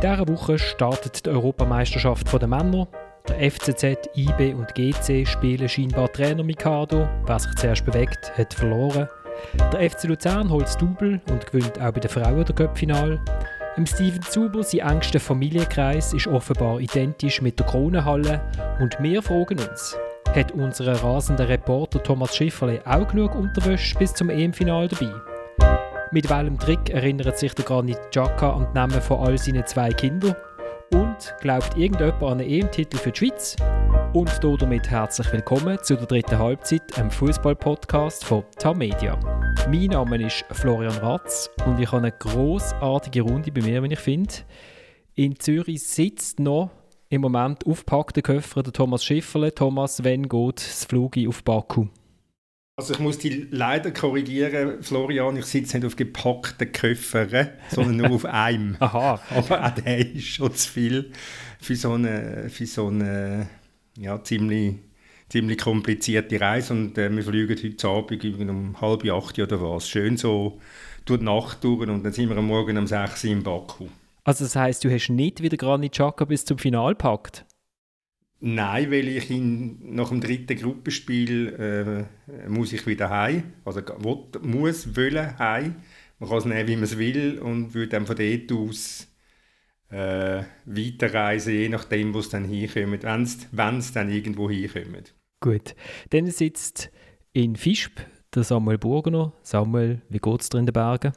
In 0.00 0.02
dieser 0.02 0.28
Woche 0.28 0.60
startet 0.60 1.26
die 1.26 1.30
Europameisterschaft 1.30 2.32
der 2.32 2.46
Männer. 2.46 2.86
Der 3.28 3.50
FCZ, 3.50 4.08
IB 4.14 4.54
und 4.54 4.72
GC 4.76 5.26
spielen 5.26 5.68
scheinbar 5.68 6.12
Trainer 6.12 6.44
Mikado. 6.44 7.08
Wer 7.26 7.38
sich 7.40 7.52
zuerst 7.56 7.84
bewegt, 7.84 8.30
hat 8.38 8.54
verloren. 8.54 9.08
Der 9.72 9.90
FC 9.90 10.04
Luzern 10.04 10.50
holt 10.50 10.66
das 10.66 10.76
Double 10.76 11.20
und 11.28 11.44
gewinnt 11.46 11.80
auch 11.80 11.90
bei 11.90 11.98
den 11.98 12.08
Frauen 12.08 12.44
der 12.44 12.54
Cup-Final. 12.54 13.18
Steven 13.86 14.22
Zuber, 14.22 14.62
sein 14.62 14.88
engster 14.88 15.18
Familienkreis, 15.18 16.12
ist 16.12 16.28
offenbar 16.28 16.78
identisch 16.78 17.42
mit 17.42 17.58
der 17.58 17.66
Kronenhalle. 17.66 18.40
Und 18.78 18.96
wir 19.00 19.20
fragen 19.20 19.58
uns, 19.58 19.98
hat 20.32 20.52
unser 20.52 20.92
rasender 20.92 21.48
Reporter 21.48 22.00
Thomas 22.00 22.36
Schifferle 22.36 22.80
auch 22.86 23.08
genug 23.08 23.34
Unterwäsche 23.34 23.98
bis 23.98 24.14
zum 24.14 24.30
EM-Final 24.30 24.86
dabei? 24.86 25.12
Mit 26.10 26.30
welchem 26.30 26.58
Trick 26.58 26.88
erinnert 26.88 27.38
sich 27.38 27.52
der 27.52 27.66
Granit 27.66 27.98
Xhaka 28.10 28.54
an 28.54 28.66
die 28.70 28.74
Namen 28.74 29.02
von 29.02 29.18
all 29.18 29.36
seinen 29.36 29.66
zwei 29.66 29.90
Kindern? 29.90 30.34
Und 30.94 31.34
glaubt 31.42 31.76
irgendjemand 31.76 32.22
an 32.22 32.40
einen 32.40 32.48
EM-Titel 32.48 32.96
für 32.96 33.12
die 33.12 33.18
Schweiz? 33.18 33.56
Und 34.14 34.30
damit 34.42 34.88
herzlich 34.88 35.30
willkommen 35.34 35.76
zu 35.82 35.96
der 35.96 36.06
dritten 36.06 36.38
Halbzeit, 36.38 36.96
einem 36.96 37.10
Fußball-Podcast 37.10 38.24
von 38.24 38.42
Tamedia. 38.58 39.20
Mein 39.68 39.88
Name 39.88 40.26
ist 40.26 40.46
Florian 40.52 40.96
Ratz 40.96 41.50
und 41.66 41.78
ich 41.78 41.92
habe 41.92 41.98
eine 41.98 42.12
großartige 42.12 43.20
Runde 43.20 43.52
bei 43.52 43.60
mir, 43.60 43.82
wenn 43.82 43.90
ich 43.90 43.98
finde. 43.98 44.32
In 45.14 45.38
Zürich 45.38 45.86
sitzt 45.86 46.40
noch 46.40 46.70
im 47.10 47.20
Moment 47.20 47.66
aufgepackte 47.66 48.22
Köffer 48.22 48.62
der 48.62 48.72
Thomas 48.72 49.04
Schifferle. 49.04 49.54
Thomas, 49.54 50.02
wann 50.02 50.26
geht 50.26 50.56
das 50.56 50.86
Flug 50.86 51.18
auf 51.28 51.44
Baku? 51.44 51.88
Also 52.78 52.94
ich 52.94 53.00
muss 53.00 53.18
dich 53.18 53.48
leider 53.50 53.90
korrigieren, 53.90 54.84
Florian, 54.84 55.36
ich 55.36 55.46
sitze 55.46 55.78
nicht 55.78 55.84
auf 55.84 55.96
gepackten 55.96 56.70
Köffern, 56.70 57.48
sondern 57.70 57.96
nur 57.96 58.12
auf 58.12 58.24
einem. 58.24 58.76
Aha. 58.80 59.20
Aber 59.34 59.66
auch 59.66 59.70
der 59.70 59.98
ist 60.14 60.28
schon 60.28 60.54
zu 60.54 60.70
viel 60.70 61.10
für 61.60 61.74
so 61.74 61.94
eine, 61.94 62.48
für 62.48 62.66
so 62.66 62.86
eine 62.86 63.48
ja, 63.98 64.22
ziemlich, 64.22 64.76
ziemlich 65.28 65.58
komplizierte 65.58 66.40
Reise. 66.40 66.72
Und 66.72 66.96
äh, 66.98 67.10
wir 67.10 67.24
fliegen 67.24 67.56
heute 67.56 67.88
Abend 67.88 68.48
um 68.48 68.80
halb 68.80 69.04
acht 69.06 69.36
oder 69.40 69.60
was. 69.60 69.88
Schön 69.88 70.16
so 70.16 70.60
durch 71.04 71.18
die 71.18 71.24
Nacht 71.24 71.64
durch 71.64 71.80
und 71.80 72.04
dann 72.04 72.12
sind 72.12 72.28
wir 72.28 72.36
am 72.36 72.46
Morgen 72.46 72.78
um 72.78 72.86
sechs 72.86 73.24
in 73.24 73.42
Baku. 73.42 73.88
Also 74.22 74.44
das 74.44 74.54
heisst, 74.54 74.84
du 74.84 74.90
hast 74.92 75.08
nicht 75.08 75.42
wieder 75.42 75.56
Granit 75.56 75.94
Xhaka 75.94 76.26
bis 76.26 76.44
zum 76.44 76.58
Final 76.58 76.92
gepackt? 76.92 77.44
Nein, 78.40 78.90
weil 78.92 79.08
ich 79.08 79.30
ihn 79.30 79.78
nach 79.94 80.10
dem 80.10 80.20
dritten 80.20 80.56
Gruppenspiel 80.56 82.08
äh, 82.28 82.48
muss 82.48 82.72
ich 82.72 82.86
wieder 82.86 83.10
heim. 83.10 83.42
Also 83.64 83.80
will, 83.80 84.40
muss, 84.42 84.96
wollen 84.96 85.38
heim. 85.38 85.76
Man 86.20 86.28
kann 86.28 86.38
es 86.38 86.44
nehmen, 86.44 86.68
wie 86.68 86.76
man 86.76 86.84
es 86.84 86.98
will 86.98 87.38
und 87.38 87.74
würde 87.74 87.88
dann 87.88 88.06
von 88.06 88.16
dort 88.16 88.52
aus 88.52 89.08
äh, 89.90 90.42
weiterreisen, 90.66 91.54
je 91.54 91.68
nachdem, 91.68 92.14
wo 92.14 92.20
es 92.20 92.28
dann 92.28 92.44
hinkommt, 92.44 93.04
wenn 93.52 93.78
es 93.78 93.92
dann 93.92 94.10
irgendwo 94.10 94.50
hinkommt. 94.50 95.14
Gut, 95.40 95.74
dann 96.10 96.26
sitzt 96.30 96.90
in 97.32 97.56
Fischb 97.56 98.00
der 98.34 98.44
Samuel 98.44 98.78
Burgener. 98.78 99.32
Samuel, 99.42 100.02
wie 100.08 100.18
geht 100.18 100.40
es 100.40 100.48
dir 100.48 100.58
in 100.58 100.66
den 100.66 100.72
Bergen? 100.72 101.12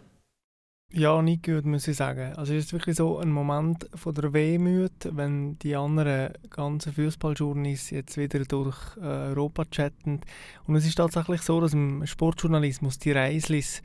Ja, 0.93 1.21
nicht 1.21 1.43
gut, 1.45 1.65
muss 1.65 1.87
ich 1.87 1.95
sagen. 1.95 2.33
Also 2.35 2.53
es 2.53 2.65
ist 2.65 2.73
wirklich 2.73 2.97
so 2.97 3.17
ein 3.17 3.31
Moment 3.31 3.87
von 3.95 4.13
der 4.13 4.33
Wehmut, 4.33 4.91
wenn 5.11 5.57
die 5.59 5.73
anderen 5.73 6.33
ganzen 6.49 6.91
Fußballjourneys 6.91 7.91
jetzt 7.91 8.17
wieder 8.17 8.43
durch 8.43 8.77
äh, 8.97 9.05
Europa 9.05 9.63
chatten. 9.65 10.19
Und 10.67 10.75
es 10.75 10.85
ist 10.85 10.95
tatsächlich 10.95 11.43
so, 11.43 11.61
dass 11.61 11.73
im 11.73 12.05
Sportjournalismus 12.05 12.99
die 12.99 13.13
Reislis 13.13 13.81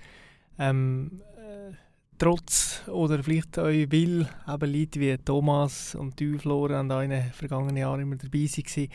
ähm, 0.59 1.23
äh, 1.37 1.75
trotz 2.19 2.83
oder 2.89 3.23
vielleicht 3.23 3.57
euch 3.59 3.89
will, 3.93 4.29
eben 4.49 4.73
Leute 4.73 4.99
wie 4.99 5.17
Thomas 5.19 5.95
und 5.95 6.21
du, 6.21 6.39
Florian, 6.39 6.91
in 6.91 7.11
den 7.11 7.31
vergangenen 7.31 7.77
Jahren 7.77 8.01
immer 8.01 8.17
dabei 8.17 8.49
waren, 8.49 8.89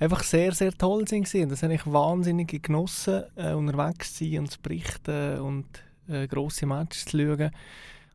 einfach 0.00 0.24
sehr, 0.24 0.50
sehr 0.50 0.72
toll 0.72 1.06
sind. 1.06 1.32
Das 1.32 1.62
habe 1.62 1.74
ich 1.74 1.86
wahnsinnig 1.86 2.60
genossen, 2.60 3.22
äh, 3.36 3.52
unterwegs 3.52 4.14
zu 4.14 4.24
sein 4.24 4.40
und 4.40 4.50
zu 4.50 4.60
berichten 4.60 5.38
und 5.38 5.66
äh, 6.08 6.26
grosse 6.26 6.66
Matches 6.66 7.04
zu 7.04 7.18
schauen. 7.18 7.50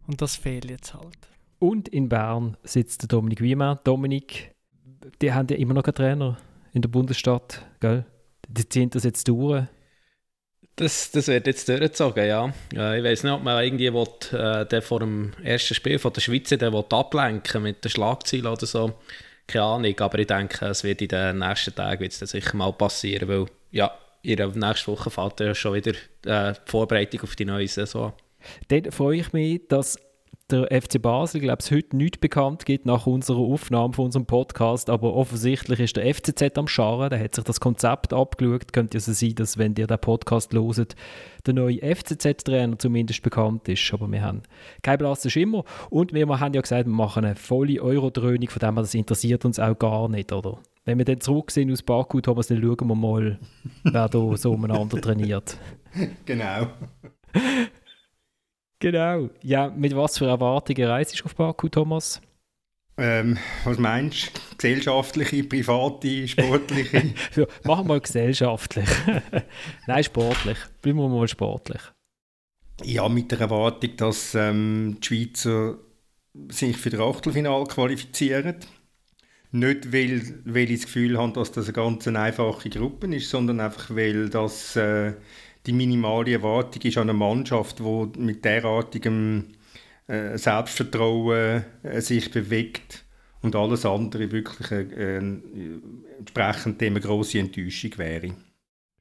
Und 0.07 0.21
das 0.21 0.35
fehlt 0.35 0.69
jetzt 0.69 0.93
halt. 0.93 1.17
Und 1.59 1.87
in 1.89 2.09
Bern 2.09 2.57
sitzt 2.63 3.01
der 3.01 3.07
Dominik 3.07 3.41
Wiemann. 3.41 3.79
Dominik, 3.83 4.55
die 5.21 5.33
haben 5.33 5.47
ja 5.49 5.57
immer 5.57 5.73
noch 5.73 5.83
keinen 5.83 5.95
Trainer 5.95 6.37
in 6.73 6.81
der 6.81 6.89
Bundesstadt, 6.89 7.65
gell? 7.79 8.05
Die 8.47 8.67
ziehen 8.67 8.89
das 8.89 9.03
jetzt 9.03 9.27
durch. 9.27 9.63
Das, 10.75 11.09
das 11.09 11.27
wird 11.27 11.47
jetzt 11.47 11.67
durchgezogen, 11.67 12.27
ja. 12.27 12.53
Äh, 12.73 12.99
ich 12.99 13.03
weiß 13.03 13.23
nicht, 13.23 13.33
ob 13.33 13.43
man 13.43 13.63
irgendwie 13.63 13.91
will, 13.91 14.39
äh, 14.39 14.65
den 14.65 14.81
vor 14.83 14.99
dem 14.99 15.33
ersten 15.43 15.73
Spiel 15.73 15.97
von 15.97 16.13
der 16.13 16.21
Schweiz 16.21 16.49
den 16.49 16.61
will 16.61 16.85
ablenken 16.91 17.63
mit 17.63 17.83
den 17.83 17.89
Schlagzeilen 17.89 18.45
oder 18.45 18.65
so. 18.65 18.93
Keine 19.47 19.65
Ahnung, 19.65 19.99
aber 19.99 20.19
ich 20.19 20.27
denke, 20.27 20.65
es 20.67 20.83
wird 20.83 21.01
in 21.01 21.07
den 21.07 21.39
nächsten 21.39 21.73
Tagen 21.73 22.01
wird's 22.01 22.19
sicher 22.19 22.55
mal 22.55 22.73
passieren, 22.73 23.27
weil 23.27 23.45
ja, 23.71 23.91
in 24.27 24.35
der 24.35 24.49
nächsten 24.49 24.91
Woche 24.91 25.09
fällt 25.09 25.39
ja 25.39 25.55
schon 25.55 25.75
wieder 25.75 25.91
äh, 26.25 26.53
die 26.53 26.69
Vorbereitung 26.71 27.21
auf 27.21 27.35
die 27.35 27.45
neue 27.45 27.67
Saison. 27.67 28.11
Dann 28.67 28.91
freue 28.91 29.19
ich 29.19 29.31
mich, 29.31 29.61
dass 29.69 29.97
der 30.49 30.67
FC 30.69 31.01
Basel, 31.01 31.41
glaube 31.41 31.61
ich, 31.61 31.71
heute 31.71 31.95
nicht 31.95 32.19
bekannt 32.19 32.65
gibt 32.65 32.85
nach 32.85 33.05
unserer 33.05 33.39
Aufnahme 33.39 33.93
von 33.93 34.05
unserem 34.05 34.25
Podcast, 34.25 34.89
aber 34.89 35.13
offensichtlich 35.13 35.79
ist 35.79 35.97
der 35.97 36.13
FCZ 36.13 36.57
am 36.57 36.67
Scharren, 36.67 37.09
der 37.09 37.19
hat 37.19 37.35
sich 37.35 37.43
das 37.43 37.59
Konzept 37.59 38.13
abgeschaut. 38.13 38.71
Könnte 38.71 38.97
also 38.97 39.11
sein, 39.11 39.35
dass, 39.35 39.57
wenn 39.57 39.75
ihr 39.75 39.87
den 39.87 39.99
Podcast 39.99 40.53
loset, 40.53 40.95
der 41.45 41.53
neue 41.53 41.79
FCZ-Trainer 41.79 42.79
zumindest 42.79 43.23
bekannt 43.23 43.67
ist, 43.67 43.93
aber 43.93 44.09
wir 44.09 44.21
haben 44.21 44.43
keinen 44.83 44.99
blassen 44.99 45.31
Schimmer 45.31 45.63
und 45.89 46.13
wir 46.13 46.27
haben 46.27 46.53
ja 46.53 46.61
gesagt, 46.61 46.85
wir 46.85 46.93
machen 46.93 47.25
eine 47.25 47.35
volle 47.35 47.81
Euro-Dröhnung, 47.81 48.49
von 48.49 48.59
dem 48.59 48.75
her, 48.75 48.83
das 48.83 48.93
interessiert 48.93 49.43
uns 49.45 49.59
auch 49.59 49.77
gar 49.77 50.07
nicht, 50.09 50.31
oder? 50.31 50.59
Wenn 50.87 50.99
wir 50.99 51.03
dann 51.03 51.19
zurück 51.19 51.51
sind 51.51 51.69
aus 51.69 51.83
Baku, 51.83 52.21
Thomas, 52.21 52.47
dann 52.47 52.61
schauen 52.61 52.87
wir 52.87 52.95
mal, 52.95 53.37
wer 53.83 54.07
da 54.07 54.09
so 54.37 54.53
umeinander 54.53 55.01
trainiert. 55.01 55.57
Genau. 56.23 56.67
genau. 58.79 59.29
Ja, 59.41 59.69
mit 59.69 59.93
was 59.93 60.17
für 60.17 60.27
Erwartungen 60.27 60.87
reist 60.87 61.19
du 61.19 61.25
auf 61.25 61.35
Baku, 61.35 61.67
Thomas? 61.67 62.21
Ähm, 62.95 63.37
was 63.65 63.77
meinst 63.77 64.27
du? 64.33 64.55
Gesellschaftliche, 64.55 65.43
private, 65.43 66.25
sportliche? 66.25 67.13
ja, 67.35 67.45
machen 67.65 67.83
wir 67.83 67.95
mal 67.95 67.99
gesellschaftlich. 67.99 68.87
Nein, 69.87 70.03
sportlich. 70.05 70.57
Bleiben 70.81 70.99
wir 70.99 71.09
mal 71.09 71.27
sportlich. 71.27 71.81
Ja, 72.85 73.09
mit 73.09 73.29
der 73.33 73.41
Erwartung, 73.41 73.97
dass 73.97 74.35
ähm, 74.35 74.99
die 75.01 75.05
Schweizer 75.05 75.79
sich 76.47 76.77
für 76.77 76.91
das 76.91 77.01
Achtelfinale 77.01 77.65
qualifizieren 77.65 78.55
nicht, 79.51 79.93
weil, 79.93 80.21
weil 80.45 80.71
ich 80.71 80.81
das 80.81 80.85
Gefühl 80.85 81.17
habe, 81.17 81.33
dass 81.33 81.51
das 81.51 81.65
eine 81.65 81.73
ganz 81.73 82.07
einfache 82.07 82.69
Gruppe 82.69 83.07
ist, 83.15 83.29
sondern 83.29 83.59
einfach, 83.59 83.95
weil 83.95 84.29
das 84.29 84.75
äh, 84.75 85.13
die 85.65 85.73
minimale 85.73 86.33
Erwartung 86.33 86.81
ist 86.81 86.97
an 86.97 87.09
eine 87.09 87.17
Mannschaft, 87.17 87.79
die 87.79 88.19
mit 88.19 88.43
derartigem 88.43 89.45
äh, 90.07 90.37
Selbstvertrauen 90.37 91.63
äh, 91.83 92.01
sich 92.01 92.31
bewegt 92.31 93.05
und 93.41 93.55
alles 93.55 93.85
andere 93.85 94.31
wirklich 94.31 94.71
äh, 94.71 95.17
entsprechend 96.19 96.81
dem 96.81 96.93
eine 96.95 97.01
grosse 97.01 97.39
Enttäuschung 97.39 97.97
wäre. 97.97 98.33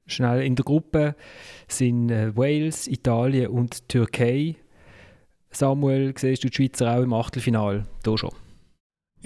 Schnell 0.07 0.43
in 0.43 0.55
der 0.55 0.65
Gruppe 0.65 1.17
sind 1.67 2.11
äh, 2.11 2.37
Wales, 2.37 2.87
Italien 2.87 3.49
und 3.49 3.89
Türkei. 3.89 4.55
Samuel, 5.51 6.15
siehst 6.17 6.45
du 6.45 6.49
die 6.49 6.55
Schweizer 6.55 6.97
auch 6.97 7.03
im 7.03 7.13
Achtelfinale? 7.13 7.87
Da 8.03 8.17
schon. 8.17 8.31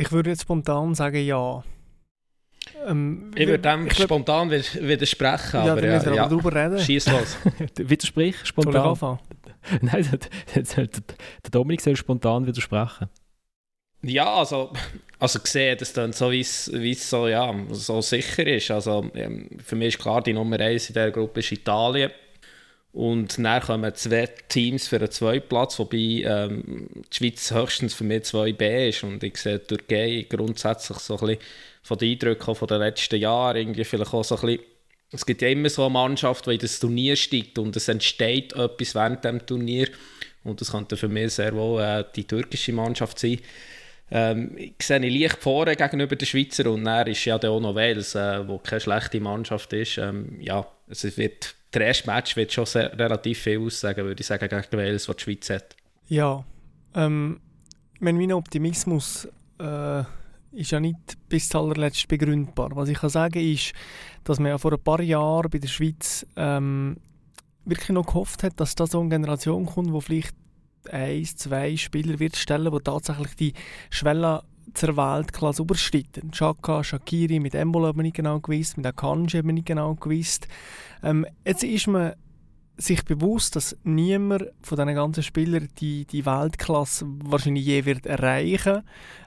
Ich 0.00 0.12
würde 0.12 0.30
jetzt 0.30 0.42
spontan 0.42 0.94
sagen, 0.94 1.24
ja. 1.24 1.62
Ähm, 2.86 3.30
ich 3.34 3.46
würde 3.46 3.58
dem 3.58 3.86
ich 3.86 3.96
spontan 3.98 4.50
widersprechen, 4.50 5.64
ja, 5.66 5.72
aber, 5.72 5.84
ja, 5.84 6.02
ja, 6.02 6.28
darüber 6.28 6.54
reden. 6.54 6.78
Schieß 6.78 7.08
los. 7.08 7.36
Widersprich 7.76 8.36
spontan. 8.44 9.18
Nein, 9.82 10.08
der, 10.54 10.62
der, 10.62 10.86
der 10.86 11.50
Dominik 11.50 11.82
soll 11.82 11.96
spontan 11.96 12.46
widersprechen. 12.46 13.08
Ja, 14.02 14.32
also, 14.34 14.72
also 15.18 15.40
gesehen, 15.40 15.76
dass 15.76 15.92
dann 15.92 16.14
so 16.14 16.30
wie 16.30 16.40
es 16.40 17.10
so, 17.10 17.28
ja, 17.28 17.54
so 17.70 18.00
sicher 18.00 18.46
ist. 18.46 18.70
Also, 18.70 19.10
ähm, 19.14 19.50
für 19.62 19.76
mich 19.76 19.88
ist 19.88 19.98
klar, 19.98 20.22
die 20.22 20.32
Nummer 20.32 20.58
1 20.58 20.88
in 20.88 20.94
dieser 20.94 21.10
Gruppe 21.10 21.40
ist 21.40 21.52
Italien. 21.52 22.10
Und 22.92 23.38
dann 23.38 23.62
kommen 23.62 23.94
zwei 23.94 24.28
Teams 24.48 24.88
für 24.88 24.96
einen 24.96 25.10
Zweitplatz, 25.10 25.78
wobei 25.78 26.24
ähm, 26.24 26.88
die 27.12 27.16
Schweiz 27.16 27.52
höchstens 27.52 27.94
für 27.94 28.04
mich 28.04 28.24
2B 28.24 28.88
ist. 28.88 29.04
Und 29.04 29.22
ich 29.22 29.36
sehe 29.36 29.60
die 29.60 29.66
Türkei 29.66 30.26
grundsätzlich 30.28 30.98
so 30.98 31.14
ein 31.14 31.20
bisschen 31.20 31.42
von 31.82 31.98
den 31.98 32.12
Eindrücken 32.12 32.54
von 32.54 32.68
den 32.68 32.78
letzten 32.78 33.20
Jahren 33.20 33.56
irgendwie 33.56 33.84
vielleicht 33.84 34.12
auch 34.12 34.24
so 34.24 34.36
ein 34.36 34.40
bisschen 34.40 34.64
es 35.12 35.26
gibt 35.26 35.42
ja 35.42 35.48
immer 35.48 35.68
so 35.68 35.82
eine 35.82 35.92
Mannschaft, 35.92 36.46
die 36.46 36.52
in 36.52 36.58
das 36.58 36.78
Turnier 36.78 37.16
steigt 37.16 37.58
und 37.58 37.74
es 37.76 37.88
entsteht 37.88 38.52
etwas 38.52 38.94
während 38.94 39.24
dem 39.24 39.44
Turnier. 39.44 39.88
Und 40.44 40.60
das 40.60 40.70
könnte 40.70 40.96
für 40.96 41.08
mich 41.08 41.34
sehr 41.34 41.54
wohl 41.54 41.82
äh, 41.82 42.04
die 42.14 42.24
türkische 42.24 42.72
Mannschaft 42.72 43.18
sein. 43.18 43.40
Ähm, 44.10 44.56
ich 44.56 44.74
sehe 44.80 44.98
leicht 44.98 45.42
vorne 45.42 45.76
gegenüber 45.76 46.16
den 46.16 46.26
Schweizer 46.26 46.70
und 46.70 46.84
dann 46.84 47.06
ist 47.06 47.24
ja 47.24 47.36
auch 47.36 47.60
noch 47.60 47.74
Wales, 47.74 48.14
äh, 48.14 48.46
wo 48.46 48.58
keine 48.58 48.80
schlechte 48.80 49.20
Mannschaft 49.20 49.72
ist. 49.72 49.98
Ähm, 49.98 50.40
ja, 50.40 50.66
es 50.88 51.16
wird 51.16 51.54
der 51.72 51.86
erste 51.86 52.10
Match 52.10 52.36
wird 52.36 52.52
schon 52.52 52.66
sehr, 52.66 52.98
relativ 52.98 53.38
viel 53.38 53.60
aussagen, 53.60 54.04
würde 54.04 54.20
ich 54.20 54.26
sagen, 54.26 54.48
gegen 54.48 54.72
Wales, 54.72 55.08
was 55.08 55.16
die 55.16 55.22
Schweiz 55.22 55.50
hat. 55.50 55.76
Ja, 56.08 56.44
ähm, 56.94 57.40
mein 58.00 58.32
Optimismus 58.32 59.28
äh, 59.58 60.02
ist 60.52 60.70
ja 60.72 60.80
nicht 60.80 60.98
bis 61.28 61.48
zuletzt 61.48 62.08
begründbar. 62.08 62.70
Was 62.74 62.88
ich 62.88 62.98
kann 62.98 63.10
sagen 63.10 63.40
ist, 63.40 63.72
dass 64.24 64.40
man 64.40 64.50
ja 64.50 64.58
vor 64.58 64.72
ein 64.72 64.82
paar 64.82 65.00
Jahren 65.00 65.50
bei 65.50 65.58
der 65.58 65.68
Schweiz 65.68 66.26
ähm, 66.36 66.96
wirklich 67.64 67.90
noch 67.90 68.06
gehofft 68.06 68.42
hat, 68.42 68.58
dass 68.58 68.74
da 68.74 68.86
so 68.86 69.00
eine 69.00 69.10
Generation 69.10 69.66
kommt, 69.66 69.92
wo 69.92 70.00
vielleicht 70.00 70.34
ein, 70.90 71.24
zwei 71.24 71.76
Spieler 71.76 72.18
wird 72.18 72.36
stellen, 72.36 72.72
die 72.72 72.80
tatsächlich 72.80 73.34
die 73.36 73.54
Schwelle 73.90 74.42
zur 74.74 74.96
Weltklasse 74.96 75.62
überschreiten. 75.62 76.30
Chaka, 76.32 76.84
Shakiri, 76.84 77.40
mit 77.40 77.54
Embolo 77.54 77.88
haben 77.88 77.98
wir 77.98 78.02
nicht 78.02 78.16
genau 78.16 78.40
gewusst, 78.40 78.76
mit 78.76 78.86
Akanji 78.86 79.38
haben 79.38 79.48
wir 79.48 79.54
nicht 79.54 79.66
genau 79.66 79.94
gewusst. 79.94 80.48
Ähm, 81.02 81.26
jetzt 81.44 81.64
ist 81.64 81.86
man 81.86 82.14
sich 82.80 83.04
bewusst, 83.04 83.56
dass 83.56 83.76
niemand 83.84 84.44
von 84.62 84.76
diesen 84.76 84.94
ganzen 84.94 85.22
Spielern 85.22 85.68
die, 85.78 86.06
die 86.06 86.26
Weltklasse 86.26 87.06
wahrscheinlich 87.24 87.66
je 87.66 87.84
wird 87.84 88.06
erreichen 88.06 88.82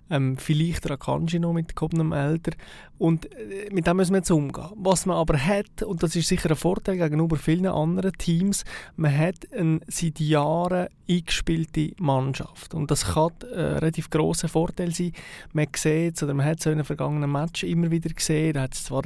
ähm, 0.09 0.37
Vielleicht 0.37 0.85
der 0.85 0.91
Akanji 0.91 1.39
noch 1.39 1.53
mit 1.53 1.75
gehobenem 1.75 2.13
Alter. 2.13 2.51
Und 2.97 3.25
äh, 3.25 3.69
mit 3.71 3.87
dem 3.87 3.97
müssen 3.97 4.13
wir 4.13 4.19
jetzt 4.19 4.31
umgehen. 4.31 4.69
Was 4.75 5.05
man 5.05 5.17
aber 5.17 5.37
hat, 5.37 5.81
und 5.83 6.03
das 6.03 6.15
ist 6.15 6.27
sicher 6.27 6.49
ein 6.51 6.55
Vorteil 6.55 6.97
gegenüber 6.97 7.37
vielen 7.37 7.65
anderen 7.65 8.13
Teams, 8.13 8.63
man 8.95 9.17
hat 9.17 9.51
eine 9.51 9.79
seit 9.87 10.19
Jahren 10.19 10.87
eingespielte 11.09 11.93
Mannschaft. 11.97 12.73
Und 12.73 12.91
das 12.91 13.13
kann 13.13 13.31
ein 13.43 13.49
äh, 13.53 13.61
relativ 13.61 14.09
grosser 14.09 14.49
Vorteil 14.49 14.93
sein. 14.93 15.13
Man 15.53 15.67
sieht 15.75 16.21
oder 16.21 16.33
man 16.33 16.45
hat 16.45 16.59
es 16.59 16.65
in 16.65 16.73
einem 16.73 16.85
vergangenen 16.85 17.31
Match 17.31 17.63
immer 17.63 17.89
wieder 17.89 18.09
gesehen, 18.09 18.53
da 18.53 18.61
hat 18.63 18.73
es 18.73 18.83
zwar 18.83 19.03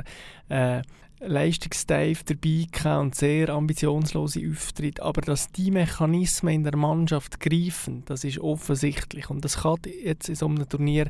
äh, 0.50 0.82
Leistungsdive 1.20 2.24
dabei 2.26 3.00
und 3.00 3.16
sehr 3.16 3.50
ambitionslose 3.50 4.42
Auftritte, 4.50 5.02
aber 5.04 5.22
dass 5.22 5.52
die 5.52 5.72
Mechanismen 5.72 6.54
in 6.54 6.64
der 6.64 6.78
Mannschaft 6.78 7.40
greifen, 7.40 8.04
das 8.06 8.24
ist 8.24 8.40
offensichtlich 8.40 9.30
und 9.30 9.44
das 9.44 9.58
kann 9.60 9.78
jetzt 10.04 10.30
in 10.30 10.36
so 10.36 10.46
einem 10.46 10.70
Turnier 10.70 11.10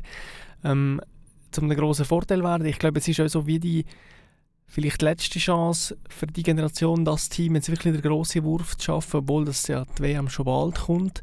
ähm, 0.64 1.00
zu 1.50 1.60
einem 1.60 1.76
grossen 1.76 2.04
Vorteil 2.04 2.42
werden. 2.42 2.66
Ich 2.66 2.78
glaube, 2.78 2.98
es 2.98 3.08
ist 3.08 3.20
auch 3.20 3.28
so 3.28 3.46
wie 3.46 3.60
die 3.60 3.84
vielleicht 4.66 5.02
letzte 5.02 5.38
Chance 5.38 5.96
für 6.08 6.26
die 6.26 6.42
Generation, 6.42 7.04
das 7.04 7.28
Team 7.28 7.54
jetzt 7.54 7.68
wirklich 7.70 7.94
den 7.94 8.02
grossen 8.02 8.44
Wurf 8.44 8.76
zu 8.76 8.86
schaffen, 8.86 9.18
obwohl 9.18 9.44
das 9.44 9.66
ja 9.66 9.84
die 9.98 10.02
WM 10.02 10.28
schon 10.28 10.44
bald 10.46 10.76
kommt. 10.76 11.22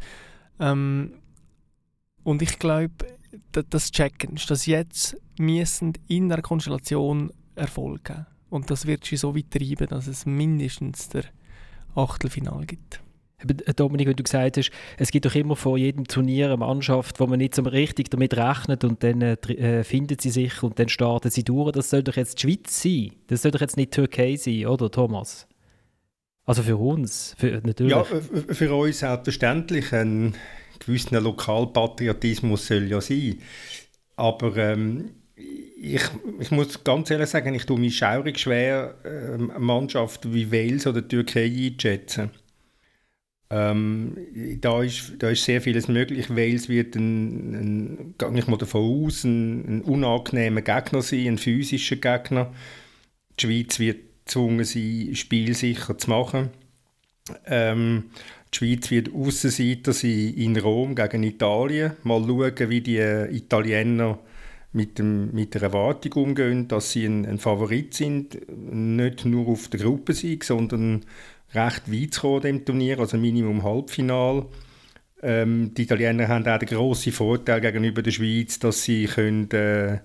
Ähm, 0.59 1.13
und 2.23 2.41
ich 2.41 2.59
glaube, 2.59 2.93
das 3.51 3.91
Checken 3.91 4.35
ist, 4.35 4.49
dass 4.49 4.65
jetzt 4.65 5.17
müssen 5.37 5.93
in 6.07 6.29
der 6.29 6.41
Konstellation 6.41 7.31
Erfolg 7.55 8.03
geben. 8.05 8.25
Und 8.55 8.71
das 8.71 8.87
wird 8.87 9.05
schon 9.05 9.17
so 9.17 9.35
weit 9.35 9.51
treiben, 9.51 9.87
dass 9.87 10.07
es 10.07 10.25
mindestens 10.25 11.09
der 11.09 11.25
Achtelfinal 11.93 12.65
gibt. 12.65 13.01
Äh, 13.39 13.73
Dominik, 13.73 14.07
wenn 14.07 14.15
du 14.15 14.23
gesagt 14.23 14.55
hast, 14.55 14.71
es 14.97 15.11
gibt 15.11 15.25
doch 15.25 15.35
immer 15.35 15.57
vor 15.57 15.77
jedem 15.77 16.07
Turnier 16.07 16.45
eine 16.45 16.55
Mannschaft, 16.55 17.19
wo 17.19 17.27
man 17.27 17.39
nicht 17.39 17.53
so 17.53 17.63
richtig 17.63 18.09
damit 18.11 18.37
rechnet 18.37 18.85
und 18.85 19.03
dann 19.03 19.21
äh, 19.21 19.33
äh, 19.33 19.83
findet 19.83 20.21
sie 20.21 20.29
sich 20.29 20.63
und 20.63 20.79
dann 20.79 20.87
starten 20.87 21.29
sie 21.31 21.43
durch. 21.43 21.73
Das 21.73 21.89
soll 21.89 22.01
doch 22.01 22.15
jetzt 22.15 22.41
die 22.41 22.47
Schweiz 22.47 22.81
sein. 22.81 23.11
Das 23.27 23.41
soll 23.41 23.51
doch 23.51 23.59
jetzt 23.59 23.75
nicht 23.75 23.93
die 23.93 23.97
Türkei 23.97 24.37
sein, 24.37 24.67
oder 24.67 24.89
Thomas? 24.89 25.47
Also 26.45 26.63
für 26.63 26.77
uns, 26.77 27.35
für, 27.37 27.61
natürlich. 27.61 27.91
Ja, 27.91 28.05
für 28.05 28.73
uns 28.73 28.99
selbstverständlich. 28.99 29.91
Ein 29.91 30.33
gewisser 30.79 31.19
Lokalpatriotismus 31.19 32.67
soll 32.67 32.87
ja 32.89 33.01
sein. 33.01 33.39
Aber 34.15 34.55
ähm, 34.55 35.09
ich, 35.93 36.03
ich 36.39 36.51
muss 36.51 36.83
ganz 36.83 37.11
ehrlich 37.11 37.29
sagen, 37.29 37.53
ich 37.53 37.65
tue 37.65 37.79
mich 37.79 37.97
schaurig 37.97 38.39
schwer, 38.39 38.95
äh, 39.03 39.33
eine 39.33 39.59
Mannschaft 39.59 40.33
wie 40.33 40.51
Wales 40.51 40.87
oder 40.87 41.07
Türkei 41.07 41.45
einzuschätzen. 41.45 42.31
Ähm, 43.51 44.17
da, 44.59 44.81
ist, 44.81 45.13
da 45.19 45.29
ist 45.29 45.45
sehr 45.45 45.61
vieles 45.61 45.87
möglich. 45.87 46.29
Wales 46.29 46.67
wird, 46.67 46.95
ein, 46.95 48.15
ein, 48.15 48.15
ich 48.35 48.47
mal 48.47 48.57
davon 48.57 49.05
aus, 49.05 49.23
ein, 49.23 49.77
ein 49.77 49.81
unangenehmer 49.83 50.61
Gegner 50.61 51.01
sein, 51.01 51.27
ein 51.27 51.37
physischer 51.37 51.97
Gegner. 51.97 52.53
Die 53.39 53.45
Schweiz 53.45 53.79
wird 53.79 53.99
gezwungen 54.25 54.65
sein, 54.65 55.11
spielsicher 55.13 55.97
zu 55.97 56.09
machen. 56.09 56.49
Ähm, 57.45 58.05
die 58.51 58.57
Schweiz 58.57 58.89
wird 58.89 59.13
Aussenseiter 59.13 59.93
sein 59.93 60.33
in 60.35 60.57
Rom 60.57 60.95
gegen 60.95 61.23
Italien. 61.23 61.93
Mal 62.03 62.23
schauen, 62.25 62.69
wie 62.69 62.81
die 62.81 62.97
Italiener 62.97 64.19
mit, 64.75 64.99
dem, 64.99 65.33
mit 65.33 65.53
der 65.53 65.63
Erwartung 65.63 66.13
umgehen, 66.23 66.67
dass 66.67 66.91
sie 66.91 67.05
ein, 67.05 67.25
ein 67.25 67.39
Favorit 67.39 67.93
sind, 67.93 68.37
nicht 68.49 69.25
nur 69.25 69.47
auf 69.47 69.69
der 69.69 69.79
Gruppensieg, 69.79 70.43
sondern 70.43 71.05
recht 71.53 71.91
weit 71.91 72.13
zu 72.13 72.21
kommen 72.21 72.45
im 72.45 72.65
Turnier, 72.65 72.99
also 72.99 73.17
Minimum 73.17 73.63
Halbfinal. 73.63 74.45
Ähm, 75.23 75.73
die 75.73 75.83
Italiener 75.83 76.27
haben 76.27 76.47
auch 76.47 76.59
den 76.59 76.67
grossen 76.67 77.13
Vorteil 77.13 77.61
gegenüber 77.61 78.01
der 78.01 78.11
Schweiz, 78.11 78.59
dass 78.59 78.83
sie 78.83 79.05
können, 79.05 79.49
äh, 79.51 79.99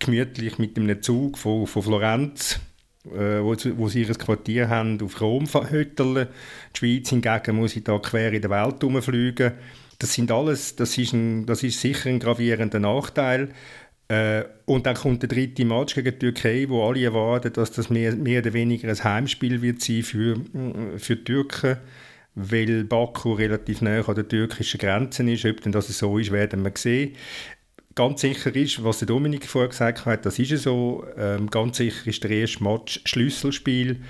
gemütlich 0.00 0.58
mit 0.58 0.76
einem 0.76 1.00
Zug 1.00 1.38
von, 1.38 1.66
von 1.66 1.82
Florenz, 1.82 2.60
äh, 3.06 3.40
wo, 3.40 3.54
wo 3.76 3.88
sie 3.88 4.02
ihr 4.02 4.14
Quartier 4.14 4.68
haben, 4.68 5.00
auf 5.00 5.20
Rom 5.20 5.46
hütteln. 5.46 6.26
Die 6.74 6.78
Schweiz 6.78 7.08
hingegen 7.10 7.56
muss 7.56 7.72
sie 7.72 7.84
da 7.84 7.98
quer 7.98 8.32
in 8.32 8.42
der 8.42 8.50
Welt 8.50 8.82
herumfliegen. 8.82 9.52
Das 10.00 10.12
sind 10.12 10.30
alles, 10.30 10.76
das 10.76 10.96
ist, 10.98 11.12
ein, 11.12 11.46
das 11.46 11.62
ist 11.62 11.80
sicher 11.80 12.08
ein 12.08 12.20
gravierender 12.20 12.78
Nachteil. 12.78 13.50
Äh, 14.08 14.44
und 14.64 14.86
dann 14.86 14.96
kommt 14.96 15.22
der 15.22 15.28
dritte 15.28 15.64
Match 15.66 15.94
gegen 15.94 16.12
die 16.12 16.18
Türkei, 16.18 16.66
wo 16.68 16.88
alle 16.88 17.04
erwarten, 17.04 17.52
dass 17.52 17.72
das 17.72 17.90
mehr, 17.90 18.16
mehr 18.16 18.40
oder 18.40 18.54
weniger 18.54 18.88
ein 18.88 19.04
Heimspiel 19.04 19.60
wird 19.60 19.82
sein 19.82 20.02
für, 20.02 20.36
äh, 20.36 20.98
für 20.98 21.16
die 21.16 21.24
Türken, 21.24 21.76
weil 22.34 22.84
Baku 22.84 23.34
relativ 23.34 23.82
nah 23.82 24.00
an 24.00 24.14
der 24.14 24.26
türkischen 24.26 24.78
Grenze 24.78 25.30
ist. 25.30 25.44
Ob 25.44 25.60
denn 25.60 25.72
das 25.72 25.88
so 25.88 26.18
ist, 26.18 26.32
werden 26.32 26.64
wir 26.64 26.72
sehen. 26.74 27.16
Ganz 27.94 28.20
sicher 28.22 28.54
ist, 28.54 28.82
was 28.82 29.00
der 29.00 29.08
Dominik 29.08 29.44
vorher 29.44 29.68
gesagt 29.68 30.06
hat, 30.06 30.24
das 30.24 30.38
ist 30.38 30.62
so. 30.62 31.04
Ähm, 31.16 31.50
ganz 31.50 31.78
sicher 31.78 32.06
ist 32.06 32.22
der 32.22 32.30
erste 32.30 32.62
Match 32.62 33.00
Schlüsselspiel. 33.04 34.02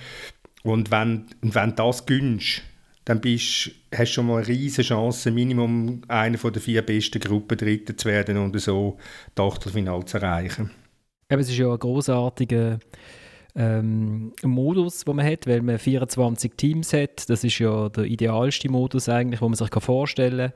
Und 0.63 0.91
wenn, 0.91 1.27
wenn 1.41 1.75
das 1.75 2.05
gönnst, 2.05 2.63
dann 3.09 3.23
bist, 3.23 3.71
hast 3.91 4.11
du 4.11 4.15
schon 4.15 4.27
mal 4.27 4.37
eine 4.37 4.49
riesige 4.49 4.87
Chance, 4.87 5.31
Minimum 5.31 6.03
einer 6.09 6.37
der 6.37 6.61
vier 6.61 6.83
besten 6.83 7.21
Gruppen 7.21 7.57
Dritten 7.57 7.97
zu 7.97 8.07
werden 8.09 8.37
und 8.37 8.61
so 8.61 8.99
das 9.35 9.53
Achtelfinale 9.53 10.05
zu 10.05 10.19
erreichen. 10.19 10.71
Eben, 11.31 11.41
es 11.41 11.49
ist 11.49 11.57
ja 11.57 11.73
ein 11.73 11.79
großartiger 11.79 12.79
ähm, 13.55 14.33
Modus, 14.43 15.05
den 15.05 15.17
man 15.17 15.27
hat, 15.27 15.47
weil 15.47 15.63
man 15.63 15.79
24 15.79 16.53
Teams 16.57 16.93
hat. 16.93 17.29
Das 17.29 17.45
ist 17.45 17.59
ja 17.59 17.89
der 17.89 18.05
idealste 18.05 18.71
Modus 18.71 19.09
eigentlich, 19.09 19.41
den 19.41 19.49
man 19.49 19.57
sich 19.57 19.71
vorstellen 19.81 20.53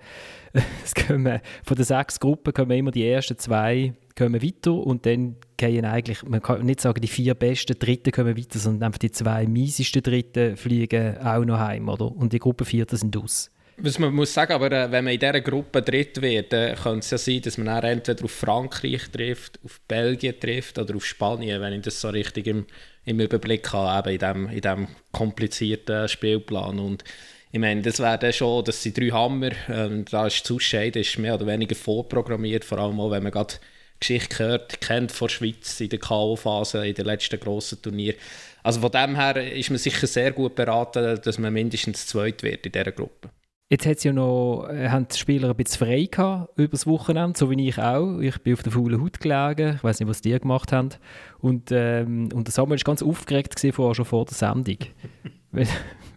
kann. 0.95 1.41
Von 1.65 1.77
den 1.77 1.85
sechs 1.85 2.21
Gruppen 2.21 2.53
kommen 2.53 2.71
immer 2.73 2.91
die 2.91 3.07
ersten 3.07 3.39
zwei 3.39 3.95
kommen 4.17 4.43
weiter 4.43 4.75
und 4.75 5.07
dann 5.07 5.37
gehen 5.57 5.85
eigentlich, 5.85 6.23
man 6.23 6.43
kann 6.43 6.65
nicht 6.67 6.81
sagen, 6.81 7.01
die 7.01 7.09
vier 7.09 7.35
besten 7.35 7.79
Dritten 7.79 8.13
kommen 8.13 8.37
weiter, 8.37 8.59
sondern 8.59 8.85
einfach 8.85 8.99
die 8.99 9.11
zwei 9.11 9.47
miesesten 9.47 10.03
Dritten 10.03 10.57
fliegen 10.57 11.19
auch 11.19 11.45
noch 11.45 11.59
heim, 11.59 11.89
oder? 11.89 12.15
Und 12.15 12.33
die 12.33 12.39
Gruppe 12.39 12.65
Vierten 12.65 12.97
sind 12.97 13.17
aus. 13.17 13.51
Was 13.79 13.99
man 13.99 14.15
muss 14.15 14.35
sagen, 14.35 14.53
aber 14.53 14.71
äh, 14.71 14.91
wenn 14.91 15.05
man 15.05 15.15
in 15.15 15.21
dieser 15.21 15.41
Gruppe 15.41 15.83
dritt 15.83 16.21
wird, 16.21 16.51
könnte 16.51 16.99
es 16.99 17.11
ja 17.11 17.19
sein, 17.19 17.41
dass 17.43 17.59
man 17.59 17.67
dann 17.67 17.85
entweder 17.85 18.25
auf 18.25 18.31
Frankreich 18.31 19.11
trifft, 19.11 19.59
auf 19.65 19.81
Belgien 19.89 20.39
trifft 20.39 20.79
oder 20.79 20.95
auf 20.95 21.05
Spanien, 21.05 21.61
wenn 21.61 21.73
ich 21.73 21.83
das 21.83 22.01
so 22.01 22.11
richtig 22.11 22.47
im, 22.47 22.67
im 23.05 23.21
Überblick 23.21 23.73
habe, 23.73 24.13
eben 24.13 24.13
in 24.13 24.19
diesem 24.19 24.49
in 24.49 24.61
dem 24.61 24.89
komplizierten 25.11 26.09
Spielplan. 26.09 26.79
Und 26.79 27.03
ich 27.51 27.61
meine, 27.61 27.83
das 27.83 27.99
wäre 27.99 28.19
dann 28.19 28.33
schon, 28.33 28.65
das 28.65 28.83
sind 28.83 28.97
drei 28.97 29.09
Hammer, 29.09 29.51
ähm, 29.69 30.05
da 30.11 30.27
ist 30.27 30.45
das 30.45 30.53
Ausscheiden 30.53 31.03
ist 31.03 31.19
mehr 31.19 31.35
oder 31.35 31.47
weniger 31.47 31.75
vorprogrammiert, 31.75 32.65
vor 32.65 32.79
allem 32.79 33.01
auch, 33.01 33.11
wenn 33.11 33.23
man 33.23 33.33
gerade 33.33 33.55
Geschichte 34.01 34.37
gehört, 34.37 34.81
kennt 34.81 35.13
von 35.13 35.29
der 35.29 35.35
Schweiz 35.35 35.81
in 35.81 35.89
der 35.89 35.99
K.O.-Phase, 35.99 36.83
in 36.83 36.95
den 36.95 37.07
letzten 37.07 37.39
grossen 37.39 37.81
Turnier. 37.81 38.15
Also 38.63 38.81
von 38.81 38.91
dem 38.91 39.17
her 39.17 39.37
ist 39.37 39.71
man 39.71 39.79
sicher 39.79 40.07
sehr 40.07 40.33
gut 40.33 40.55
beraten, 40.55 41.21
dass 41.23 41.39
man 41.39 41.53
mindestens 41.53 42.07
zweit 42.07 42.43
wird 42.43 42.67
in 42.67 42.73
dieser 42.73 42.93
Gruppe. 42.93 43.31
Jetzt 43.73 43.87
hat 43.87 44.05
ja 44.05 44.13
noch, 44.13 44.69
äh, 44.69 44.91
haben 44.91 45.09
die 45.09 45.17
Spieler 45.17 45.49
ein 45.49 45.57
bisschen 45.57 45.87
frei 45.87 46.05
gehabt 46.05 46.59
über 46.59 46.73
das 46.73 46.87
Wochenende, 46.87 47.39
so 47.39 47.51
wie 47.51 47.67
ich 47.67 47.79
auch. 47.79 48.19
Ich 48.19 48.37
bin 48.43 48.53
auf 48.53 48.63
der 48.63 48.71
faulen 48.71 49.01
Haut 49.01 49.19
gelegen. 49.19 49.77
Ich 49.77 49.83
weiß 49.83 49.99
nicht, 49.99 50.11
was 50.11 50.21
die 50.21 50.39
gemacht 50.39 50.73
haben. 50.73 50.91
Und, 51.39 51.71
ähm, 51.73 52.29
und 52.35 52.47
der 52.47 52.53
Samuel 52.53 52.79
war 52.79 52.85
ganz 52.85 53.03
aufgeregt 53.03 53.57
gewesen, 53.57 53.73
vorher 53.73 53.95
schon 53.95 54.05
vor 54.05 54.27
der 54.27 54.35
Sendung. 54.35 54.77
weil, 55.53 55.67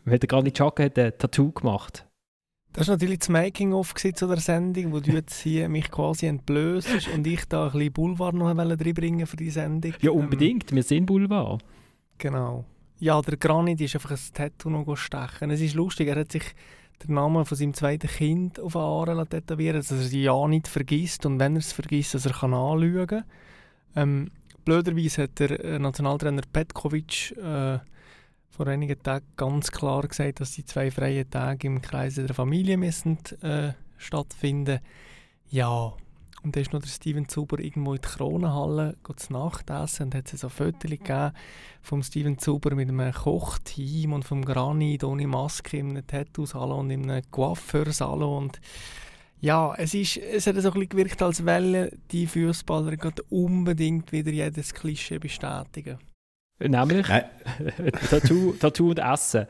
weil 0.04 0.20
der 0.20 0.28
Granit 0.28 0.56
Xhaka 0.56 0.84
hat 0.84 1.00
ein 1.00 1.14
Tattoo 1.18 1.54
gemacht. 1.54 2.06
Das 2.74 2.90
war 2.90 2.96
natürlich 2.96 3.20
das 3.20 3.30
Making-of 3.30 3.94
zu 3.96 4.28
der 4.28 4.42
Sendung, 4.42 4.92
wo 4.92 5.00
du 5.00 5.12
jetzt 5.12 5.40
hier 5.40 5.70
mich 5.70 5.90
quasi 5.90 6.26
entblößt 6.26 7.08
und 7.16 7.26
ich 7.26 7.46
da 7.46 7.68
ein 7.68 7.72
bisschen 7.72 7.94
Boulevard 7.94 8.36
noch 8.36 8.48
reinbringen 8.48 9.26
für 9.28 9.38
die 9.38 9.50
Sendung. 9.50 9.94
Ja, 10.02 10.12
unbedingt. 10.12 10.74
Ähm, 10.74 10.76
wir 10.76 10.84
sind 10.84 11.06
Boulevard. 11.06 11.64
Genau. 12.18 12.66
Ja, 13.00 13.22
der 13.22 13.38
Granit 13.38 13.80
ist 13.80 13.96
einfach 13.96 14.12
ein 14.12 14.20
Tattoo 14.34 14.70
noch 14.70 14.98
stechen. 14.98 15.52
Es 15.52 15.62
ist 15.62 15.74
lustig, 15.74 16.10
er 16.10 16.18
hat 16.18 16.34
sich 16.34 16.44
den 17.04 17.16
Namen 17.16 17.46
von 17.46 17.58
seinem 17.58 17.74
zweiten 17.74 18.08
Kind 18.08 18.60
auf 18.60 18.74
den 18.74 18.82
Arm 18.82 19.30
tätowieren, 19.30 19.78
dass 19.78 19.92
er 19.92 19.98
sie 19.98 20.24
ja 20.24 20.48
nicht 20.48 20.68
vergisst 20.68 21.26
und 21.26 21.40
wenn 21.40 21.56
er 21.56 21.60
es 21.60 21.74
vergisst, 21.74 22.14
dass 22.14 22.26
er 22.26 22.34
kann 22.34 22.54
anschauen 22.54 23.08
kann. 23.08 23.24
Ähm, 23.96 24.32
blöderweise 24.64 25.24
hat 25.24 25.40
der 25.40 25.64
äh, 25.64 25.80
Nationaltrainer 25.80 26.44
Petkovic 26.52 27.32
äh, 27.38 27.80
vor 28.50 28.68
einigen 28.68 29.02
Tagen 29.02 29.26
ganz 29.36 29.72
klar 29.72 30.08
gesagt, 30.08 30.40
dass 30.40 30.54
die 30.54 30.66
zwei 30.66 30.90
freien 30.90 31.30
Tage 31.30 31.68
im 31.68 31.82
Kreise 31.82 32.26
der 32.26 32.36
Familie 32.36 32.78
müssen, 32.78 33.18
äh, 33.42 33.74
stattfinden 33.98 34.80
Ja, 35.50 35.94
und 36.46 36.56
da 36.56 36.60
ist 36.60 36.72
noch 36.72 36.82
der 36.82 36.90
Steven 36.90 37.28
Zuber 37.28 37.60
irgendwo 37.60 37.94
in 37.94 38.02
die 38.02 38.08
Kronenhalle 38.08 38.96
zu 39.16 39.34
Nacht 39.34 39.70
essen 39.72 40.04
und 40.04 40.16
hat 40.16 40.32
es 40.32 40.42
so 40.42 40.50
Fotos 40.50 40.92
gegeben 40.92 41.32
vom 41.82 42.04
Steven 42.04 42.38
Zuber 42.38 42.76
mit 42.76 42.88
einem 42.88 43.12
Kochteam 43.12 44.14
und 44.14 44.24
vom 44.24 44.46
Granit 44.46 45.04
ohne 45.04 45.26
Maske 45.26 45.78
in 45.78 45.90
einem 45.90 46.08
Tattoo-Salon 46.08 46.80
und 46.80 46.92
in 46.92 47.10
einem 47.10 47.24
Coiffeur-Salon 47.32 48.44
und 48.44 48.62
ja, 49.42 49.74
es, 49.76 49.94
ist, 49.94 50.18
es 50.18 50.48
hat 50.48 50.56
so 50.56 50.70
ein 50.70 50.74
bisschen 50.74 50.90
gewirkt, 50.90 51.22
als 51.22 51.46
wollen 51.46 51.90
die 52.12 52.26
Fußballer 52.26 52.96
unbedingt 53.30 54.12
wieder 54.12 54.32
jedes 54.32 54.74
Klischee 54.74 55.20
bestätigen. 55.20 56.00
Nämlich 56.60 57.08
Tattoo, 58.10 58.54
Tattoo 58.54 58.92
und 58.92 59.00
Essen. 59.00 59.46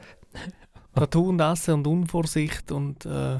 Tattoo 0.96 1.30
und 1.30 1.40
Essen 1.40 1.76
und 1.76 1.88
Unvorsicht 1.88 2.72
und 2.72 3.06
äh, 3.06 3.40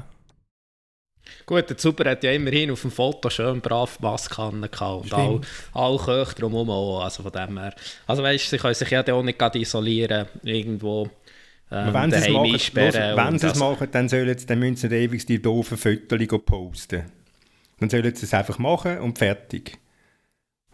Gut, 1.44 1.68
der 1.68 1.76
Zuber 1.76 2.10
hat 2.10 2.24
ja 2.24 2.32
immerhin 2.32 2.70
auf 2.70 2.82
dem 2.82 2.90
Foto 2.90 3.30
schön 3.30 3.60
brav 3.60 4.00
Maske 4.00 4.34
gehabt 4.34 4.82
und 4.82 5.12
all, 5.12 5.40
all 5.72 5.98
Köche 5.98 6.34
drumherum 6.34 6.70
auch, 6.70 7.04
also 7.04 7.22
von 7.22 7.32
dem 7.32 7.58
her. 7.58 7.74
Also 8.06 8.22
weißt 8.22 8.50
sie 8.50 8.58
können 8.58 8.74
sich 8.74 8.90
ja 8.90 9.06
auch 9.12 9.22
nicht 9.22 9.40
isolieren 9.54 10.26
irgendwo. 10.42 11.08
Ähm, 11.70 11.92
wenn 11.94 12.10
sie 12.12 12.18
es 12.18 12.28
machen, 12.28 12.52
los, 12.52 12.74
wenn 12.74 13.38
sie 13.38 13.46
es 13.48 13.58
machen, 13.58 13.88
dann, 13.90 14.08
sollen 14.08 14.38
sie, 14.38 14.46
dann 14.46 14.58
müssen 14.58 14.76
sie 14.76 14.94
ewig 14.94 15.26
die 15.26 15.42
doofen 15.42 15.76
Fotos 15.76 16.40
posten. 16.44 17.04
Dann 17.80 17.90
sollen 17.90 18.14
sie 18.14 18.24
es 18.24 18.34
einfach 18.34 18.58
machen 18.58 18.98
und 18.98 19.18
fertig. 19.18 19.78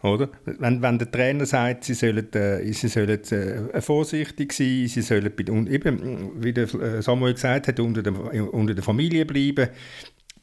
Oder? 0.03 0.29
Wenn, 0.45 0.81
wenn 0.81 0.99
der 0.99 1.09
Trainer 1.09 1.45
sagt, 1.45 1.85
sie 1.85 1.93
sollen, 1.93 2.31
äh, 2.33 2.71
sie 2.73 2.89
sollen 2.89 3.23
äh, 3.23 3.81
vorsichtig 3.81 4.51
sein, 4.51 4.85
sie 4.87 5.01
sollen, 5.01 5.31
und 5.49 5.69
eben, 5.69 6.43
wie 6.43 6.51
der 6.51 6.73
äh, 6.75 7.01
Samuel 7.01 7.33
gesagt 7.33 7.69
hat, 7.69 7.79
unter 7.79 8.03
der, 8.03 8.13
unter 8.53 8.73
der 8.73 8.83
Familie 8.83 9.25
bleiben, 9.25 9.69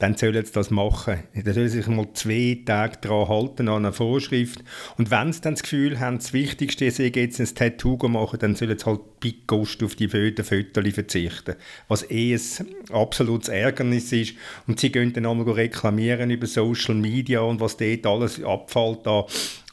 dann 0.00 0.16
sollen 0.16 0.44
sie 0.44 0.52
das 0.52 0.70
machen. 0.70 1.22
Dann 1.34 1.54
sollen 1.54 1.68
sich 1.68 1.86
mal 1.86 2.08
zwei 2.14 2.62
Tage 2.64 2.96
daran 3.02 3.28
halten, 3.28 3.68
an 3.68 3.84
einer 3.84 3.92
Vorschrift. 3.92 4.64
Und 4.96 5.10
wenn 5.10 5.30
sie 5.32 5.42
dann 5.42 5.54
das 5.54 5.62
Gefühl 5.62 6.00
haben, 6.00 6.16
das 6.16 6.32
Wichtigste 6.32 6.86
ist, 6.86 6.98
jetzt 6.98 7.38
ein 7.38 7.54
Tattoo 7.54 7.96
machen, 8.08 8.38
dann 8.40 8.54
sollen 8.56 8.78
sie 8.78 8.86
halt 8.86 9.00
bei 9.20 9.34
Ghost 9.46 9.82
auf 9.82 9.96
die 9.96 10.08
Fotos 10.08 10.48
verzichten. 10.48 11.56
Was 11.88 12.10
eh 12.10 12.34
ein 12.34 12.66
absolutes 12.90 13.50
Ärgernis 13.50 14.10
ist. 14.12 14.34
Und 14.66 14.80
sie 14.80 14.90
gehen 14.90 15.12
dann 15.12 15.26
einmal 15.26 15.50
reklamieren 15.50 16.30
über 16.30 16.46
Social 16.46 16.94
Media 16.94 17.40
und 17.40 17.60
was 17.60 17.76
dort 17.76 18.06
alles 18.06 18.42
abfällt 18.42 19.06
an, 19.06 19.24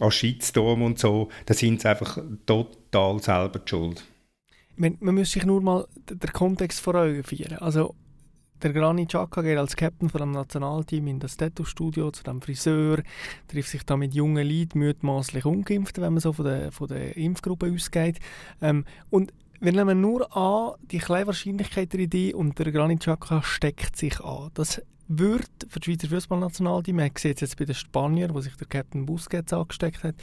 an 0.02 0.12
Shitstorm 0.12 0.82
und 0.82 1.00
so. 1.00 1.30
Da 1.46 1.54
sind 1.54 1.82
sie 1.82 1.90
einfach 1.90 2.18
total 2.46 3.22
selber 3.24 3.60
die 3.60 3.70
schuld. 3.70 4.04
Man, 4.76 4.98
man 5.00 5.16
muss 5.16 5.32
sich 5.32 5.46
nur 5.46 5.62
mal 5.62 5.88
den 6.10 6.20
Kontext 6.34 6.82
vor 6.82 6.96
Augen 6.96 7.24
führen. 7.24 7.58
Also 7.60 7.96
der 8.62 8.74
Granit 8.74 9.10
Xhaka 9.10 9.42
geht 9.42 9.58
als 9.58 9.76
Captain 9.76 10.10
von 10.10 10.20
dem 10.20 10.32
Nationalteam 10.32 11.08
in 11.08 11.20
das 11.20 11.38
Tattoo-Studio 11.38 12.12
zu 12.12 12.24
dem 12.24 12.42
Friseur, 12.42 13.04
trifft 13.48 13.70
sich 13.70 13.84
da 13.84 13.98
mit 13.98 14.14
jungen 14.14 14.48
Leuten, 14.48 14.80
mutmaßlich 14.80 15.46
ungeimpft, 15.46 16.00
wenn 16.02 16.14
man 16.14 16.22
so 16.22 16.34
von 16.34 16.46
der, 16.46 16.72
von 16.72 16.88
der 16.88 17.16
Impfgruppe 17.18 17.72
ausgeht. 17.72 18.20
Ähm, 18.62 18.86
und 19.10 19.34
wir 19.60 19.72
nehmen 19.72 20.02
nur 20.02 20.36
an, 20.36 20.76
die 20.92 21.00
kleine 21.00 21.28
Wahrscheinlichkeit 21.28 21.94
der 21.94 22.02
Idee 22.02 22.34
und 22.34 22.58
der 22.60 22.72
Granit 22.72 23.02
Xhaka 23.02 23.42
steckt 23.44 23.96
sich 23.96 24.20
an. 24.22 24.50
Das 24.54 24.82
wird 25.08 25.50
für 25.70 25.80
die 25.80 25.92
Schweizer 25.92 26.10
Fußballnationalteam, 26.10 26.96
man 26.98 27.12
sieht 27.18 27.36
es 27.36 27.42
jetzt 27.42 27.58
bei 27.58 27.66
den 27.66 27.76
Spaniern, 27.76 28.34
wo 28.34 28.42
sich 28.42 28.56
der 28.56 28.68
Captain 28.68 29.06
Busquets 29.06 29.54
angesteckt 29.54 30.04
hat, 30.04 30.16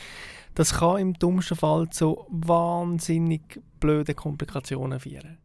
das 0.54 0.74
kann 0.74 0.98
im 0.98 1.14
dümmsten 1.14 1.56
Fall 1.56 1.88
zu 1.88 2.26
wahnsinnig 2.28 3.62
blöden 3.80 4.14
Komplikationen 4.14 5.00
führen. 5.00 5.38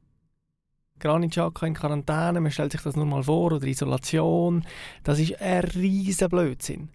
Granit 0.99 1.31
Xhaka 1.31 1.65
in 1.65 1.73
Quarantäne, 1.73 2.41
man 2.41 2.51
stellt 2.51 2.71
sich 2.71 2.81
das 2.81 2.95
nur 2.95 3.05
mal 3.05 3.23
vor, 3.23 3.53
oder 3.53 3.67
Isolation, 3.67 4.65
das 5.03 5.19
ist 5.19 5.41
ein 5.41 5.63
riesen 5.63 6.29
Blödsinn. 6.29 6.89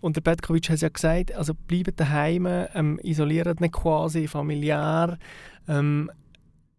Und 0.00 0.16
der 0.16 0.20
Petkovic 0.20 0.68
hat 0.68 0.80
ja 0.80 0.88
gesagt, 0.88 1.32
also 1.32 1.54
bleibt 1.54 2.00
daheim, 2.00 2.46
ähm, 2.46 2.98
isoliert 3.04 3.60
nicht 3.60 3.72
quasi 3.72 4.26
familiär. 4.26 5.16
Ähm, 5.68 6.10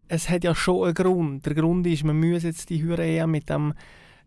es 0.09 0.29
hat 0.29 0.43
ja 0.43 0.53
schon 0.53 0.85
einen 0.85 0.93
Grund. 0.93 1.45
Der 1.45 1.55
Grund 1.55 1.87
ist, 1.87 2.03
man 2.03 2.19
muss 2.19 2.43
jetzt 2.43 2.69
die 2.69 2.83
Hürde 2.83 3.05
eher 3.05 3.25
mit 3.25 3.49
dem 3.49 3.73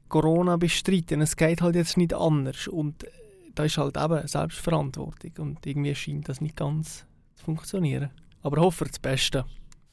Corona 0.08 0.56
bestreiten. 0.56 1.20
Es 1.20 1.36
geht 1.36 1.60
halt 1.60 1.76
jetzt 1.76 1.98
nicht 1.98 2.14
anders. 2.14 2.68
Und 2.68 3.06
da 3.54 3.64
ist 3.64 3.76
halt 3.76 3.98
eben 3.98 4.26
Selbstverantwortung. 4.26 5.32
Und 5.38 5.66
irgendwie 5.66 5.94
scheint 5.94 6.30
das 6.30 6.40
nicht 6.40 6.56
ganz 6.56 7.04
zu 7.34 7.44
funktionieren. 7.44 8.10
Aber 8.42 8.62
hoffe 8.62 8.86
das 8.86 8.98
Beste 8.98 9.44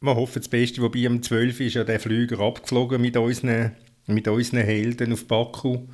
wir 0.03 0.15
hoffen 0.15 0.39
das 0.41 0.49
Beste, 0.49 0.81
wobei 0.81 1.07
am 1.07 1.23
12. 1.23 1.61
ist 1.61 1.75
ja 1.75 1.83
der 1.83 1.99
Flüger 1.99 2.39
abgeflogen 2.39 3.01
mit 3.01 3.15
unseren, 3.15 3.71
mit 4.05 4.27
unseren 4.27 4.59
Helden 4.59 5.13
auf 5.13 5.27
Baku. 5.27 5.87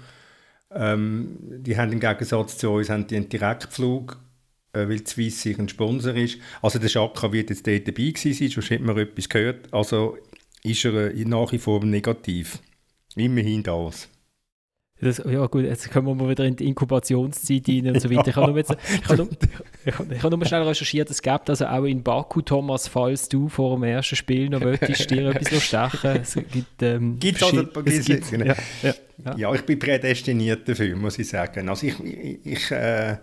Ähm, 0.71 1.37
die 1.39 1.77
haben 1.77 1.91
im 1.91 1.99
Gegensatz 1.99 2.57
zu 2.57 2.71
uns 2.71 2.89
haben 2.89 3.05
die 3.05 3.15
einen 3.15 3.29
Direktflug, 3.29 4.19
äh, 4.73 4.87
weil 4.87 5.05
Swiss 5.05 5.45
ein 5.45 5.69
Sponsor 5.69 6.15
ist. 6.15 6.39
Also 6.61 6.79
der 6.79 6.89
Schaka 6.89 7.31
wird 7.31 7.51
jetzt 7.51 7.67
dort 7.67 7.87
dabei 7.87 8.09
gewesen 8.11 8.33
sein, 8.33 8.49
sonst 8.49 8.69
hätte 8.71 8.83
man 8.83 8.97
etwas 8.97 9.29
gehört. 9.29 9.71
Also 9.73 10.17
ist 10.63 10.85
er 10.85 11.13
äh, 11.13 11.25
nach 11.25 11.51
wie 11.51 11.59
vor 11.59 11.85
negativ. 11.85 12.59
Immerhin 13.15 13.63
das. 13.63 14.09
Das, 15.01 15.21
ja 15.25 15.45
gut, 15.45 15.63
jetzt 15.63 15.89
kommen 15.91 16.07
wir 16.07 16.15
mal 16.15 16.29
wieder 16.29 16.43
in 16.45 16.57
die 16.57 16.67
Inkubationszeit 16.67 17.67
rein 17.69 17.87
und 17.87 18.01
so 18.01 18.09
weiter. 18.09 18.27
Ich 18.27 18.35
habe 18.35 18.47
nur, 18.47 18.57
jetzt, 18.57 18.75
ich 18.91 19.09
habe 19.09 19.17
nur, 19.17 19.29
ich 20.11 20.23
habe 20.23 20.37
nur 20.37 20.45
schnell 20.45 20.63
recherchiert, 20.63 21.09
es 21.09 21.21
gibt 21.21 21.49
also 21.49 21.65
auch 21.67 21.85
in 21.85 22.03
Baku, 22.03 22.41
Thomas, 22.41 22.87
falls 22.87 23.29
du 23.29 23.47
vor 23.47 23.75
dem 23.77 23.83
ersten 23.83 24.17
Spiel 24.17 24.49
noch 24.49 24.59
möchtest, 24.59 25.09
dir 25.09 25.29
etwas 25.35 25.63
stechen. 25.63 26.21
Es 26.21 26.33
gibt, 26.33 26.83
ähm, 26.83 27.17
gibt's 27.17 27.43
also, 27.43 27.61
es 27.85 28.05
gibt, 28.05 28.31
ja, 28.31 28.45
ja, 28.45 28.55
ja. 29.23 29.37
ja, 29.37 29.53
ich 29.53 29.61
bin 29.61 29.79
prädestiniert 29.79 30.67
dafür, 30.67 30.95
muss 30.97 31.17
ich 31.17 31.29
sagen. 31.29 31.69
Also 31.69 31.87
ich, 31.87 31.97
ich, 32.03 32.45
ich 32.45 32.71
äh, 32.71 33.17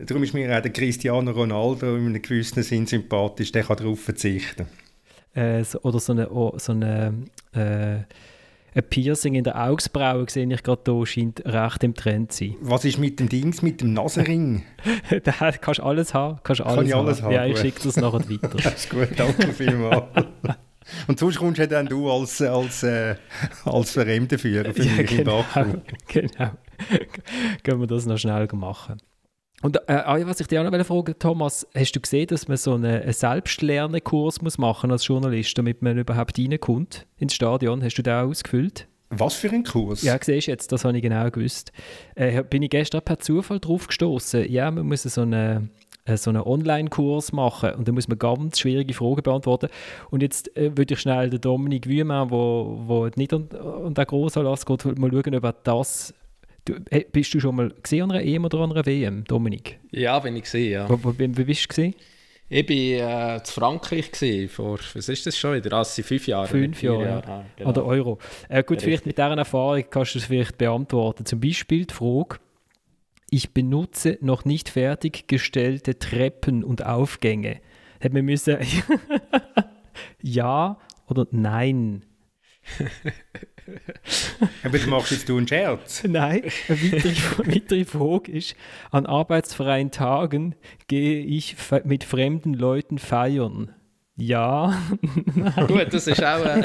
darum 0.00 0.22
ist 0.22 0.34
mir 0.34 0.56
auch 0.56 0.62
der 0.62 0.72
Cristiano 0.72 1.30
Ronaldo 1.30 1.96
in 1.96 2.06
einem 2.06 2.22
gewissen 2.22 2.62
Sinn 2.62 2.86
sympathisch, 2.86 3.52
der 3.52 3.62
kann 3.62 3.76
darauf 3.76 4.00
verzichten. 4.00 4.66
Äh, 5.34 5.64
so, 5.64 5.80
oder 5.82 6.00
so 6.00 6.12
eine, 6.12 6.30
oh, 6.30 6.54
so 6.58 6.72
eine 6.72 7.14
äh, 7.52 7.98
ein 8.76 8.84
Piercing 8.88 9.34
in 9.34 9.44
der 9.44 9.60
Augsbraue 9.68 10.26
sehe 10.28 10.46
ich 10.52 10.62
gerade 10.62 10.82
hier, 10.84 11.06
scheint 11.06 11.42
recht 11.46 11.82
im 11.82 11.94
Trend 11.94 12.32
zu 12.32 12.44
sein. 12.44 12.56
Was 12.60 12.84
ist 12.84 12.98
mit 12.98 13.18
dem 13.18 13.28
Dings, 13.28 13.62
mit 13.62 13.80
dem 13.80 13.94
Nasenring? 13.94 14.64
da 15.24 15.32
kannst 15.52 15.80
du 15.80 15.84
alles 15.84 16.12
haben. 16.12 16.38
Kannst 16.42 16.60
alles 16.60 16.76
Kann 16.76 16.86
ich 16.86 16.94
alles 16.94 17.22
haben? 17.22 17.32
Ja, 17.32 17.46
ich 17.46 17.58
schicke 17.58 17.82
das 17.82 17.96
nachher 17.96 18.28
weiter. 18.28 18.48
das 18.62 18.74
ist 18.74 18.90
gut, 18.90 19.08
danke 19.16 19.52
vielmals. 19.52 20.04
Und 21.08 21.18
sonst 21.18 21.38
kommst 21.38 21.58
du 21.58 21.66
dann 21.66 21.86
du 21.86 22.08
als, 22.08 22.40
als, 22.42 22.84
äh, 22.84 23.16
als 23.64 23.90
Fremdenführer 23.92 24.72
für 24.72 24.84
ja, 24.84 24.92
mich 24.92 25.16
genau, 25.16 25.44
genau. 26.06 26.50
Können 27.64 27.80
wir 27.80 27.86
das 27.88 28.06
noch 28.06 28.18
schnell 28.18 28.46
machen. 28.52 28.98
Und 29.62 29.76
äh, 29.88 29.92
ah, 29.92 30.18
was 30.24 30.40
ich 30.40 30.48
dir 30.48 30.60
auch 30.60 30.70
noch 30.70 30.86
fragen 30.86 31.14
Thomas, 31.18 31.66
hast 31.74 31.92
du 31.92 32.00
gesehen, 32.00 32.26
dass 32.26 32.46
man 32.46 32.56
so 32.56 32.74
einen, 32.74 33.02
einen 33.02 33.12
Selbstlernkurs 33.12 34.42
muss 34.42 34.58
machen 34.58 34.90
als 34.90 35.06
Journalist, 35.06 35.56
damit 35.56 35.82
man 35.82 35.96
überhaupt 35.96 36.38
reinkommt 36.38 37.06
ins 37.16 37.34
Stadion? 37.34 37.82
Hast 37.82 37.96
du 37.96 38.02
den 38.02 38.14
auch 38.14 38.28
ausgefüllt? 38.28 38.86
Was 39.08 39.34
für 39.34 39.50
ein 39.50 39.62
Kurs? 39.62 40.02
Ja, 40.02 40.18
siehst 40.20 40.48
jetzt, 40.48 40.72
das 40.72 40.84
habe 40.84 40.96
ich 40.96 41.02
genau 41.02 41.30
gewusst. 41.30 41.72
Äh, 42.16 42.42
bin 42.42 42.62
ich 42.62 42.70
gestern 42.70 43.02
per 43.02 43.18
Zufall 43.18 43.60
drauf 43.60 43.86
gestoßen. 43.86 44.50
Ja, 44.50 44.70
man 44.70 44.86
muss 44.86 45.04
so 45.04 45.22
einen, 45.22 45.70
äh, 46.04 46.16
so 46.16 46.30
einen 46.30 46.42
Online-Kurs 46.42 47.32
machen 47.32 47.70
und 47.74 47.88
da 47.88 47.92
muss 47.92 48.08
man 48.08 48.18
ganz 48.18 48.58
schwierige 48.58 48.94
Fragen 48.94 49.22
beantworten. 49.22 49.68
Und 50.10 50.22
jetzt 50.22 50.54
äh, 50.56 50.76
würde 50.76 50.94
ich 50.94 51.00
schnell 51.00 51.30
den 51.30 51.40
Dominik 51.40 51.86
Wühlmann, 51.86 52.30
der 52.30 52.30
wo, 52.30 52.82
wo 52.84 53.08
nicht 53.14 53.32
an, 53.32 53.48
an 53.52 53.94
den 53.94 54.04
Grossanlass 54.04 54.66
geht, 54.66 54.98
mal 54.98 55.10
schauen, 55.10 55.34
ob 55.34 55.44
er 55.44 55.54
das 55.62 56.12
Du, 56.66 56.74
bist 57.12 57.32
du 57.32 57.38
schon 57.38 57.54
mal 57.54 57.72
gesehen 57.80 58.02
an 58.02 58.10
einer 58.10 58.24
EM 58.24 58.44
oder 58.44 58.58
an 58.58 58.72
einer 58.72 58.84
WM, 58.84 59.24
Dominik? 59.24 59.78
Ja, 59.92 60.18
bin 60.18 60.34
ich 60.34 60.42
gesehen, 60.42 60.72
ja. 60.72 60.90
Wo, 60.90 60.98
wo, 61.00 61.14
wie 61.16 61.28
bist 61.28 61.64
du 61.64 61.68
gesehen? 61.68 61.94
Ich 62.48 62.68
war 62.68 63.36
äh, 63.36 63.42
zu 63.42 63.54
Frankreich 63.54 64.10
gewesen, 64.10 64.48
vor, 64.48 64.78
was 64.94 65.08
ist 65.08 65.26
das 65.26 65.38
schon 65.38 65.54
wieder? 65.54 65.76
Also 65.76 66.02
fünf 66.02 66.26
Jahre. 66.26 66.48
Fünf 66.48 66.82
Jahre, 66.82 67.04
Jahre. 67.04 67.28
Ja. 67.28 67.44
genau. 67.56 67.70
Oder 67.70 67.84
Euro. 67.84 68.18
Äh, 68.48 68.64
gut, 68.64 68.82
vielleicht 68.82 69.06
mit 69.06 69.16
dieser 69.16 69.36
Erfahrung 69.36 69.84
kannst 69.88 70.14
du 70.14 70.18
es 70.18 70.24
vielleicht 70.24 70.58
beantworten. 70.58 71.24
Zum 71.24 71.40
Beispiel 71.40 71.86
die 71.86 71.94
Frage, 71.94 72.38
ich 73.30 73.52
benutze 73.52 74.18
noch 74.20 74.44
nicht 74.44 74.68
fertiggestellte 74.68 75.98
Treppen 75.98 76.64
und 76.64 76.84
Aufgänge. 76.84 77.60
Hätte 78.00 78.14
man 78.14 78.24
müssen 78.24 78.58
ja 80.22 80.78
oder 81.08 81.26
nein 81.30 82.05
Aber 84.62 84.78
du 84.78 84.88
machst 84.88 85.12
jetzt 85.12 85.28
du 85.28 85.36
einen 85.38 85.48
Scherz. 85.48 86.04
Nein, 86.08 86.42
eine 86.68 86.82
weitere, 86.82 87.54
weitere 87.54 87.84
Frage 87.84 88.32
ist, 88.32 88.56
an 88.90 89.06
arbeitsfreien 89.06 89.90
Tagen 89.90 90.54
gehe 90.88 91.24
ich 91.24 91.56
mit 91.84 92.04
fremden 92.04 92.54
Leuten 92.54 92.98
feiern. 92.98 93.72
Ja. 94.16 94.82
Gut, 95.68 95.92
das 95.92 96.06
ist 96.06 96.24
auch. 96.24 96.44
Äh, 96.44 96.62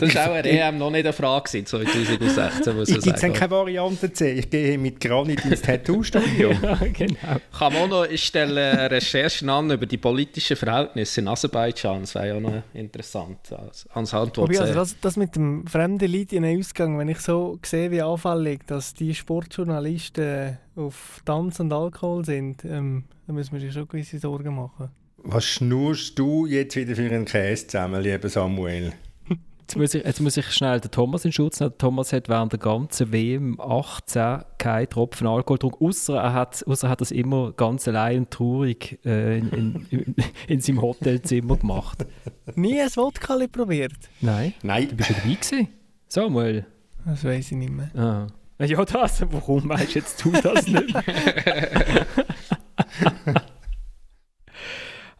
Das 0.00 0.14
war 0.14 0.30
auch 0.30 0.34
eine 0.34 0.48
EM 0.48 0.78
noch 0.78 0.90
nicht 0.90 1.04
eine 1.04 1.12
Frage 1.12 1.64
2016, 1.64 2.76
muss 2.76 2.88
ich 2.88 3.00
Gibt 3.00 3.16
es 3.16 3.32
keine 3.32 3.50
Variante 3.50 4.12
C? 4.12 4.32
Ich 4.32 4.50
gehe 4.50 4.78
mit 4.78 5.00
Granit 5.00 5.44
ins 5.44 5.62
Tattoo-Studio. 5.62 6.50
ja, 6.62 6.78
genau. 6.92 7.36
Kann 7.56 7.72
man 7.72 7.82
auch 7.82 7.88
noch, 7.88 8.04
ich 8.04 8.24
stelle 8.24 8.90
Recherchen 8.90 9.48
an 9.48 9.70
über 9.70 9.86
die 9.86 9.98
politischen 9.98 10.56
Verhältnisse 10.56 11.20
in 11.20 11.28
Aserbaidschan. 11.28 12.00
Das 12.00 12.14
wäre 12.14 12.28
ja 12.28 12.40
noch 12.40 12.62
interessant 12.72 13.52
als, 13.52 13.86
als 13.92 14.14
Antwort. 14.14 14.58
Also 14.58 14.74
das, 14.74 14.96
das 15.00 15.16
mit 15.16 15.36
dem 15.36 15.66
fremden 15.66 16.10
Leid 16.10 16.32
in 16.32 16.44
Ausgang, 16.44 16.98
wenn 16.98 17.08
ich 17.08 17.18
so 17.18 17.58
sehe, 17.64 17.90
wie 17.90 18.02
auffällig, 18.02 18.66
dass 18.66 18.94
die 18.94 19.14
Sportjournalisten 19.14 20.58
auf 20.76 21.20
Tanz 21.24 21.60
und 21.60 21.72
Alkohol 21.72 22.24
sind, 22.24 22.64
ähm, 22.64 23.04
dann 23.26 23.36
müssen 23.36 23.52
wir 23.52 23.60
sich 23.60 23.72
schon 23.72 23.88
gewisse 23.88 24.18
Sorgen 24.18 24.54
machen. 24.54 24.90
Was 25.18 25.44
schnurst 25.44 26.18
du 26.18 26.46
jetzt 26.46 26.76
wieder 26.76 26.96
für 26.96 27.02
einen 27.02 27.26
Käse 27.26 27.66
zusammen, 27.66 28.02
lieber 28.02 28.28
Samuel? 28.28 28.92
Jetzt 29.70 29.76
muss, 29.76 29.94
ich, 29.94 30.04
jetzt 30.04 30.20
muss 30.20 30.36
ich 30.36 30.50
schnell 30.50 30.80
den 30.80 30.90
Thomas 30.90 31.24
in 31.24 31.30
Schutz 31.30 31.60
nehmen. 31.60 31.74
Thomas 31.78 32.12
hat 32.12 32.28
während 32.28 32.50
der 32.50 32.58
ganzen 32.58 33.12
WM 33.12 33.60
18 33.60 34.42
keinen 34.58 34.90
Tropfen 34.90 35.28
Alkohol 35.28 35.58
getrunken, 35.58 35.84
außer 35.84 36.16
er 36.16 36.32
hat, 36.32 36.66
außer 36.66 36.88
er 36.88 36.90
hat 36.90 37.00
das 37.00 37.12
immer 37.12 37.52
ganz 37.52 37.86
allein 37.86 38.18
und 38.18 38.32
traurig 38.32 38.98
äh, 39.04 39.38
in, 39.38 39.48
in, 39.52 39.86
in, 39.90 40.14
in, 40.48 40.60
seinem 40.60 40.82
Hotelzimmer 40.82 41.56
gemacht. 41.56 42.04
Nie 42.56 42.80
ein 42.80 42.88
Wodka 42.96 43.38
probiert? 43.52 43.92
Nein. 44.20 44.54
Nein. 44.64 44.88
Du 44.88 44.96
bist 44.96 45.10
ja 45.10 45.14
dabei 45.14 45.34
gewesen. 45.34 45.68
Samuel? 46.08 46.66
Das 47.06 47.22
weiß 47.22 47.52
ich 47.52 47.56
nicht 47.56 47.72
mehr. 47.72 47.90
Ah. 47.94 48.26
Ja, 48.58 48.84
das. 48.84 49.22
Warum 49.30 49.68
weißt 49.68 49.94
jetzt 49.94 50.24
du 50.24 50.32
das 50.32 50.66
nicht? 50.66 50.94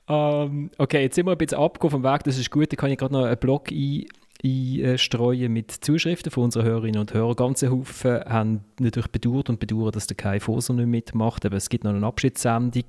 um, 0.06 0.14
ähm, 0.16 0.70
okay, 0.76 1.02
jetzt 1.02 1.14
sind 1.14 1.26
wir 1.26 1.32
ein 1.32 1.38
bisschen 1.38 1.58
abgekommen 1.60 2.02
vom 2.02 2.12
Weg. 2.12 2.24
Das 2.24 2.36
ist 2.36 2.50
gut. 2.50 2.72
Da 2.72 2.76
kann 2.76 2.90
ich 2.90 2.98
gerade 2.98 3.14
noch 3.14 3.26
einen 3.26 3.38
Blog 3.38 3.70
ein, 3.70 4.06
einstreuen 4.44 5.52
mit 5.52 5.70
Zuschriften 5.70 6.30
von 6.30 6.44
unseren 6.44 6.64
Hörerinnen 6.64 7.00
und 7.00 7.14
Hörern. 7.14 7.36
Ganze 7.36 7.70
Haufen 7.70 8.20
haben 8.24 8.64
natürlich 8.78 9.10
bedauert 9.10 9.48
und 9.50 9.60
bedauert, 9.60 9.96
dass 9.96 10.06
der 10.06 10.16
Kai 10.16 10.40
Foser 10.40 10.74
nicht 10.74 10.86
mitmacht. 10.86 11.44
Aber 11.44 11.56
es 11.56 11.68
gibt 11.68 11.84
noch 11.84 11.92
eine 11.94 12.06
Abschiedssendung 12.06 12.84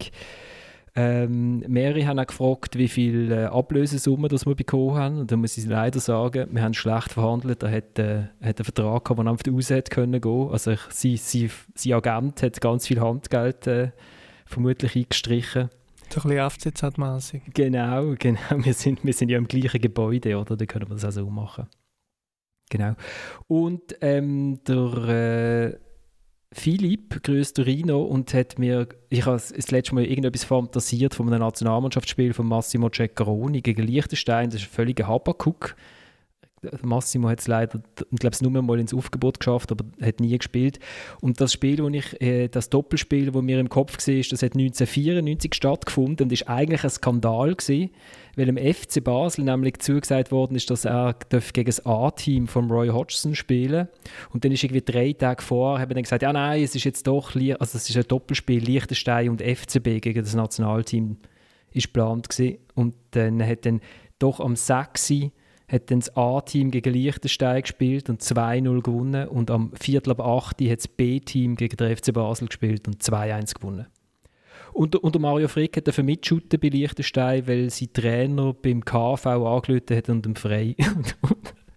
ähm, 0.94 1.60
mehrere 1.68 2.06
haben 2.06 2.20
auch 2.20 2.28
gefragt, 2.28 2.78
wie 2.78 2.90
viel 2.90 3.32
äh, 3.32 3.46
Ablösesumme 3.46 4.28
das 4.28 4.46
wir 4.46 4.56
bekommen 4.56 4.96
haben. 4.96 5.20
Und 5.20 5.32
da 5.32 5.38
muss 5.38 5.58
ich 5.58 5.66
leider 5.66 6.02
sagen, 6.02 6.50
wir 6.52 6.62
haben 6.62 6.74
schlecht 6.74 7.14
verhandelt. 7.14 7.64
Er 7.64 7.72
hat, 7.72 7.98
äh, 7.98 8.24
einen 8.42 8.56
Vertrag 8.56 9.06
gehabt, 9.06 9.20
der 9.20 9.28
einfach 9.28 9.54
raus 9.54 9.70
hätte 9.70 9.90
können 9.90 10.20
gehen. 10.20 10.50
Also 10.52 10.72
ich, 10.72 10.82
sie, 10.90 11.16
sie, 11.16 11.50
sein 11.76 11.94
Agent 11.94 12.44
hat 12.44 12.60
ganz 12.60 12.88
viel 12.88 13.00
Handgeld 13.00 13.68
äh, 13.68 13.92
vermutlich 14.46 14.98
eingestrichen. 14.98 15.70
So 16.12 16.22
ein 16.22 16.50
bisschen 16.50 16.74
FCZ-mässig. 16.74 17.42
Genau, 17.54 18.16
genau. 18.20 18.40
Wir 18.58 18.74
sind, 18.74 19.04
wir 19.06 19.14
sind 19.14 19.30
ja 19.30 19.38
im 19.38 19.48
gleichen 19.48 19.80
Gebäude, 19.80 20.38
oder? 20.38 20.58
Da 20.58 20.66
können 20.66 20.90
wir 20.90 20.96
das 20.96 21.06
auch 21.06 21.12
so 21.12 21.30
machen. 21.30 21.68
Genau. 22.70 22.96
Und 23.48 23.96
ähm, 24.02 24.60
der 24.66 25.08
äh, 25.08 25.80
Philipp 26.54 27.24
grüßt 27.24 27.60
Rino 27.60 28.04
und 28.04 28.34
hat 28.34 28.60
mir, 28.60 28.88
ich 29.10 29.26
habe 29.26 29.38
das 29.38 29.72
letzte 29.72 29.96
Mal 29.96 30.06
irgendetwas 30.06 30.44
fantasiert 30.44 31.16
von 31.16 31.28
einem 31.28 31.40
Nationalmannschaftsspiel 31.40 32.34
von 32.34 32.48
Massimo 32.48 32.90
Ceccaroni 32.90 33.62
gegen 33.62 33.88
Liechtenstein. 33.88 34.50
Das 34.50 34.62
ist 34.62 34.68
ein 34.68 34.74
völliger 34.74 35.08
Habakuk. 35.08 35.76
Massimo 36.84 37.28
hat 37.28 37.40
es 37.40 37.48
leider, 37.48 37.82
glaube, 38.12 38.34
es 38.34 38.42
nur 38.42 38.52
mal 38.62 38.80
ins 38.80 38.94
Aufgebot 38.94 39.40
geschafft, 39.40 39.72
aber 39.72 39.84
hat 40.00 40.20
nie 40.20 40.38
gespielt. 40.38 40.80
Und 41.20 41.42
das 41.42 41.54
Spiel, 41.54 41.84
wo 41.84 41.90
ich, 41.90 42.22
äh, 42.22 42.50
das 42.50 42.70
Doppelspiel, 42.70 43.32
das 43.32 43.42
mir 43.42 43.60
im 43.60 43.70
Kopf 43.70 43.94
war, 43.94 44.16
das 44.16 44.44
hat 44.44 44.54
1994 44.54 45.56
stattgefunden 45.56 46.26
und 46.26 46.32
ist 46.32 46.48
eigentlich 46.48 46.84
ein 46.84 46.90
Skandal 46.92 47.56
gewesen, 47.56 47.90
weil 48.36 48.50
im 48.50 48.58
FC 48.58 49.04
Basel 49.04 49.46
nämlich 49.46 49.80
zugesagt 49.80 50.32
worden 50.32 50.56
ist, 50.56 50.70
dass 50.70 50.86
er 50.86 51.16
gegen 51.30 51.66
das 51.66 51.86
A-Team 51.86 52.48
von 52.48 52.70
Roy 52.70 52.90
Hodgson 52.90 53.34
spielen 53.34 53.88
Und 54.32 54.46
dann 54.46 54.52
ist 54.52 54.64
irgendwie 54.64 54.84
drei 54.84 55.14
Tage 55.14 55.42
vor, 55.42 55.80
haben 55.80 55.94
dann 55.94 56.04
gesagt, 56.04 56.22
ja 56.22 56.32
nein, 56.32 56.64
es 56.64 56.76
ist 56.76 56.84
jetzt 56.84 57.08
doch, 57.08 57.36
also 57.36 57.78
es 57.78 57.90
ist 57.90 57.98
ein 57.98 58.08
Doppelspiel, 58.08 58.64
Liechtenstein 58.64 59.30
und 59.30 59.42
FCB 59.42 60.00
gegen 60.00 60.24
das 60.24 60.36
Nationalteam 60.36 61.18
ist 61.74 61.88
geplant 61.88 62.30
gewesen. 62.30 62.58
Und 62.76 62.94
dann 63.12 63.46
hat 63.46 63.66
dann 63.66 63.82
doch 64.20 64.40
am 64.40 64.56
6 64.56 65.32
hat 65.72 65.90
dann 65.90 66.00
das 66.02 66.16
A-Team 66.18 66.70
gegen 66.70 66.94
Liechtenstein 66.94 67.62
gespielt 67.62 68.10
und 68.10 68.22
2-0 68.22 68.82
gewonnen. 68.82 69.28
Und 69.30 69.50
am 69.50 69.72
Viertel 69.80 70.12
ab 70.12 70.20
8 70.20 70.62
hat 70.62 70.80
das 70.80 70.88
B-Team 70.88 71.56
gegen 71.56 71.78
den 71.78 71.96
FC 71.96 72.14
Basel 72.14 72.48
gespielt 72.48 72.88
und 72.88 73.02
2-1 73.02 73.56
gewonnen. 73.56 73.88
Und, 74.74 74.96
und 74.98 75.20
Mario 75.20 75.48
Frick 75.48 75.78
hat 75.78 75.88
dafür 75.88 76.04
mitschuten 76.04 76.60
bei 76.60 76.70
Liechtenstein, 76.70 77.48
weil 77.48 77.70
sein 77.70 77.94
Trainer 77.94 78.54
beim 78.54 78.84
KV 78.84 79.26
angelötet 79.26 79.98
hat 79.98 80.10
und 80.10 80.26
ihm 80.26 80.36
frei 80.36 80.76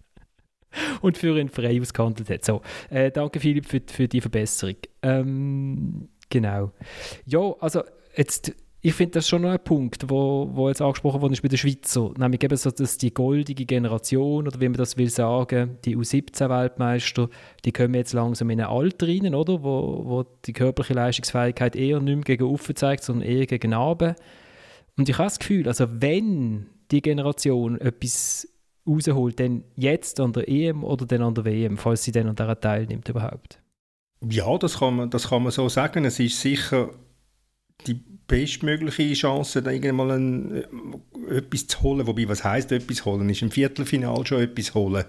und 1.01 1.17
für 1.17 1.37
ihn 1.39 1.49
frei 1.49 1.79
ausgehandelt 1.81 2.29
hat. 2.29 2.45
So, 2.45 2.61
äh, 2.89 3.11
danke 3.11 3.39
Philipp 3.39 3.65
für, 3.65 3.81
für 3.85 4.07
die 4.07 4.21
Verbesserung. 4.21 4.77
Ähm, 5.01 6.09
genau. 6.29 6.71
Ja, 7.25 7.53
also 7.59 7.83
jetzt 8.15 8.53
ich 8.85 8.93
finde 8.93 9.13
das 9.13 9.27
schon 9.27 9.41
noch 9.41 9.49
ein 9.49 9.63
Punkt, 9.63 10.11
wo, 10.11 10.47
wo 10.53 10.69
jetzt 10.69 10.79
angesprochen 10.79 11.19
worden 11.19 11.33
ist 11.33 11.41
bei 11.41 11.47
den 11.47 11.57
Schweizer, 11.57 12.11
nämlich 12.19 12.43
eben 12.43 12.55
so, 12.55 12.69
dass 12.69 12.99
die 12.99 13.11
goldige 13.11 13.65
Generation, 13.65 14.47
oder 14.47 14.61
wie 14.61 14.69
man 14.69 14.77
das 14.77 14.95
will 14.95 15.09
sagen, 15.09 15.79
die 15.83 15.97
U17-Weltmeister, 15.97 17.27
die 17.65 17.71
kommen 17.71 17.95
jetzt 17.95 18.13
langsam 18.13 18.51
in 18.51 18.61
ein 18.61 18.67
Alter 18.67 19.07
rein, 19.07 19.33
oder, 19.33 19.63
wo, 19.63 20.03
wo 20.05 20.25
die 20.45 20.53
körperliche 20.53 20.93
Leistungsfähigkeit 20.93 21.75
eher 21.75 21.99
nicht 21.99 22.15
mehr 22.15 22.23
gegen 22.25 22.43
offen 22.43 22.75
zeigt, 22.75 23.03
sondern 23.03 23.27
eher 23.27 23.47
gegen 23.47 23.73
Abend. 23.73 24.17
Und 24.95 25.09
ich 25.09 25.17
habe 25.17 25.29
das 25.29 25.39
Gefühl, 25.39 25.67
also 25.67 25.87
wenn 25.89 26.67
die 26.91 27.01
Generation 27.01 27.81
etwas 27.81 28.47
rausholt, 28.85 29.39
dann 29.39 29.63
jetzt 29.75 30.19
an 30.19 30.31
der 30.31 30.47
EM 30.47 30.83
oder 30.83 31.07
dann 31.07 31.23
an 31.23 31.33
der 31.33 31.45
WM, 31.45 31.77
falls 31.77 32.03
sie 32.03 32.11
dann 32.11 32.27
an 32.27 32.35
dieser 32.35 32.59
teilnimmt 32.59 33.09
überhaupt. 33.09 33.59
Ja, 34.29 34.55
das 34.59 34.77
kann 34.77 34.95
man, 34.95 35.09
das 35.09 35.29
kann 35.29 35.41
man 35.41 35.51
so 35.51 35.67
sagen. 35.69 36.05
Es 36.05 36.19
ist 36.19 36.39
sicher 36.39 36.91
die 37.87 38.14
bestmögliche 38.27 39.13
Chance, 39.13 39.61
da 39.61 39.71
irgendwann 39.71 40.11
ein, 40.11 40.63
äh, 41.29 41.37
etwas 41.37 41.67
zu 41.67 41.81
holen. 41.81 42.07
Wobei, 42.07 42.27
was 42.27 42.43
heisst 42.43 42.71
etwas 42.71 43.05
holen? 43.05 43.29
Ist 43.29 43.41
im 43.41 43.51
Viertelfinal 43.51 44.25
schon 44.25 44.41
etwas 44.41 44.73
holen. 44.73 45.05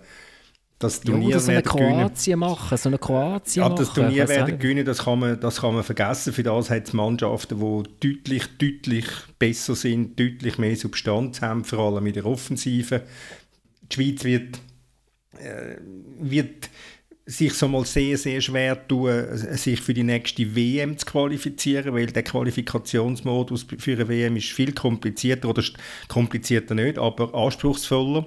Das 0.79 1.01
Turnier 1.01 1.31
ja, 1.31 1.39
so 1.39 1.51
eine 1.51 1.63
Kroatien 1.63 2.39
machen, 2.39 2.77
so 2.77 2.91
eine 2.91 2.99
Kroatien 2.99 3.65
ja, 3.65 3.71
das 3.71 3.95
Turnier 3.95 4.29
werden 4.29 4.59
gewinnen, 4.59 4.85
das 4.85 4.99
kann, 4.99 5.19
man, 5.19 5.41
das 5.41 5.63
kann 5.63 5.75
man 5.75 5.83
vergessen. 5.83 6.35
Für 6.35 6.43
das 6.43 6.69
hat 6.69 6.89
es 6.89 6.93
Mannschaften, 6.93 7.59
die 7.59 8.13
deutlich, 8.13 8.45
deutlich 8.59 9.07
besser 9.39 9.75
sind, 9.75 10.21
deutlich 10.21 10.59
mehr 10.59 10.77
Substanz 10.77 11.41
haben, 11.41 11.65
vor 11.65 11.79
allem 11.79 12.07
in 12.07 12.13
der 12.13 12.27
Offensive. 12.27 13.03
Die 13.91 13.95
Schweiz 13.95 14.25
wird, 14.25 14.59
äh, 15.39 15.79
wird 16.21 16.69
sich 17.27 17.55
so 17.55 17.67
mal 17.67 17.85
sehr, 17.85 18.17
sehr 18.17 18.41
schwer 18.41 18.87
tun, 18.87 19.37
sich 19.37 19.81
für 19.81 19.93
die 19.93 20.05
nächste 20.05 20.55
WM 20.55 20.97
zu 20.97 21.07
qualifizieren, 21.07 21.93
weil 21.93 22.07
der 22.07 22.23
Qualifikationsmodus 22.23 23.67
für 23.79 23.95
eine 23.95 24.09
WM 24.09 24.37
ist 24.37 24.53
viel 24.53 24.73
komplizierter, 24.73 25.49
oder 25.49 25.65
komplizierter 26.07 26.77
nicht, 26.77 26.99
aber 26.99 27.35
anspruchsvoller, 27.35 28.27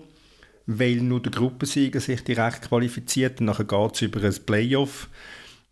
weil 0.65 0.97
nur 0.97 1.21
der 1.21 1.31
Gruppensieger 1.31 2.01
sich 2.01 2.25
direkt 2.25 2.63
qualifiziert 2.63 3.39
und 3.39 3.45
nachher 3.45 3.63
geht 3.63 3.95
es 3.95 4.01
über 4.01 4.21
ein 4.21 4.35
Playoff. 4.45 5.09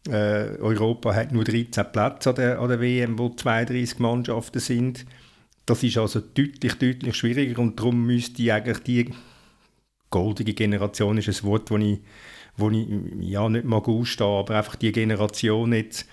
Äh, 0.07 0.57
Europa 0.59 1.13
hat 1.13 1.33
nur 1.33 1.43
13 1.43 1.91
Plätze 1.91 2.29
an 2.29 2.35
der, 2.35 2.59
an 2.59 2.69
der 2.69 2.79
WM, 2.79 3.19
wo 3.19 3.29
32 3.29 3.99
Mannschaften 3.99 4.59
sind. 4.59 5.05
Das 5.65 5.83
ist 5.83 5.97
also 5.97 6.21
deutlich, 6.21 6.75
deutlich 6.75 7.15
schwieriger 7.15 7.59
und 7.59 7.77
darum 7.77 8.05
müsste 8.05 8.53
eigentlich 8.53 8.79
die 8.79 9.09
goldige 10.09 10.53
Generation, 10.53 11.17
ist 11.17 11.27
ein 11.27 11.43
Wort, 11.43 11.69
das 11.69 11.81
ich 11.81 11.99
wo 12.57 12.69
ich 12.71 12.87
ja 13.21 13.47
nicht 13.47 13.65
mag 13.65 13.87
ausstehen, 13.87 14.29
aber 14.29 14.57
einfach 14.57 14.75
die 14.75 14.91
Generation 14.91 15.73
jetzt, 15.73 16.07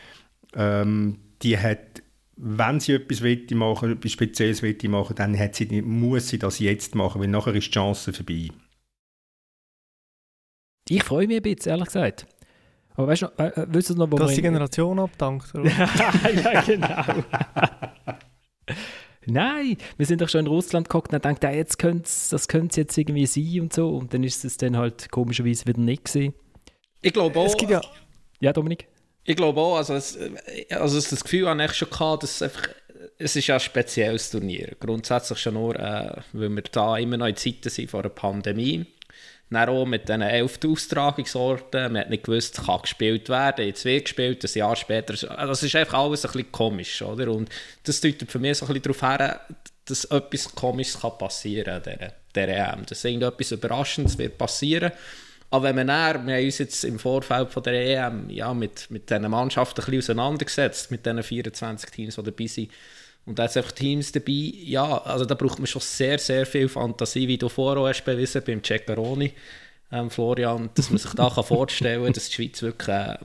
ähm, 0.54 1.18
die 1.42 1.58
hat, 1.58 2.02
wenn 2.36 2.80
sie 2.80 2.92
etwas 2.92 3.22
machen 3.52 3.92
etwas 3.92 4.12
Spezielles 4.12 4.62
machen 4.62 5.16
dann 5.16 5.38
hat 5.38 5.54
sie, 5.54 5.82
muss 5.82 6.28
sie 6.28 6.38
das 6.38 6.58
jetzt 6.58 6.94
machen, 6.94 7.20
weil 7.20 7.28
nachher 7.28 7.54
ist 7.54 7.68
die 7.68 7.72
Chance 7.72 8.12
vorbei. 8.12 8.48
Ich 10.88 11.02
freue 11.02 11.26
mich 11.26 11.38
ein 11.38 11.42
bisschen, 11.42 11.70
ehrlich 11.70 11.86
gesagt. 11.86 12.26
Aber 12.94 13.08
weißt 13.08 13.22
du, 13.22 13.26
äh, 13.38 13.46
äh 13.46 13.66
willst 13.68 13.90
du 13.90 13.94
noch, 13.94 14.12
wo 14.12 14.16
Dass 14.16 14.34
die 14.34 14.42
Generation 14.42 14.98
abdankt, 14.98 15.52
ja, 15.54 16.60
genau. 16.60 17.04
Nein, 19.26 19.76
wir 19.96 20.06
sind 20.06 20.20
doch 20.20 20.28
schon 20.28 20.40
in 20.40 20.46
Russland 20.46 20.88
geguckt 20.88 21.12
und 21.12 21.24
haben 21.24 21.34
gedacht, 21.34 21.54
jetzt 21.54 21.82
das 22.32 22.48
könnte 22.48 22.68
es 22.70 22.76
jetzt 22.76 22.98
irgendwie 22.98 23.26
sein 23.26 23.62
und 23.62 23.72
so. 23.72 23.88
Und 23.88 24.12
dann 24.14 24.24
ist 24.24 24.44
es 24.44 24.56
dann 24.56 24.76
halt 24.76 25.10
komischerweise 25.10 25.66
wieder 25.66 25.80
nicht 25.80 26.04
gewesen. 26.04 26.34
Ich 27.00 27.12
glaube 27.12 27.38
auch... 27.38 27.46
Es 27.46 27.56
gibt 27.56 27.70
ja... 27.70 27.80
Ja, 28.40 28.52
Dominik? 28.52 28.86
Ich 29.24 29.36
glaube 29.36 29.60
auch, 29.60 29.76
also, 29.76 29.94
es, 29.94 30.18
also 30.70 30.96
das 30.96 31.22
Gefühl 31.22 31.48
habe 31.48 31.64
ich 31.64 31.72
schon 31.72 31.90
gehabt, 31.90 32.22
dass 32.22 32.30
es 32.36 32.42
einfach... 32.42 32.68
Es 33.16 33.36
ist 33.36 33.46
ja 33.46 33.54
ein 33.54 33.60
spezielles 33.60 34.30
Turnier. 34.30 34.76
Grundsätzlich 34.80 35.38
schon 35.38 35.54
nur, 35.54 35.76
äh, 35.76 36.16
weil 36.32 36.48
wir 36.48 36.62
da 36.62 36.98
immer 36.98 37.16
noch 37.16 37.26
in 37.26 37.36
Zeiten 37.36 37.70
sind 37.70 37.90
vor 37.90 38.00
einer 38.00 38.08
Pandemie. 38.08 38.86
Dann 39.50 39.68
auch 39.68 39.84
mit 39.84 40.08
diesen 40.08 40.22
elf 40.22 40.58
Austragungsorten. 40.66 41.92
Man 41.92 42.02
hat 42.02 42.10
nicht 42.10 42.24
gewusst, 42.24 42.58
es 42.58 42.66
kann 42.66 42.82
gespielt 42.82 43.28
werden. 43.28 43.66
Jetzt 43.66 43.84
wird 43.84 44.04
gespielt, 44.04 44.44
ein 44.44 44.58
Jahr 44.58 44.74
später. 44.74 45.12
Also 45.12 45.52
das 45.52 45.62
ist 45.62 45.76
einfach 45.76 45.98
alles 45.98 46.24
ein 46.24 46.32
bisschen 46.32 46.52
komisch. 46.52 47.02
Oder? 47.02 47.30
Und 47.30 47.50
das 47.84 48.00
deutet 48.00 48.32
für 48.32 48.38
mich 48.38 48.58
so 48.58 48.66
ein 48.66 48.72
bisschen 48.72 48.82
darauf 48.82 49.02
her, 49.02 49.40
dass 49.84 50.06
etwas 50.06 50.54
Komisches 50.54 51.00
kann 51.00 51.18
passieren 51.18 51.82
kann 51.82 52.12
der 52.34 52.48
EM. 52.48 52.86
Dass 52.86 53.04
irgendetwas 53.04 53.52
Überraschendes 53.52 54.18
wird 54.18 54.38
passieren. 54.38 54.92
Aber 55.50 55.64
wenn 55.66 55.76
man 55.76 55.86
dann, 55.86 56.26
wir 56.26 56.34
haben 56.34 56.44
uns 56.44 56.58
jetzt 56.58 56.82
im 56.84 56.98
Vorfeld 56.98 57.50
von 57.50 57.62
der 57.62 57.74
EM 57.74 58.28
ja, 58.28 58.52
mit, 58.52 58.90
mit 58.90 59.08
diesen 59.08 59.30
Mannschaften 59.30 59.82
ein 59.82 59.84
bisschen 59.84 60.16
auseinandergesetzt, 60.16 60.90
mit 60.90 61.06
diesen 61.06 61.22
24 61.22 61.90
Teams, 61.90 62.16
die 62.16 62.22
dabei 62.22 62.46
sind, 62.46 62.70
und 63.26 63.38
da 63.38 63.48
sind 63.48 63.62
einfach 63.62 63.72
Teams 63.76 64.12
dabei, 64.12 64.52
ja, 64.64 64.98
also 64.98 65.24
da 65.24 65.34
braucht 65.34 65.58
man 65.58 65.66
schon 65.66 65.80
sehr, 65.80 66.18
sehr 66.18 66.44
viel 66.44 66.68
Fantasie, 66.68 67.26
wie 67.26 67.38
du 67.38 67.48
vorher 67.48 67.88
hast 67.88 68.04
bewiesen 68.04 68.42
beim 68.46 68.62
Ceccaroni, 68.62 69.32
ähm, 69.92 70.10
Florian, 70.10 70.70
dass 70.74 70.90
man 70.90 70.98
sich 70.98 71.12
da 71.12 71.30
kann 71.30 71.44
vorstellen 71.44 72.04
kann, 72.04 72.12
dass 72.12 72.28
die 72.28 72.34
Schweiz 72.34 72.60
wirklich 72.62 72.88
äh, 72.88 73.16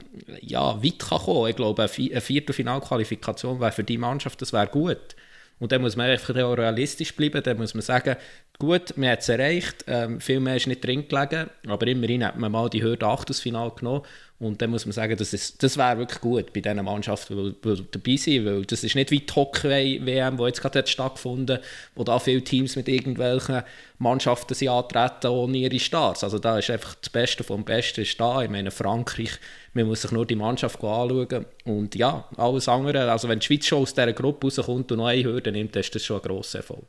ja, 0.41 0.81
weit 0.83 0.99
kann 0.99 1.19
kommen. 1.19 1.49
Ich 1.49 1.55
glaube, 1.55 1.83
eine 1.83 2.21
Viertelfinalqualifikation 2.21 3.59
wäre 3.59 3.71
für 3.71 3.83
die 3.83 3.97
Mannschaft, 3.97 4.41
das 4.41 4.53
wäre 4.53 4.67
gut. 4.67 5.15
Und 5.59 5.71
dann 5.71 5.81
muss 5.81 5.95
man 5.95 6.09
einfach 6.09 6.35
auch 6.37 6.53
realistisch 6.53 7.15
bleiben, 7.15 7.43
dann 7.43 7.57
muss 7.57 7.73
man 7.73 7.81
sagen, 7.81 8.15
gut, 8.59 8.97
man 8.97 9.09
hat 9.09 9.19
es 9.19 9.29
erreicht, 9.29 9.85
ähm, 9.87 10.21
viel 10.21 10.39
mehr 10.39 10.55
ist 10.55 10.67
nicht 10.67 10.83
drin 10.83 11.07
gelegen, 11.07 11.49
aber 11.67 11.87
immerhin 11.87 12.25
hat 12.25 12.37
man 12.37 12.51
mal 12.51 12.69
die 12.69 12.83
Hürde 12.83 13.05
Achtelfinale 13.05 13.71
genommen 13.71 14.03
und 14.39 14.61
dann 14.61 14.69
muss 14.69 14.85
man 14.85 14.93
sagen, 14.93 15.17
das, 15.17 15.57
das 15.57 15.77
wäre 15.77 15.97
wirklich 15.97 16.21
gut 16.21 16.53
bei 16.53 16.61
diesen 16.61 16.83
Mannschaften, 16.83 17.35
die, 17.35 17.75
die 17.75 17.85
dabei 17.91 18.15
sind, 18.15 18.45
weil 18.45 18.65
das 18.65 18.85
ist 18.85 18.95
nicht 18.95 19.11
wie 19.11 19.19
die 19.19 19.33
Hockey-WM, 19.33 20.37
die 20.37 20.43
jetzt 20.43 20.61
gerade 20.61 20.87
stattgefunden 20.87 21.59
wo 21.95 22.05
da 22.05 22.19
viele 22.19 22.41
Teams 22.41 22.77
mit 22.77 22.87
irgendwelchen 22.87 23.63
Mannschaften 23.97 24.53
sind 24.53 24.69
antreten 24.69 25.27
ohne 25.27 25.57
ihre 25.57 25.79
Stars. 25.79 26.23
Also 26.23 26.39
da 26.39 26.57
ist 26.57 26.69
einfach 26.69 26.95
das 26.95 27.09
Beste 27.09 27.43
vom 27.43 27.65
Besten 27.65 28.01
ist 28.01 28.17
da. 28.19 28.41
Ich 28.41 28.49
meine, 28.49 28.71
Frankreich, 28.71 29.39
man 29.73 29.87
muss 29.87 30.01
sich 30.01 30.11
nur 30.11 30.25
die 30.25 30.35
Mannschaft 30.35 30.83
anschauen 30.83 31.45
und 31.65 31.95
ja, 31.95 32.27
alles 32.37 32.67
andere, 32.67 33.11
also 33.11 33.27
wenn 33.27 33.39
die 33.39 33.45
Schweiz 33.45 33.65
schon 33.65 33.83
aus 33.83 33.93
dieser 33.93 34.13
Gruppe 34.13 34.47
rauskommt 34.47 34.91
und 34.91 34.97
noch 34.97 35.07
eine 35.07 35.23
Hürde 35.23 35.51
nimmt, 35.51 35.75
ist 35.75 35.93
das 35.93 36.03
schon 36.03 36.17
ein 36.17 36.23
grosser 36.23 36.59
Erfolg. 36.59 36.87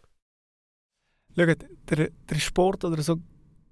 Schaut, 1.36 1.58
der, 1.88 2.10
der 2.28 2.38
Sport 2.38 2.84
oder 2.84 3.02
so 3.02 3.16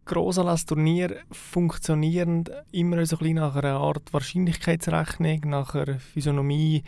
Grossanlass-Turnier 0.08 1.16
funktionieren 1.30 2.44
immer 2.72 3.04
so 3.04 3.18
ein 3.18 3.34
nach 3.34 3.56
einer 3.56 3.76
Art 3.78 4.12
Wahrscheinlichkeitsrechnung, 4.12 5.40
nach 5.44 5.74
einer 5.74 6.00
Physiognomie 6.00 6.82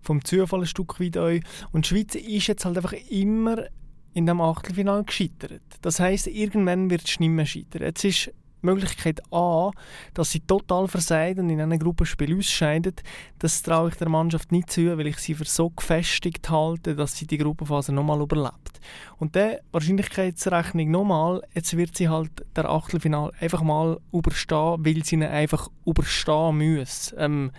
vom 0.00 0.24
Zufall 0.24 0.60
ein 0.60 0.66
Stück 0.66 0.98
weit 0.98 1.18
auch. 1.18 1.38
Und 1.72 1.84
die 1.84 1.88
Schweiz 1.88 2.14
ist 2.14 2.46
jetzt 2.46 2.64
halt 2.64 2.76
einfach 2.76 2.94
immer 3.10 3.66
in 4.14 4.26
dem 4.26 4.40
Achtelfinale 4.40 5.04
gescheitert. 5.04 5.62
Das 5.82 6.00
heißt, 6.00 6.26
irgendwann 6.26 6.90
wird 6.90 7.06
es 7.06 7.20
nicht 7.20 7.28
mehr 7.28 7.46
scheitern. 7.46 7.82
Jetzt 7.82 8.04
ist 8.04 8.32
Möglichkeit 8.62 9.22
A, 9.32 9.70
dass 10.14 10.30
sie 10.30 10.40
total 10.40 10.88
versagt 10.88 11.38
und 11.38 11.50
in 11.50 11.60
einem 11.60 11.78
Gruppenspiel 11.78 12.36
ausscheidet, 12.38 13.02
das 13.38 13.62
traue 13.62 13.90
ich 13.90 13.96
der 13.96 14.08
Mannschaft 14.08 14.52
nicht 14.52 14.70
zu, 14.70 14.96
weil 14.96 15.06
ich 15.08 15.18
sie 15.18 15.34
für 15.34 15.44
so 15.44 15.70
gefestigt 15.70 16.50
halte, 16.50 16.94
dass 16.94 17.16
sie 17.16 17.26
die 17.26 17.38
Gruppenphase 17.38 17.92
nochmal 17.92 18.20
überlebt. 18.20 18.80
Und 19.18 19.34
der 19.34 19.60
Wahrscheinlichkeitsrechnung 19.72 20.90
nochmal, 20.90 21.42
jetzt 21.54 21.76
wird 21.76 21.96
sie 21.96 22.08
halt 22.08 22.30
der 22.56 22.68
Achtelfinal 22.68 23.32
einfach 23.40 23.62
mal 23.62 24.00
überstehen, 24.12 24.84
weil 24.84 25.04
sie 25.04 25.16
ihn 25.16 25.22
einfach 25.22 25.68
überstehen 25.84 26.76
muss. 26.76 27.14
Ähm, 27.18 27.52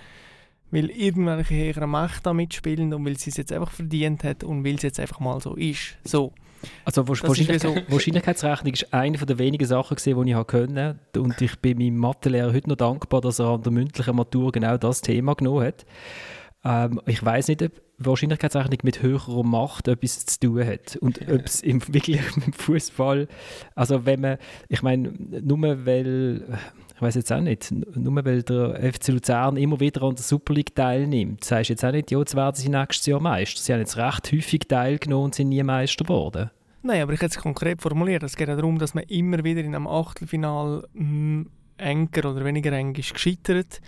weil 0.74 0.90
irgendwelche 0.90 1.54
höheren 1.54 1.92
Mächte 1.92 2.34
mitspielen 2.34 2.92
und 2.96 3.06
weil 3.06 3.16
sie 3.16 3.30
es 3.30 3.38
jetzt 3.38 3.52
einfach 3.52 3.72
verdient 3.72 4.24
hat 4.24 4.44
und 4.44 4.66
weil 4.66 4.76
es 4.76 4.82
jetzt 4.82 5.00
einfach 5.00 5.20
mal 5.20 5.40
so 5.40 5.56
ist. 5.56 5.98
So. 6.04 6.34
Also 6.86 7.08
Wahrscheinlich 7.08 7.62
so. 7.62 7.76
Wahrscheinlichkeitsrechnung 7.88 8.74
ist 8.74 8.94
eine 8.94 9.18
der 9.18 9.40
wenigen 9.40 9.66
Sachen, 9.66 9.98
die 9.98 10.32
ich 10.32 10.48
können 10.48 11.00
und 11.18 11.42
ich 11.42 11.60
bin 11.60 11.78
meinem 11.78 11.98
Mathelehrer 11.98 12.54
heute 12.54 12.70
noch 12.70 12.78
dankbar, 12.78 13.22
dass 13.22 13.40
er 13.40 13.48
an 13.48 13.64
der 13.64 13.72
mündlichen 13.72 14.16
Matur 14.16 14.52
genau 14.52 14.78
das 14.78 15.02
Thema 15.02 15.36
genommen 15.36 15.66
hat. 15.66 15.86
Ähm, 16.66 17.02
ich 17.06 17.24
weiß 17.24 17.50
nicht, 17.50 17.62
ob 17.62 17.72
Wahrscheinlichkeitsrechnung 17.98 18.80
mit 18.84 19.02
höherer 19.02 19.44
Macht 19.44 19.88
etwas 19.88 20.26
zu 20.26 20.40
tun 20.40 20.66
hat 20.66 20.96
und 20.98 21.22
ob 21.30 21.46
es 21.46 21.62
im, 21.62 21.82
wirklich 21.94 22.22
im 22.46 22.54
Fußball, 22.54 23.28
also 23.76 24.06
wenn 24.06 24.22
man, 24.22 24.38
ich 24.70 24.82
meine, 24.82 25.14
nur 25.42 25.86
weil 25.86 26.60
ich 26.96 27.02
weiß 27.02 27.16
jetzt 27.16 27.32
auch 27.32 27.42
nicht, 27.42 27.72
nur 27.72 28.24
weil 28.24 28.44
der 28.44 28.94
FC 28.94 29.10
Luzern 29.10 29.58
immer 29.58 29.80
wieder 29.80 30.04
an 30.04 30.16
der 30.16 30.24
Super 30.24 30.54
League 30.54 30.76
teilnimmt, 30.76 31.44
sagst 31.44 31.70
du 31.70 31.74
jetzt 31.74 31.84
auch 31.84 31.92
nicht, 31.92 32.12
ja, 32.12 32.20
jetzt 32.20 32.36
werden 32.36 32.56
sie 32.56 32.70
nächstes 32.70 33.06
Jahr 33.08 33.20
Meister. 33.20 33.62
Sie 33.62 33.74
haben 33.74 33.80
jetzt 33.80 33.98
recht 33.98 34.32
häufig 34.32 34.62
teilgenommen 34.68 35.26
und 35.26 35.36
sind 35.36 35.50
nie 35.50 35.64
Meister 35.64 36.04
geworden. 36.04 36.52
Nein, 36.84 37.02
aber 37.02 37.14
ich 37.14 37.22
hätte 37.22 37.38
es 37.38 37.42
konkret 37.42 37.82
formuliert. 37.82 38.24
Es 38.24 38.36
geht 38.36 38.50
ja 38.50 38.56
darum, 38.56 38.78
dass 38.78 38.94
man 38.94 39.06
immer 39.06 39.44
wieder 39.44 39.62
in 39.62 39.74
einem 39.74 39.88
Achtelfinal 39.88 40.88
hm, 40.94 41.50
enger 41.78 42.26
oder 42.26 42.46
weniger 42.46 42.72
eng 42.74 42.94
ist 42.96 43.14
gescheitert. 43.14 43.82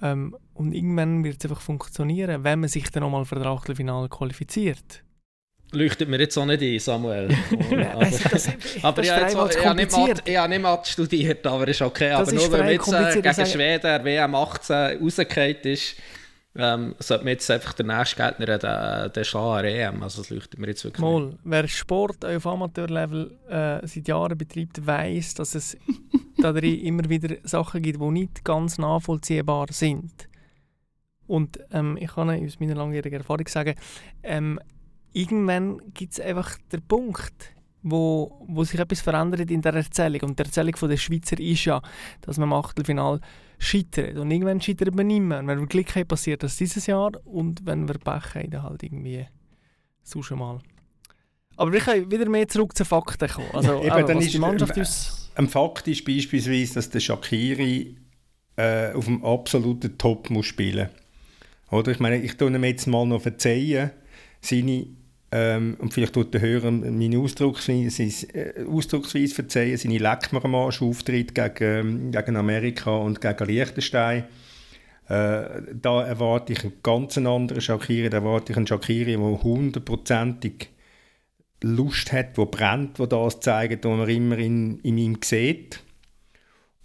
Ähm, 0.00 0.36
und 0.54 0.72
irgendwann 0.72 1.24
wird 1.24 1.38
es 1.38 1.50
einfach 1.50 1.62
funktionieren, 1.62 2.44
wenn 2.44 2.60
man 2.60 2.68
sich 2.68 2.90
dann 2.90 3.02
nochmal 3.02 3.24
für 3.24 3.36
das 3.36 3.46
Achtelfinal 3.46 4.08
qualifiziert 4.08 5.02
leuchtet 5.72 6.08
mir 6.08 6.18
jetzt 6.18 6.36
auch 6.38 6.46
nicht 6.46 6.62
ein, 6.62 6.78
Samuel. 6.78 7.28
aber, 7.92 8.04
das, 8.04 8.48
aber 8.82 9.02
ich, 9.02 9.10
habe 9.10 9.50
ich, 9.50 9.74
nicht 9.74 9.92
Mat, 9.92 10.22
ich 10.24 10.36
habe 10.36 10.48
nicht 10.48 10.62
Mathe 10.62 10.90
studiert, 10.90 11.46
aber 11.46 11.68
ist 11.68 11.82
okay. 11.82 12.10
Das 12.10 12.28
aber 12.28 12.32
nur 12.32 12.52
weil 12.52 12.72
jetzt 12.72 12.92
äh, 12.92 13.20
gegen 13.20 13.46
Schweden 13.46 13.82
der 13.82 14.04
WM 14.04 14.34
18 14.34 15.02
rausgefallen 15.02 15.56
ist, 15.62 15.96
ähm, 16.56 16.94
sollte 16.98 17.24
man 17.24 17.32
jetzt 17.32 17.50
einfach 17.50 17.72
den 17.74 17.86
nächsten 17.86 18.22
Gegner 18.22 18.58
den, 18.58 19.12
den 19.12 19.24
schlagen 19.24 19.68
EM. 19.68 20.02
Also 20.02 20.22
das 20.22 20.30
leuchtet 20.30 20.58
mir 20.58 20.66
jetzt 20.66 20.84
wirklich 20.84 21.00
Mal. 21.00 21.38
Wer 21.44 21.68
Sport 21.68 22.24
auf 22.24 22.46
Amateurlevel 22.46 23.38
äh, 23.48 23.86
seit 23.86 24.08
Jahren 24.08 24.36
betreibt, 24.36 24.84
weiß, 24.84 25.34
dass 25.34 25.54
es 25.54 25.76
da 26.38 26.50
immer 26.50 27.08
wieder 27.08 27.36
Sachen 27.44 27.82
gibt, 27.82 28.00
die 28.00 28.10
nicht 28.10 28.44
ganz 28.44 28.78
nachvollziehbar 28.78 29.66
sind. 29.70 30.28
Und 31.28 31.60
ähm, 31.72 31.98
ich 32.00 32.14
kann 32.14 32.30
aus 32.30 32.58
meiner 32.58 32.74
langjährigen 32.74 33.20
Erfahrung 33.20 33.46
sagen, 33.46 33.74
ähm, 34.22 34.58
irgendwann 35.18 35.80
gibt 35.94 36.12
es 36.12 36.20
einfach 36.20 36.56
den 36.72 36.82
Punkt, 36.82 37.54
wo, 37.82 38.44
wo 38.46 38.64
sich 38.64 38.78
etwas 38.78 39.00
verändert 39.00 39.50
in 39.50 39.62
der 39.62 39.74
Erzählung. 39.74 40.22
Und 40.22 40.38
die 40.38 40.44
Erzählung 40.44 40.74
der 40.80 40.96
Schweizer 40.96 41.38
ist 41.38 41.64
ja, 41.64 41.82
dass 42.20 42.38
man 42.38 42.48
im 42.48 42.52
Achtelfinal 42.52 43.20
scheitert. 43.58 44.16
Und 44.16 44.30
irgendwann 44.30 44.60
scheitert 44.60 44.94
man 44.94 45.06
nicht 45.06 45.20
mehr. 45.20 45.46
wenn 45.46 45.60
wir 45.60 45.66
Glück 45.66 45.94
haben, 45.96 46.06
passiert 46.06 46.42
das 46.42 46.56
dieses 46.56 46.86
Jahr. 46.86 47.12
Und 47.24 47.66
wenn 47.66 47.88
wir 47.88 47.98
Pech 47.98 48.34
haben, 48.34 48.50
dann 48.50 48.62
halt 48.62 48.82
irgendwie 48.82 49.26
so 50.02 50.22
schon 50.22 50.38
mal. 50.38 50.60
Aber 51.56 51.72
wir 51.72 51.80
können 51.80 52.10
wieder 52.10 52.28
mehr 52.28 52.46
zurück 52.46 52.76
zu 52.76 52.84
Fakten 52.84 53.28
kommen. 53.28 53.48
Also, 53.52 53.82
Eben, 53.82 54.06
dann 54.06 54.18
ist 54.18 54.32
die 54.32 54.38
Mannschaft 54.38 54.76
ist... 54.76 55.32
Ein 55.34 55.48
Fakt 55.48 55.86
ist 55.88 56.04
beispielsweise, 56.04 56.74
dass 56.74 56.90
der 56.90 57.00
Shakiri 57.00 57.96
äh, 58.56 58.92
auf 58.92 59.04
dem 59.04 59.24
absoluten 59.24 59.98
Top 59.98 60.30
muss 60.30 60.46
spielen 60.46 60.88
muss. 61.70 61.86
Ich 61.86 62.00
meine, 62.00 62.20
ich 62.20 62.36
tue 62.36 62.50
ihm 62.50 62.64
jetzt 62.64 62.86
mal 62.86 63.06
noch 63.06 63.22
verzeihen, 63.22 63.90
seine 64.40 64.86
ähm, 65.30 65.76
und 65.78 65.92
vielleicht 65.92 66.14
tut 66.14 66.32
der 66.32 66.40
Hörer 66.40 66.70
meine 66.70 67.18
Ausdrucksweise, 67.18 68.04
äh, 68.34 68.64
Ausdrucksweise 68.64 69.34
verzeihen, 69.34 69.76
seine 69.76 69.98
Leckmermarsch-Auftritt 69.98 71.34
gegen, 71.34 72.10
gegen 72.10 72.36
Amerika 72.36 72.96
und 72.96 73.20
gegen 73.20 73.46
Liechtenstein. 73.46 74.24
Äh, 75.08 75.62
da 75.74 76.02
erwarte 76.06 76.54
ich 76.54 76.64
einen 76.64 76.74
ganz 76.82 77.18
anderen 77.18 77.60
Shakiri, 77.60 78.08
da 78.08 78.18
erwarte 78.18 78.52
ich 78.52 78.56
einen 78.56 78.66
Shakiri, 78.66 79.16
der 79.16 79.42
hundertprozentig 79.42 80.70
Lust 81.62 82.12
hat, 82.12 82.38
der 82.38 82.46
brennt, 82.46 82.98
der 82.98 83.06
das 83.06 83.40
zeigt, 83.40 83.84
was 83.84 83.96
man 83.96 84.08
immer 84.08 84.38
in, 84.38 84.80
in 84.80 84.96
ihm 84.96 85.18
sieht. 85.22 85.80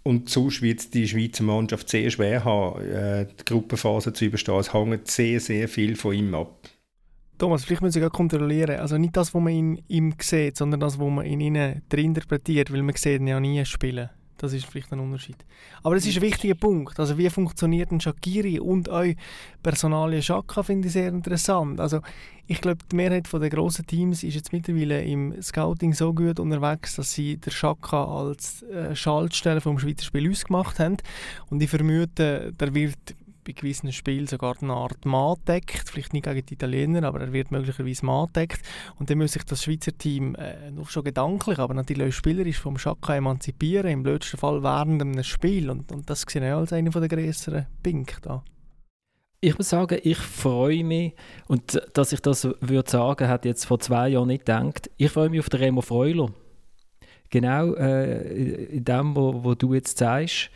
Und 0.02 0.28
sonst 0.28 0.60
wird 0.60 0.92
die 0.92 1.08
Schweizer 1.08 1.44
Mannschaft 1.44 1.88
sehr 1.88 2.10
schwer 2.10 2.44
haben, 2.44 2.82
äh, 2.82 3.26
die 3.26 3.44
Gruppenphase 3.46 4.12
zu 4.12 4.26
überstehen. 4.26 4.58
Es 4.58 4.74
hängt 4.74 5.10
sehr, 5.10 5.40
sehr 5.40 5.66
viel 5.66 5.96
von 5.96 6.14
ihm 6.14 6.34
ab. 6.34 6.68
Thomas, 7.38 7.64
vielleicht 7.64 7.82
müssen 7.82 8.00
Sie 8.00 8.08
kontrollieren. 8.08 8.78
Also 8.78 8.96
nicht 8.96 9.16
das, 9.16 9.34
was 9.34 9.42
man 9.42 9.52
in 9.52 9.82
ihm 9.88 10.14
sieht, 10.20 10.56
sondern 10.56 10.80
das, 10.80 10.98
was 10.98 11.08
man 11.08 11.24
in 11.24 11.40
ihnen 11.40 11.82
interpretiert, 11.92 12.72
weil 12.72 12.82
man 12.82 12.94
sieht 12.94 13.20
ihn 13.20 13.26
ja 13.26 13.40
nie 13.40 13.64
spielen. 13.64 14.10
Das 14.36 14.52
ist 14.52 14.66
vielleicht 14.66 14.92
ein 14.92 15.00
Unterschied. 15.00 15.36
Aber 15.82 15.96
es 15.96 16.06
ist 16.06 16.16
ein 16.16 16.22
wichtiger 16.22 16.54
Punkt. 16.54 16.98
Also 16.98 17.16
wie 17.16 17.30
funktioniert 17.30 17.92
ein 17.92 18.00
Shakiri 18.00 18.58
und 18.58 18.90
auch 18.90 19.04
Personalie 19.62 20.22
Shaka 20.22 20.62
finde 20.62 20.88
ich 20.88 20.92
sehr 20.92 21.08
interessant. 21.08 21.80
Also 21.80 22.00
ich 22.46 22.60
glaube, 22.60 22.80
die 22.90 22.96
Mehrheit 22.96 23.32
der 23.32 23.48
grossen 23.48 23.86
Teams 23.86 24.22
ist 24.22 24.34
jetzt 24.34 24.52
mittlerweile 24.52 25.02
im 25.02 25.40
Scouting 25.40 25.94
so 25.94 26.12
gut 26.12 26.40
unterwegs, 26.40 26.96
dass 26.96 27.12
sie 27.12 27.36
der 27.36 27.52
Shaka 27.52 28.04
als 28.04 28.62
äh, 28.64 28.94
Schaltstelle 28.94 29.60
vom 29.60 29.78
Schweizer 29.78 30.04
Spiel 30.04 30.30
ausgemacht 30.30 30.78
haben. 30.78 30.96
Und 31.48 31.62
ich 31.62 31.70
vermute, 31.70 32.52
der 32.52 32.74
wird 32.74 33.14
bei 33.44 33.52
gewissen 33.52 33.92
Spielen 33.92 34.26
sogar 34.26 34.56
eine 34.60 34.72
Art 34.72 35.04
Mann 35.04 35.36
deckt, 35.46 35.88
vielleicht 35.90 36.12
nicht 36.12 36.24
gegen 36.24 36.46
die 36.46 36.54
Italiener, 36.54 37.04
aber 37.04 37.20
er 37.20 37.32
wird 37.32 37.50
möglicherweise 37.50 38.06
Mann 38.06 38.28
deckt. 38.34 38.60
Und 38.98 39.10
dann 39.10 39.18
muss 39.18 39.32
sich 39.32 39.44
das 39.44 39.62
Schweizer 39.62 39.96
Team 39.96 40.34
äh, 40.34 40.70
nur 40.70 40.86
schon 40.86 41.04
gedanklich, 41.04 41.58
aber 41.58 41.74
natürlich 41.74 42.14
spielerisch 42.16 42.58
vom 42.58 42.78
Schaka 42.78 43.16
emanzipieren, 43.16 43.90
im 43.90 44.02
blödsten 44.02 44.38
Fall 44.38 44.62
während 44.62 45.02
einem 45.02 45.22
Spiel. 45.22 45.70
Und, 45.70 45.92
und 45.92 46.08
das 46.08 46.22
sehe 46.28 46.46
ich 46.46 46.52
als 46.52 46.72
einer 46.72 46.90
der 46.90 47.08
größeren 47.08 47.66
Pink 47.82 48.22
da. 48.22 48.42
Ich 49.40 49.58
muss 49.58 49.68
sagen, 49.68 49.98
ich 50.02 50.16
freue 50.16 50.84
mich, 50.84 51.14
und 51.48 51.78
dass 51.92 52.12
ich 52.12 52.20
das 52.20 52.48
würde 52.60 52.90
sagen, 52.90 53.28
hat 53.28 53.44
jetzt 53.44 53.66
vor 53.66 53.78
zwei 53.78 54.08
Jahren 54.08 54.28
nicht 54.28 54.46
gedacht, 54.46 54.90
ich 54.96 55.10
freue 55.10 55.28
mich 55.28 55.40
auf 55.40 55.50
den 55.50 55.60
Remo 55.60 55.82
Freuler. 55.82 56.30
Genau 57.28 57.74
äh, 57.74 58.76
in 58.76 58.84
dem, 58.84 59.14
wo, 59.14 59.44
wo 59.44 59.54
du 59.54 59.74
jetzt 59.74 59.98
sagst, 59.98 60.50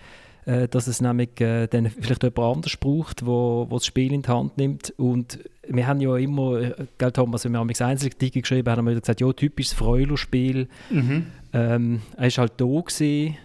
äh, 0.49 0.67
dass 0.67 0.87
es 0.87 1.03
nämlich 1.03 1.39
äh, 1.43 1.67
dann 1.67 1.91
vielleicht 1.91 2.23
jemand 2.23 2.57
anders 2.57 2.77
braucht, 2.79 3.27
wo, 3.27 3.67
wo 3.69 3.77
das 3.77 3.85
Spiel 3.85 4.15
in 4.15 4.23
die 4.23 4.29
Hand 4.29 4.57
nimmt. 4.57 4.95
Und 4.97 5.39
wir 5.69 5.87
haben 5.87 6.01
ja 6.01 6.17
immer, 6.17 6.71
gell, 6.97 7.13
Thomas, 7.13 7.45
wenn 7.45 7.53
wir 7.53 7.59
am 7.59 7.69
Einzelartikel 7.69 8.41
geschrieben 8.41 8.71
haben, 8.71 8.79
haben 8.79 8.87
wir 8.87 8.99
gesagt, 8.99 9.21
ja, 9.21 9.31
typisches 9.31 9.75
Freuler-Spiel. 9.75 10.69
Mhm. 10.89 11.27
Ähm, 11.53 12.01
er 12.17 12.31
war 12.31 12.37
halt 12.39 12.53
da 12.57 12.65
gewesen, 12.65 13.37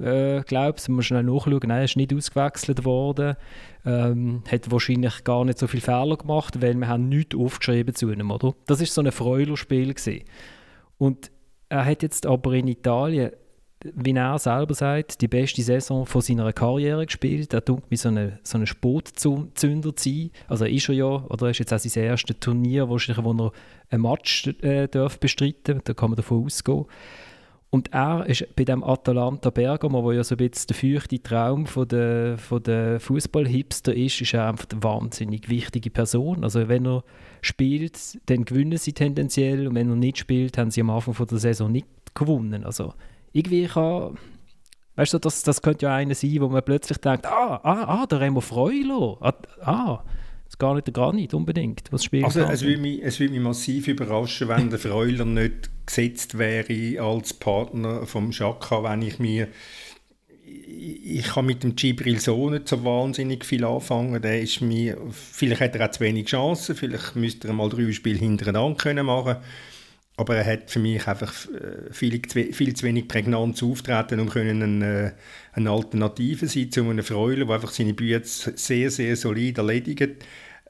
äh, 0.00 0.42
glaube 0.42 0.78
ich. 0.78 0.88
Man 0.88 1.02
schnell 1.02 1.22
nachschauen, 1.22 1.60
nein, 1.62 1.78
er 1.78 1.84
ist 1.84 1.96
nicht 1.96 2.14
ausgewechselt 2.14 2.84
worden. 2.84 3.36
Ähm, 3.86 4.42
hat 4.46 4.70
wahrscheinlich 4.70 5.24
gar 5.24 5.46
nicht 5.46 5.58
so 5.58 5.66
viele 5.66 5.80
Fehler 5.80 6.18
gemacht, 6.18 6.60
weil 6.60 6.74
wir 6.74 6.88
haben 6.88 7.08
nichts 7.08 7.34
aufgeschrieben 7.36 7.94
zu 7.94 8.12
ihm, 8.12 8.30
oder? 8.30 8.52
Das 8.66 8.82
ist 8.82 8.92
so 8.92 9.00
ein 9.00 9.10
Freuler-Spiel 9.10 9.94
Und 10.98 11.30
er 11.70 11.86
hat 11.86 12.02
jetzt 12.02 12.26
aber 12.26 12.52
in 12.52 12.68
Italien 12.68 13.30
wie 13.82 14.14
er 14.14 14.38
selber 14.38 14.74
sagt, 14.74 15.20
die 15.22 15.28
beste 15.28 15.62
Saison 15.62 16.04
von 16.04 16.20
seiner 16.20 16.52
Karriere 16.52 17.06
gespielt. 17.06 17.54
Er 17.54 17.64
tut 17.64 17.82
wie 17.88 17.96
so 17.96 18.10
ein 18.10 18.38
so 18.42 18.58
eine 18.58 18.66
Spotzünder 18.66 19.92
sein. 19.96 20.30
Also 20.48 20.66
ist 20.66 20.88
er 20.88 20.94
ja, 20.94 21.06
oder 21.06 21.46
er 21.46 21.50
ist 21.50 21.58
jetzt 21.58 21.72
auch 21.72 21.78
sein 21.78 22.04
erstes 22.04 22.36
Turnier, 22.40 22.88
wo 22.88 22.96
er 22.96 23.52
ein 23.90 24.00
Match 24.00 24.48
äh, 24.62 24.86
darf 24.88 25.18
da 25.18 25.94
kann 25.94 26.10
man 26.10 26.16
davon 26.16 26.44
ausgehen. 26.44 26.84
Und 27.70 27.92
er 27.94 28.26
ist 28.26 28.44
bei 28.56 28.64
dem 28.64 28.82
Atalanta 28.82 29.50
Bergamo, 29.50 30.02
wo 30.02 30.10
ja 30.10 30.24
so 30.24 30.34
ein 30.34 30.38
bisschen 30.38 30.66
der 30.68 30.76
feuchte 30.76 31.22
Traum 31.22 31.66
von 31.66 31.86
der, 31.86 32.36
von 32.36 32.60
der 32.60 32.98
Fußballhipster 32.98 33.94
ist, 33.94 34.20
ist 34.20 34.34
er 34.34 34.48
einfach 34.48 34.66
eine 34.72 34.82
wahnsinnig 34.82 35.48
wichtige 35.48 35.90
Person. 35.90 36.42
Also 36.42 36.68
wenn 36.68 36.84
er 36.84 37.04
spielt, 37.42 38.18
dann 38.28 38.44
gewinnen 38.44 38.76
sie 38.76 38.92
tendenziell 38.92 39.68
und 39.68 39.76
wenn 39.76 39.88
er 39.88 39.94
nicht 39.94 40.18
spielt, 40.18 40.58
haben 40.58 40.72
sie 40.72 40.80
am 40.80 40.90
Anfang 40.90 41.14
von 41.14 41.28
der 41.28 41.38
Saison 41.38 41.70
nicht 41.70 41.86
gewonnen. 42.12 42.64
Also 42.64 42.92
irgendwie 43.32 43.66
kann, 43.66 44.18
weißt 44.96 45.14
du, 45.14 45.18
das, 45.18 45.42
das 45.42 45.62
könnte 45.62 45.86
ja 45.86 45.94
einer 45.94 46.14
sein, 46.14 46.36
wo 46.40 46.48
man 46.48 46.62
plötzlich 46.62 46.98
denkt, 46.98 47.26
ah, 47.26 47.60
ah, 47.62 48.02
ah 48.02 48.06
der 48.06 48.20
Remo 48.20 48.40
Freulo, 48.40 49.18
ah, 49.20 49.34
ah 49.62 50.04
das 50.44 50.54
ist 50.54 50.58
gar 50.58 50.74
nicht 50.74 50.88
der 50.88 50.94
Granit 50.94 51.32
unbedingt, 51.32 51.92
was 51.92 52.04
spielt 52.04 52.24
Also 52.24 52.40
es 52.40 52.62
würde, 52.62 52.80
mich, 52.80 53.00
es 53.02 53.20
würde 53.20 53.32
mich 53.32 53.42
massiv 53.42 53.86
überraschen, 53.86 54.48
wenn 54.48 54.68
der 54.68 54.80
Freuler 54.80 55.24
nicht 55.24 55.70
gesetzt 55.86 56.38
wäre 56.38 57.00
als 57.00 57.34
Partner 57.34 58.04
vom 58.04 58.32
Schaka, 58.32 58.82
wenn 58.82 59.02
ich 59.02 59.20
mir 59.20 59.48
ich 60.72 61.24
kann 61.24 61.46
mit 61.46 61.62
dem 61.62 61.76
Gibril 61.76 62.18
so 62.18 62.50
nicht 62.50 62.68
so 62.68 62.84
wahnsinnig 62.84 63.44
viel 63.44 63.64
anfangen. 63.64 64.20
Der 64.20 64.40
ist 64.40 64.60
mir, 64.60 64.96
vielleicht 65.10 65.60
hat 65.60 65.76
er 65.76 65.86
auch 65.86 65.90
zu 65.90 66.00
wenig 66.00 66.26
Chancen, 66.26 66.74
vielleicht 66.74 67.16
müsste 67.16 67.48
er 67.48 67.54
mal 67.54 67.68
drei 67.68 67.92
Spiele 67.92 68.18
hintereinander 68.18 68.76
können 68.76 69.06
machen 69.06 69.36
aber 70.20 70.36
er 70.36 70.44
hat 70.44 70.70
für 70.70 70.80
mich 70.80 71.06
einfach 71.08 71.32
äh, 71.46 71.90
viel, 71.92 72.20
viel 72.28 72.76
zu 72.76 72.84
wenig 72.84 73.08
prägnant 73.08 73.62
auftreten, 73.62 74.20
um 74.20 74.28
können 74.28 74.62
eine, 74.62 75.06
äh, 75.06 75.12
eine 75.54 75.70
Alternative 75.70 76.46
sein 76.46 76.70
zu 76.70 76.82
einem 76.82 77.02
Freuler, 77.02 77.46
der 77.46 77.54
einfach 77.54 77.70
seine 77.70 77.94
Bücher 77.94 78.20
sehr, 78.22 78.90
sehr 78.90 79.16
solid 79.16 79.56
erledigt. 79.56 80.22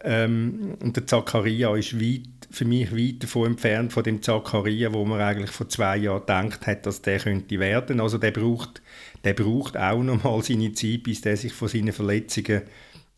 Ähm, 0.03 0.77
und 0.81 0.97
der 0.97 1.05
Zakaria 1.09 1.75
ist 1.75 2.01
weit, 2.01 2.29
für 2.49 2.65
mich 2.65 2.97
weit 2.97 3.25
davon 3.25 3.49
entfernt 3.49 3.93
von 3.93 4.05
dem 4.05 4.23
Zakaria, 4.23 4.95
wo 4.95 5.05
man 5.05 5.21
eigentlich 5.21 5.51
vor 5.51 5.69
zwei 5.69 5.97
Jahren 5.97 6.21
gedacht 6.21 6.69
hat, 6.69 6.87
dass 6.87 7.03
der 7.03 7.19
könnte 7.19 7.59
werden. 7.59 7.99
Also 7.99 8.19
der 8.19 8.31
braucht, 8.31 8.81
der 9.25 9.35
braucht 9.35 9.77
auch 9.77 10.01
noch 10.01 10.23
mal 10.23 10.41
seine 10.45 10.75
Zeit, 10.75 11.03
bis 11.03 11.23
der 11.23 11.37
sich 11.37 11.53
von 11.53 11.67
seinen 11.67 11.93
Verletzungen 11.93 12.63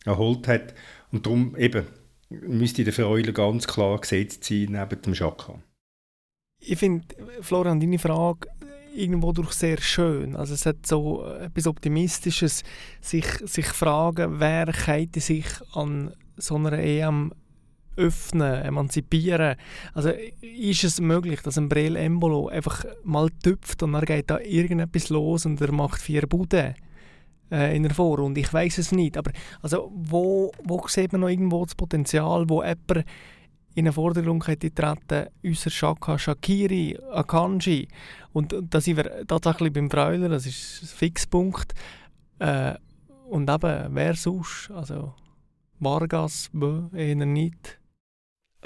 erholt 0.03 0.47
hat. 0.47 0.73
Und 1.11 1.27
darum 1.27 1.55
eben 1.57 1.85
müsste 2.29 2.83
der 2.83 2.93
Freuler 2.93 3.33
ganz 3.33 3.67
klar 3.67 4.01
gesetzt 4.01 4.45
sein 4.45 4.69
neben 4.71 4.99
dem 4.99 5.13
Schaka 5.13 5.61
ich 6.65 6.77
finde, 6.77 7.05
Florian, 7.41 7.79
deine 7.79 7.99
Frage 7.99 8.47
irgendwo 8.95 9.31
durch 9.31 9.51
sehr 9.53 9.79
schön. 9.81 10.35
Also 10.35 10.53
es 10.53 10.65
hat 10.65 10.85
so 10.85 11.25
etwas 11.25 11.67
Optimistisches, 11.67 12.63
sich, 13.01 13.25
sich 13.43 13.65
fragen, 13.65 14.39
wer 14.39 14.67
könnte 14.67 15.19
sich 15.19 15.45
an 15.73 16.13
so 16.37 16.55
einer 16.55 16.73
EM 16.73 17.33
öffnen, 17.95 18.63
emanzipieren. 18.63 19.55
Also 19.93 20.11
ist 20.41 20.83
es 20.83 20.99
möglich, 20.99 21.41
dass 21.41 21.57
ein 21.57 21.69
Brel 21.69 21.95
Embolo 21.95 22.47
einfach 22.47 22.85
mal 23.03 23.29
tüpft 23.43 23.83
und 23.83 23.93
dann 23.93 24.05
geht 24.05 24.29
da 24.29 24.39
irgendetwas 24.39 25.09
los 25.09 25.45
und 25.45 25.61
er 25.61 25.71
macht 25.71 26.01
vier 26.01 26.25
Bude 26.27 26.73
äh, 27.51 27.75
in 27.75 27.83
der 27.83 27.93
Vorrunde? 27.93 28.41
Ich 28.41 28.51
weiß 28.51 28.79
es 28.79 28.91
nicht, 28.91 29.17
aber 29.17 29.31
also 29.61 29.91
wo, 29.95 30.51
wo 30.63 30.87
sieht 30.87 31.11
man 31.11 31.21
noch 31.21 31.29
irgendwo 31.29 31.63
das 31.63 31.75
Potenzial, 31.75 32.49
wo 32.49 32.63
jemand 32.63 33.05
in 33.75 33.85
eine 33.85 33.93
Forderung 33.93 34.43
hätte 34.45 34.73
treten, 34.73 35.27
unser 35.43 35.69
Shaka 35.69 36.17
Shakiri, 36.17 36.97
Akanji. 37.11 37.87
Und 38.31 38.55
da 38.69 38.79
sind 38.79 38.97
wir 38.97 39.25
tatsächlich 39.27 39.73
beim 39.73 39.89
Freuler, 39.89 40.29
das 40.29 40.45
ist 40.45 40.83
ein 40.83 40.87
Fixpunkt. 40.87 41.73
Äh, 42.39 42.75
und 43.29 43.49
eben, 43.49 43.95
wer 43.95 44.13
sonst? 44.15 44.69
Also 44.71 45.13
Vargas, 45.79 46.49
bö, 46.53 46.83
eher 46.93 47.15
nicht. 47.15 47.79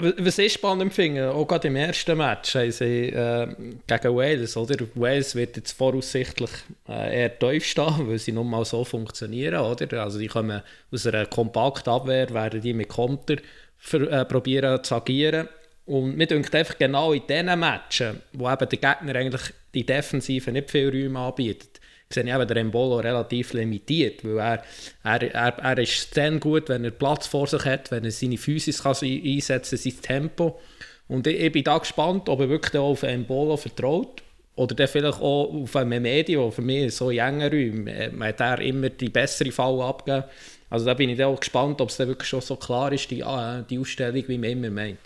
Was 0.00 0.38
ich 0.38 0.52
spannend 0.52 0.94
finde, 0.94 1.34
auch 1.34 1.48
gerade 1.48 1.66
im 1.66 1.74
ersten 1.74 2.18
Match 2.18 2.54
haben 2.54 2.70
sie, 2.70 3.08
äh, 3.08 3.48
gegen 3.84 4.14
Wales, 4.14 4.56
oder? 4.56 4.86
Wales 4.94 5.34
wird 5.34 5.56
jetzt 5.56 5.72
voraussichtlich 5.72 6.50
äh, 6.88 7.22
eher 7.22 7.36
tief 7.36 7.64
stehen, 7.64 8.08
weil 8.08 8.18
sie 8.18 8.30
nun 8.30 8.48
mal 8.48 8.64
so 8.64 8.84
funktionieren, 8.84 9.60
oder? 9.60 10.00
Also 10.04 10.20
die 10.20 10.28
kommen 10.28 10.62
aus 10.92 11.06
einer 11.06 11.26
kompakten 11.26 11.92
Abwehr, 11.92 12.30
werden 12.30 12.60
die 12.60 12.74
mit 12.74 12.88
Konter 12.88 13.38
für, 13.78 14.10
äh, 14.10 14.24
probieren 14.24 14.82
zu 14.82 14.94
agieren. 14.96 15.48
Und 15.86 16.16
mir 16.16 16.26
denkt 16.26 16.54
einfach 16.54 16.76
genau 16.76 17.12
in 17.12 17.26
diesen 17.26 17.58
Matchen, 17.58 18.20
wo 18.32 18.50
eben 18.50 18.68
der 18.68 18.78
Gegner 18.78 19.14
eigentlich 19.16 19.52
die 19.72 19.86
Defensive 19.86 20.52
nicht 20.52 20.70
viel 20.70 20.90
Räume 20.90 21.18
anbietet, 21.18 21.80
sehe 22.10 22.24
ich 22.24 22.34
eben 22.34 22.46
den 22.46 22.56
Embolo 22.56 22.96
relativ 22.98 23.54
limitiert, 23.54 24.22
weil 24.24 24.38
er, 24.38 24.62
er, 25.04 25.34
er, 25.34 25.58
er 25.58 25.78
ist 25.78 26.14
dann 26.16 26.40
gut, 26.40 26.68
wenn 26.68 26.84
er 26.84 26.90
Platz 26.90 27.26
vor 27.26 27.46
sich 27.46 27.64
hat, 27.64 27.90
wenn 27.90 28.04
er 28.04 28.10
seine 28.10 28.36
Physis 28.36 28.82
kann 28.82 28.96
einsetzen 29.02 29.78
kann, 29.78 29.92
sein 29.92 30.02
Tempo. 30.02 30.60
Und 31.06 31.26
ich, 31.26 31.40
ich 31.40 31.52
bin 31.52 31.64
da 31.64 31.78
gespannt, 31.78 32.28
ob 32.28 32.40
er 32.40 32.48
wirklich 32.50 32.78
auf 32.78 33.02
Embolo 33.02 33.56
vertraut 33.56 34.22
oder 34.56 34.74
dann 34.74 34.88
vielleicht 34.88 35.20
auch 35.20 35.54
auf 35.54 35.76
einem 35.76 36.02
Medium, 36.02 36.52
für 36.52 36.62
mich 36.62 36.94
so 36.94 37.10
in 37.10 37.18
engen 37.18 37.50
Räumen, 37.50 38.18
man 38.18 38.28
hat 38.28 38.40
er 38.40 38.60
immer 38.60 38.90
die 38.90 39.08
bessere 39.08 39.52
Falle 39.52 39.84
abgegeben 39.84 40.24
also 40.70 40.86
da 40.86 40.94
bin 40.94 41.08
ich 41.10 41.22
auch 41.22 41.38
gespannt, 41.38 41.80
ob 41.80 41.88
es 41.88 41.98
wirklich 41.98 42.28
schon 42.28 42.40
so 42.40 42.56
klar 42.56 42.92
ist, 42.92 43.10
die, 43.10 43.20
äh, 43.20 43.62
die 43.68 43.78
Ausstellung, 43.78 44.24
wie 44.28 44.38
man 44.38 44.50
immer 44.50 44.70
meint. 44.70 44.98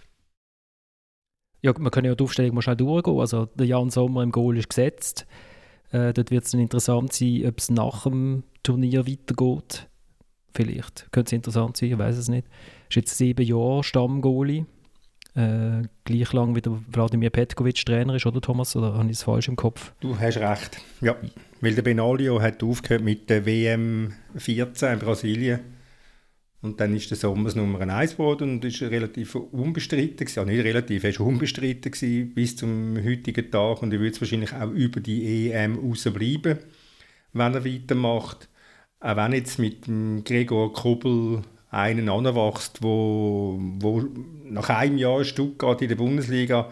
Ja, 1.62 1.72
man 1.78 1.92
kann 1.92 2.04
ja 2.04 2.14
die 2.14 2.24
Aufstellung 2.24 2.56
mal 2.56 2.62
schnell 2.62 2.76
durchgehen. 2.76 3.20
Also 3.20 3.46
der 3.46 3.66
Jan 3.66 3.90
Sommer 3.90 4.22
im 4.22 4.32
Goal 4.32 4.58
ist 4.58 4.68
gesetzt. 4.68 5.26
Äh, 5.92 6.12
dort 6.12 6.30
wird 6.30 6.44
es 6.44 6.54
interessant 6.54 7.12
sein, 7.12 7.44
ob 7.46 7.58
es 7.58 7.70
nach 7.70 8.02
dem 8.02 8.42
Turnier 8.64 9.06
weitergeht. 9.06 9.88
Vielleicht. 10.54 11.10
Könnte 11.12 11.28
es 11.28 11.32
interessant 11.32 11.76
sein, 11.76 11.92
ich 11.92 11.98
weiß 11.98 12.16
es 12.16 12.28
nicht. 12.28 12.48
Ist 12.88 12.96
jetzt 12.96 13.16
sieben 13.16 13.46
Jahre 13.46 13.84
Stammgoalie. 13.84 14.66
Äh, 15.34 15.88
gleich 16.04 16.32
lang 16.32 16.54
wie 16.54 16.60
der 16.60 16.78
Wladimir 16.88 17.30
Petkovic 17.30 17.84
Trainer 17.84 18.14
ist, 18.14 18.26
oder 18.26 18.40
Thomas? 18.40 18.76
Oder 18.76 18.94
habe 18.94 19.06
ich 19.06 19.16
es 19.16 19.22
falsch 19.22 19.48
im 19.48 19.56
Kopf? 19.56 19.92
Du 20.00 20.18
hast 20.18 20.36
recht, 20.36 20.78
ja. 21.00 21.16
Weil 21.60 21.74
der 21.74 21.82
Benaglio 21.82 22.40
hat 22.40 22.62
aufgehört 22.62 23.02
mit 23.02 23.30
der 23.30 23.46
WM 23.46 24.12
14 24.36 24.94
in 24.94 24.98
Brasilien. 24.98 25.60
Und 26.62 26.80
dann 26.80 26.94
ist 26.94 27.10
der 27.10 27.18
Sommer 27.18 27.52
Nummer 27.56 27.80
1 27.80 28.12
geworden 28.12 28.52
und 28.52 28.64
ist 28.64 28.80
relativ 28.82 29.34
unbestritten 29.34 30.28
Ja, 30.32 30.44
nicht 30.44 30.62
relativ, 30.62 31.02
er 31.02 31.18
war 31.18 31.26
unbestritten 31.26 31.90
gewesen 31.90 32.34
bis 32.34 32.54
zum 32.54 32.96
heutigen 33.04 33.50
Tag 33.50 33.82
und 33.82 33.92
er 33.92 34.00
wird 34.00 34.20
wahrscheinlich 34.20 34.52
auch 34.54 34.70
über 34.70 35.00
die 35.00 35.50
EM 35.50 35.76
rausbleiben, 35.76 36.58
wenn 37.32 37.54
er 37.54 37.64
weitermacht. 37.64 38.48
Auch 39.00 39.16
wenn 39.16 39.32
jetzt 39.32 39.58
mit 39.58 39.88
dem 39.88 40.22
Gregor 40.22 40.72
Kobel 40.72 41.42
einen 41.72 42.08
anwächst, 42.10 42.82
wo, 42.82 43.58
wo 43.58 44.02
nach 44.44 44.68
einem 44.68 44.98
Jahr 44.98 45.24
Stuttgart 45.24 45.80
in 45.80 45.88
der 45.88 45.96
Bundesliga 45.96 46.70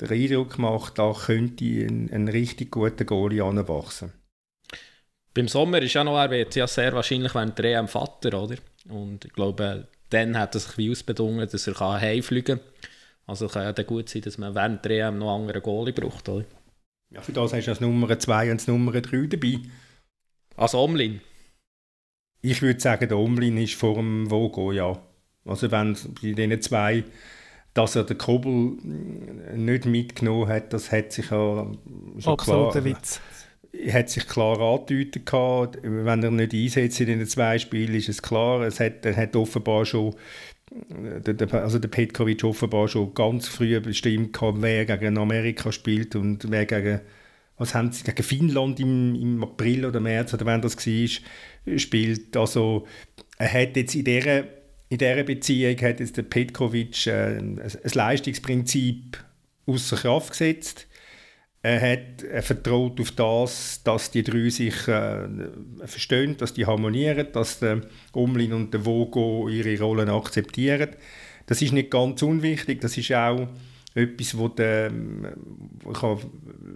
den 0.00 0.10
Eindruck 0.10 0.58
macht, 0.58 0.98
da 0.98 1.12
könnte 1.12 1.64
ein, 1.64 2.08
ein 2.12 2.28
richtig 2.28 2.70
guter 2.70 3.04
Goalie 3.04 3.42
anwachsen. 3.42 4.12
Beim 5.34 5.48
Sommer 5.48 5.82
ist 5.82 5.94
ja 5.94 6.04
noch, 6.04 6.18
er 6.18 6.30
wird 6.30 6.54
ja 6.54 6.66
sehr 6.66 6.92
wahrscheinlich 6.92 7.34
während 7.34 7.58
der 7.58 7.78
EM 7.78 7.88
Vater, 7.88 8.40
oder? 8.40 8.56
Und 8.88 9.24
ich 9.24 9.32
glaube, 9.32 9.88
dann 10.10 10.38
hat 10.38 10.54
er 10.54 10.60
sich 10.60 10.90
ausbedungen, 10.90 11.48
dass 11.48 11.66
er 11.66 12.00
heimfliegen 12.00 12.58
kann. 12.58 12.66
Also 13.26 13.48
kann 13.48 13.62
ja 13.62 13.72
dann 13.72 13.86
gut 13.86 14.08
sein, 14.08 14.22
dass 14.22 14.38
man 14.38 14.54
während 14.54 14.84
der 14.84 15.08
EM 15.08 15.18
noch 15.18 15.34
andere 15.34 15.60
Goalie 15.60 15.92
braucht, 15.92 16.28
oder? 16.28 16.44
Ja, 17.10 17.22
für 17.22 17.32
das 17.32 17.52
hast 17.52 17.66
du 17.66 17.70
das 17.70 17.80
Nummer 17.80 18.18
2 18.18 18.52
und 18.52 18.60
das 18.60 18.68
Nummer 18.68 18.92
3 18.92 19.26
dabei. 19.26 19.58
Also 20.56 20.78
Omlin? 20.78 21.20
Ich 22.42 22.60
würde 22.60 22.80
sagen, 22.80 23.08
der 23.08 23.18
Omlin 23.18 23.56
ist 23.56 23.74
vor 23.74 23.94
dem 23.94 24.30
Vogo, 24.30 24.72
ja. 24.72 25.00
Also 25.44 25.70
wenn 25.70 25.96
bei 26.20 26.32
diesen 26.32 26.60
zwei 26.60 27.04
dass 27.74 27.96
er 27.96 28.04
den 28.04 28.18
Kobel 28.18 28.76
nicht 29.56 29.86
mitgenommen 29.86 30.48
hat, 30.48 30.72
das 30.72 30.92
hat 30.92 31.12
sich 31.12 31.30
ja 31.30 31.66
schon 32.18 32.32
Absoluter 32.32 32.82
klar... 32.82 32.84
Witz. 32.84 33.20
Hat 33.90 34.10
sich 34.10 34.28
klar 34.28 34.60
angedeutet 34.60 35.24
gehabt. 35.24 35.78
Wenn 35.82 36.22
er 36.22 36.30
nicht 36.30 36.52
einsetzt 36.52 37.00
in 37.00 37.06
den 37.06 37.26
zwei 37.26 37.58
Spielen, 37.58 37.94
ist 37.94 38.10
es 38.10 38.20
klar. 38.20 38.60
Es 38.60 38.78
hat, 38.80 39.06
er 39.06 39.16
hat 39.16 39.34
offenbar 39.34 39.86
schon 39.86 40.14
also 41.52 41.78
der 41.78 41.88
Petkovic 41.88 42.44
offenbar 42.44 42.88
schon 42.88 43.14
ganz 43.14 43.48
früh 43.48 43.78
bestimmt 43.80 44.32
gehabt, 44.32 44.58
wer 44.60 44.84
gegen 44.84 45.18
Amerika 45.18 45.72
spielt 45.72 46.16
und 46.16 46.50
wer 46.50 46.66
gegen 46.66 47.00
was 47.62 47.74
haben 47.74 47.92
sie 47.92 48.04
gegen 48.04 48.22
Finnland 48.22 48.80
im, 48.80 49.14
im 49.14 49.42
April 49.42 49.86
oder 49.86 50.00
März 50.00 50.34
oder 50.34 50.44
wann 50.46 50.60
das 50.60 50.76
war, 50.76 51.78
spielt. 51.78 52.36
Also 52.36 52.86
er 53.38 53.52
hat 53.52 53.76
jetzt 53.76 53.94
in 53.94 54.04
dieser, 54.04 54.40
in 54.88 54.98
dieser 54.98 55.22
Beziehung 55.22 55.80
hat 55.80 56.00
jetzt 56.00 56.16
der 56.16 56.24
Petkovic 56.24 57.06
äh, 57.06 57.38
ein, 57.38 57.60
ein 57.60 57.90
Leistungsprinzip 57.94 59.16
außer 59.66 59.96
Kraft 59.96 60.30
gesetzt. 60.30 60.88
Er 61.64 61.80
hat 61.80 62.24
er 62.24 62.42
vertraut 62.42 63.00
auf 63.00 63.12
das, 63.12 63.82
dass 63.84 64.10
die 64.10 64.24
drei 64.24 64.48
sich 64.48 64.88
äh, 64.88 65.28
verstehen, 65.84 66.36
dass 66.36 66.54
die 66.54 66.66
harmonieren, 66.66 67.28
dass 67.32 67.60
der 67.60 67.82
Umlin 68.12 68.52
und 68.52 68.74
der 68.74 68.84
Vogo 68.84 69.48
ihre 69.48 69.78
Rollen 69.78 70.08
akzeptieren. 70.08 70.90
Das 71.46 71.62
ist 71.62 71.72
nicht 71.72 71.92
ganz 71.92 72.20
unwichtig. 72.22 72.80
Das 72.80 72.98
ist 72.98 73.12
auch 73.12 73.46
etwas, 73.94 74.36
wo 74.36 74.48
der, 74.48 74.90
ich 75.90 76.02
habe 76.02 76.20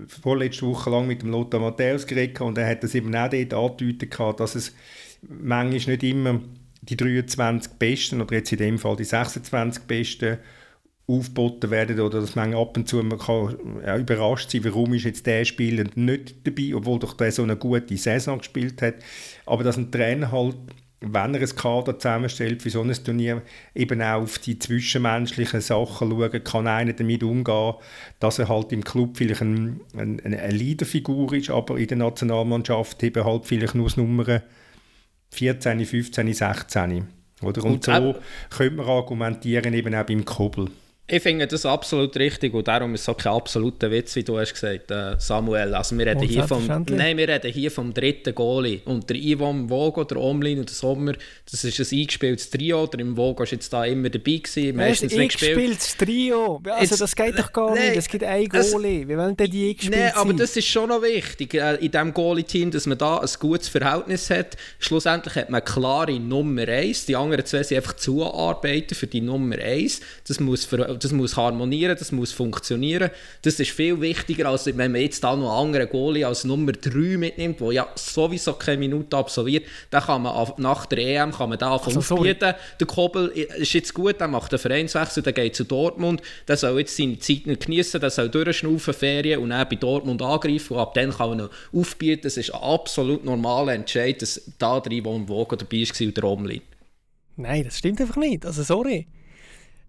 vorletzte 0.09 0.67
Woche 0.67 0.91
lang 0.91 1.07
mit 1.07 1.23
dem 1.23 1.31
Lothar 1.31 1.61
Matthäus 1.61 2.07
geredet 2.07 2.41
und 2.41 2.59
er 2.59 2.69
hat 2.69 2.83
das 2.83 2.95
eben 2.95 3.15
auch 3.15 3.31
dort 3.31 3.55
angedeutet, 3.55 4.41
dass 4.41 4.55
es 4.55 4.75
manchmal 5.23 5.97
nicht 5.97 6.03
immer 6.03 6.41
die 6.83 6.97
23 6.97 7.73
Besten 7.75 8.21
oder 8.21 8.37
jetzt 8.37 8.53
in 8.53 8.59
dem 8.59 8.79
Fall 8.79 8.97
die 8.97 9.05
26 9.05 9.85
Besten 9.85 10.39
aufgeboten 11.09 11.71
werden 11.71 12.01
oder 12.01 12.21
dass 12.21 12.35
man 12.35 12.55
ab 12.55 12.77
und 12.77 12.89
zu 12.89 12.97
man 13.03 13.19
kann 13.19 13.57
ja, 13.85 13.97
überrascht 13.97 14.51
sein, 14.51 14.65
warum 14.65 14.93
ist 14.95 15.05
jetzt 15.05 15.27
der 15.27 15.45
Spieler 15.45 15.85
nicht 15.95 16.47
dabei, 16.47 16.75
obwohl 16.75 16.99
doch 16.99 17.15
der 17.15 17.31
so 17.31 17.43
eine 17.43 17.57
gute 17.57 17.97
Saison 17.97 18.39
gespielt 18.39 18.83
hat. 18.83 18.97
Aber 19.47 19.63
dass 19.63 19.77
ein 19.77 19.93
Trainer 19.93 20.33
halt, 20.33 20.57
wenn 21.01 21.35
er 21.35 21.41
ein 21.41 21.57
Kader 21.57 21.99
zusammenstellt 21.99 22.63
für 22.63 22.71
so 22.71 22.83
ein 22.83 22.93
Turnier, 22.93 23.43
eben 23.75 24.01
auch 24.01 24.23
auf 24.23 24.39
die 24.39 24.59
zwischenmenschlichen 24.59 25.61
Sachen 25.61 26.11
schauen, 26.11 26.45
kann 26.45 26.67
einer 26.67 26.95
damit 26.95 27.23
umgehen, 27.23 27.75
dass 28.19 28.39
er 28.39 28.49
halt 28.49 28.73
im 28.73 28.83
Club 28.83 29.17
vielleicht 29.17 29.43
ein, 29.43 29.81
ein, 29.97 30.21
eine 30.25 30.49
Leaderfigur 30.49 31.35
ist, 31.35 31.51
aber 31.51 31.77
in 31.77 31.89
der 31.89 31.99
Nationalmannschaft 31.99 33.03
eben 33.03 33.25
halt 33.25 33.45
vielleicht 33.45 33.75
nur 33.75 33.87
das 33.87 33.97
Nummer 33.97 34.43
14, 35.31 35.85
15, 35.85 36.33
16. 36.33 37.09
Oder? 37.43 37.65
Und, 37.65 37.75
Und 37.75 37.85
so 37.85 38.17
könnte 38.51 38.77
man 38.77 38.87
argumentieren, 38.87 39.75
eben 39.75 39.95
auch 39.95 40.07
beim 40.07 40.25
Kobel. 40.25 40.71
Ich 41.09 41.23
finde 41.23 41.47
das 41.47 41.65
absolut 41.65 42.17
richtig 42.17 42.53
und 42.53 42.67
darum 42.67 42.93
ist 42.95 43.03
es 43.03 43.09
auch 43.09 43.17
kein 43.17 43.33
absoluter 43.33 43.93
Witz, 43.93 44.17
wie 44.17 44.25
du 44.25 44.41
hast 44.41 44.53
gesagt, 44.53 44.91
äh, 44.91 45.15
Samuel. 45.21 45.73
Also 45.73 45.97
wir 45.97 46.05
reden, 46.05 46.23
hier 46.23 46.49
vom, 46.49 46.67
nein, 46.67 47.17
wir 47.17 47.29
reden 47.29 47.53
hier 47.53 47.71
vom 47.71 47.95
dritten 47.95 48.35
Goalie. 48.35 48.81
Und 48.85 49.09
der 49.09 49.17
Ivan 49.17 49.71
Vogo, 49.71 50.03
der 50.03 50.17
Omlin 50.17 50.59
und 50.59 50.69
der 50.69 50.75
Sommer, 50.75 51.13
das 51.49 51.63
ist 51.63 51.79
ein 51.79 51.99
eingespieltes 52.01 52.51
Trio. 52.51 52.89
Der 52.89 52.99
im 52.99 53.17
Vogo 53.17 53.45
ist 53.45 53.53
jetzt 53.53 53.73
da 53.73 53.85
immer 53.85 54.11
dabei 54.11 54.39
gewesen, 54.39 54.77
meistens 54.77 55.15
nicht 55.15 55.35
gespielt. 55.35 55.59
eingespieltes 55.59 55.97
Trio? 55.97 56.61
Also 56.65 56.81
jetzt, 56.81 57.01
das 57.01 57.15
geht 57.15 57.39
doch 57.39 57.53
gar 57.53 57.73
nein, 57.77 57.91
nicht. 57.91 57.99
Es 57.99 58.09
gibt 58.09 58.25
ein 58.25 58.49
Goalie. 58.49 59.07
Wie 59.07 59.17
wollen 59.17 59.37
denn 59.37 59.49
die 59.49 59.69
eingespielt 59.69 59.97
Nein, 59.97 60.13
aber 60.13 60.33
das 60.33 60.57
ist 60.57 60.67
schon 60.67 60.89
noch 60.89 61.03
wichtig 61.03 61.55
äh, 61.55 61.77
in 61.77 61.93
diesem 61.93 62.15
Goalie-Team, 62.15 62.73
dass 62.73 62.87
man 62.87 62.99
da 62.99 63.19
ein 63.19 63.29
gutes 63.39 63.69
Verhältnis 63.69 64.29
hat. 64.31 64.57
Schlussendlich 64.81 65.37
hat 65.37 65.51
man 65.51 65.61
eine 65.63 65.73
klare 65.73 66.19
Nummer 66.19 66.67
1. 66.67 67.07
Die 67.07 67.15
anderen 67.15 67.47
zwei 67.47 67.63
sind 67.63 67.77
einfach 67.77 67.95
zuarbeiten 67.95 68.97
für 68.97 69.07
die 69.07 69.21
Nummer 69.21 69.57
1. 69.57 70.01
Das 70.27 70.41
muss 70.41 70.65
für 70.65 70.96
das 70.97 71.13
muss 71.13 71.37
harmonieren, 71.37 71.97
das 71.99 72.13
muss 72.13 72.33
funktionieren. 72.33 73.11
Das 73.43 73.59
ist 73.61 73.71
viel 73.71 74.01
wichtiger, 74.01 74.49
als 74.49 74.67
wenn 74.67 74.77
man 74.77 75.01
jetzt 75.01 75.23
da 75.23 75.35
noch 75.35 75.51
einen 75.51 75.69
anderen 75.69 75.89
Goalie 75.89 76.27
als 76.27 76.45
Nummer 76.45 76.73
3 76.73 77.17
mitnimmt, 77.17 77.61
der 77.61 77.73
ja 77.73 77.89
sowieso 77.95 78.55
keine 78.55 78.79
Minute 78.79 79.17
absolviert. 79.17 79.65
Dann 79.91 80.03
kann 80.03 80.23
man 80.23 80.53
nach 80.59 80.87
der 80.87 80.99
EM 80.99 81.33
kann 81.33 81.49
man 81.49 81.59
da 81.59 81.77
also, 81.77 81.99
aufbieten. 81.99 82.55
Der 82.81 82.87
Kobel 82.87 83.29
ist 83.29 83.73
jetzt 83.73 83.95
gut, 83.95 84.21
der 84.21 84.29
macht 84.29 84.53
einen 84.53 84.59
Vereinswechsel, 84.59 85.23
der 85.23 85.33
geht 85.33 85.57
zu 85.57 85.65
Dortmund, 85.65 86.23
der 86.49 86.57
soll 86.57 86.79
jetzt 86.81 86.97
seine 86.97 87.19
Zeit 87.19 87.47
nicht 87.47 87.67
genießen, 87.67 88.01
der 88.01 88.11
soll 88.11 88.29
durchschnaufen, 88.29 88.95
Ferien 88.95 89.41
und 89.41 89.51
dann 89.51 89.69
bei 89.69 89.77
Dortmund 89.77 90.23
angreifen 90.23 90.75
und 90.75 90.81
ab 90.81 90.95
dann 90.95 91.11
kann 91.11 91.31
man 91.31 91.39
noch 91.39 91.51
aufbieten. 91.73 92.23
Das 92.25 92.37
ist 92.37 92.55
ein 92.55 92.61
absolut 92.61 93.25
normaler 93.25 93.75
Entscheid, 93.75 94.21
dass 94.23 94.41
da 94.59 94.81
drin, 94.81 95.05
wo 95.05 95.15
ein 95.15 95.29
Wogen 95.29 95.59
dabei 95.59 95.83
war 95.83 96.07
und 96.07 96.17
der 96.17 96.25
Omlin. 96.25 96.63
Nein, 97.37 97.65
das 97.65 97.79
stimmt 97.79 98.01
einfach 98.01 98.17
nicht. 98.17 98.47
Also 98.47 98.63
sorry. 98.63 99.07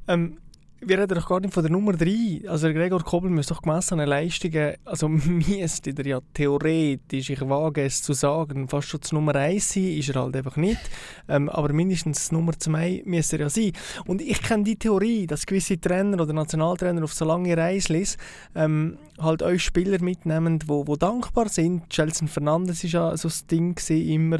Ähm, 0.07 0.37
wir 0.79 0.99
reden 0.99 1.15
doch 1.15 1.27
gar 1.27 1.39
nicht 1.39 1.53
von 1.53 1.63
der 1.63 1.71
Nummer 1.71 1.93
3. 1.93 2.47
Also 2.47 2.71
Gregor 2.71 3.03
Kobel 3.03 3.29
müsste 3.29 3.53
doch 3.53 3.61
gemessen 3.61 3.99
an 3.99 4.07
Leistungen, 4.07 4.75
also 4.85 5.07
müsste 5.09 5.93
er 5.97 6.05
ja 6.05 6.19
theoretisch, 6.33 7.29
ich 7.29 7.41
wage 7.41 7.83
es 7.83 8.01
zu 8.01 8.13
sagen, 8.13 8.67
fast 8.67 8.89
schon 8.89 9.01
zur 9.01 9.19
Nummer 9.19 9.35
1 9.35 9.73
sein, 9.73 9.97
ist 9.97 10.09
er 10.09 10.21
halt 10.21 10.35
einfach 10.35 10.55
nicht. 10.55 10.79
Ähm, 11.27 11.49
aber 11.49 11.73
mindestens 11.73 12.31
Nummer 12.31 12.53
2 12.57 13.03
müsste 13.05 13.37
er 13.37 13.41
ja 13.41 13.49
sein. 13.49 13.71
Und 14.05 14.21
ich 14.21 14.41
kenne 14.41 14.63
die 14.63 14.75
Theorie, 14.75 15.25
dass 15.25 15.45
gewisse 15.45 15.79
Trainer 15.79 16.21
oder 16.21 16.33
Nationaltrainer 16.33 17.03
auf 17.03 17.13
so 17.13 17.25
lange 17.25 17.57
Reislis 17.57 18.17
ähm, 18.55 18.97
halt 19.19 19.43
euch 19.43 19.63
Spieler 19.63 20.01
mitnehmen, 20.01 20.59
wo, 20.67 20.87
wo 20.87 20.95
dankbar 20.95 21.49
sind. 21.49 21.89
Chelsea 21.89 22.27
Fernandes 22.27 22.83
ist 22.83 22.93
ja 22.93 23.15
so 23.17 23.27
das 23.27 23.47
Ding 23.47 23.77
immer. 23.89 24.39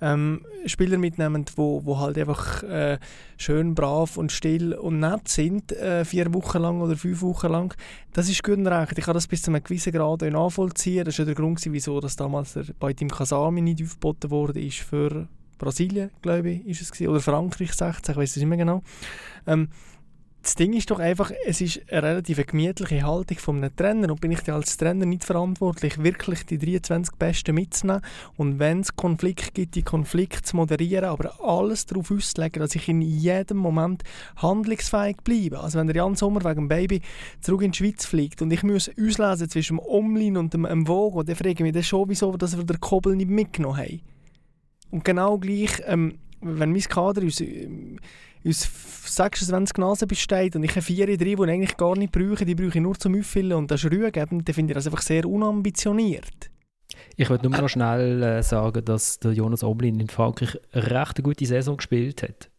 Ähm, 0.00 0.44
Spieler 0.66 0.98
mitnehmen, 0.98 1.44
wo, 1.56 1.84
wo 1.84 1.98
halt 1.98 2.18
einfach 2.18 2.62
äh, 2.62 2.98
schön, 3.36 3.74
brav 3.74 4.16
und 4.16 4.32
still 4.32 4.74
und 4.74 5.00
nett 5.00 5.28
sind 5.28 5.72
äh, 5.72 6.04
vier 6.04 6.32
Wochen 6.32 6.58
lang 6.58 6.80
oder 6.80 6.96
fünf 6.96 7.22
Wochen 7.22 7.48
lang. 7.48 7.74
Das 8.12 8.28
ist 8.28 8.42
gut 8.42 8.58
und 8.58 8.66
recht. 8.66 8.96
Ich 8.96 9.04
kann 9.04 9.14
das 9.14 9.26
bis 9.26 9.42
zu 9.42 9.50
einem 9.50 9.62
gewissen 9.62 9.92
Grad 9.92 10.22
nachvollziehen. 10.22 11.04
Das 11.04 11.18
war 11.18 11.26
der 11.26 11.34
Grund, 11.34 11.60
wieso 11.64 12.00
das 12.00 12.16
damals 12.16 12.54
der, 12.54 12.64
bei 12.78 12.92
Team 12.92 13.10
Kasami 13.10 13.60
nicht 13.60 13.82
aufgeboten 13.82 14.30
wurde, 14.30 14.60
ist 14.60 14.78
für 14.78 15.28
Brasilien, 15.58 16.10
glaube 16.22 16.50
ich, 16.50 16.66
ist 16.66 16.82
es 16.82 16.92
gewesen. 16.92 17.08
oder 17.10 17.20
Frankreich 17.20 17.72
16, 17.72 18.12
ich 18.12 18.16
weiß 18.16 18.30
es 18.30 18.36
nicht 18.36 18.46
mehr 18.46 18.58
genau. 18.58 18.82
Ähm, 19.46 19.68
das 20.44 20.56
Ding 20.56 20.74
ist 20.74 20.90
doch 20.90 20.98
einfach, 20.98 21.30
es 21.46 21.62
ist 21.62 21.80
eine 21.90 22.02
relativ 22.02 22.46
gemütliche 22.46 23.02
Haltung 23.02 23.38
von 23.38 23.56
einem 23.56 23.74
Trainer 23.74 24.10
und 24.10 24.20
bin 24.20 24.30
ich 24.30 24.52
als 24.52 24.76
Trainer 24.76 25.06
nicht 25.06 25.24
verantwortlich, 25.24 26.02
wirklich 26.02 26.44
die 26.44 26.58
23 26.58 27.14
Besten 27.16 27.54
mitzunehmen 27.54 28.02
und 28.36 28.58
wenn 28.58 28.80
es 28.80 28.94
Konflikt 28.94 29.54
gibt, 29.54 29.74
die 29.74 29.82
Konflikte 29.82 30.42
zu 30.42 30.56
moderieren, 30.56 31.06
aber 31.06 31.42
alles 31.42 31.86
darauf 31.86 32.10
auszulegen, 32.10 32.60
dass 32.60 32.74
ich 32.74 32.88
in 32.90 33.00
jedem 33.00 33.56
Moment 33.56 34.02
handlungsfähig 34.36 35.16
bleibe. 35.24 35.60
Also 35.60 35.78
wenn 35.78 35.86
der 35.86 35.96
Jan 35.96 36.14
Sommer 36.14 36.44
wegen 36.44 36.62
dem 36.62 36.68
Baby 36.68 37.00
zurück 37.40 37.62
in 37.62 37.72
die 37.72 37.78
Schweiz 37.78 38.04
fliegt 38.04 38.42
und 38.42 38.52
ich 38.52 38.62
muss 38.62 38.90
auslesen 38.90 39.48
zwischen 39.48 39.78
dem 39.78 39.86
Omlin 39.86 40.36
und 40.36 40.52
dem, 40.52 40.64
dem 40.64 40.86
Vogo, 40.86 41.22
dann 41.22 41.36
frage 41.36 41.52
ich 41.52 41.60
mich 41.60 41.72
dann 41.72 41.82
schon, 41.82 42.10
wieso 42.10 42.36
dass 42.36 42.54
wir 42.54 42.64
den 42.64 42.80
Kobbel 42.80 43.16
nicht 43.16 43.30
mitgenommen 43.30 43.78
haben. 43.78 44.00
Und 44.90 45.06
genau 45.06 45.38
gleich, 45.38 45.80
ähm, 45.86 46.18
wenn 46.42 46.72
mein 46.72 46.82
Kader 46.82 47.22
uns 47.22 47.42
aus 48.46 48.68
26 49.06 49.78
Nasen 49.78 50.08
besteht 50.08 50.56
und 50.56 50.64
ich 50.64 50.70
habe 50.70 50.82
vier 50.82 51.06
drin, 51.06 51.18
die 51.18 51.32
ich 51.32 51.40
eigentlich 51.40 51.76
gar 51.76 51.96
nicht 51.96 52.12
brauche, 52.12 52.44
die 52.44 52.54
brauche 52.54 52.78
ich 52.78 52.82
nur 52.82 52.98
zum 52.98 53.18
Auffüllen 53.18 53.52
und 53.52 53.70
das 53.70 53.82
geben, 53.82 54.44
dann 54.44 54.54
finde 54.54 54.72
ich 54.72 54.74
das 54.74 54.86
einfach 54.86 55.02
sehr 55.02 55.26
unambitioniert. 55.26 56.50
Ich 57.16 57.30
würde 57.30 57.48
nur 57.48 57.60
noch 57.60 57.68
schnell 57.68 58.22
äh, 58.22 58.42
sagen, 58.42 58.84
dass 58.84 59.18
der 59.18 59.32
Jonas 59.32 59.64
Oblin 59.64 60.00
in 60.00 60.08
Frankreich 60.08 60.58
eine 60.72 60.90
recht 60.90 61.22
gute 61.22 61.46
Saison 61.46 61.76
gespielt 61.76 62.22
hat. 62.22 62.50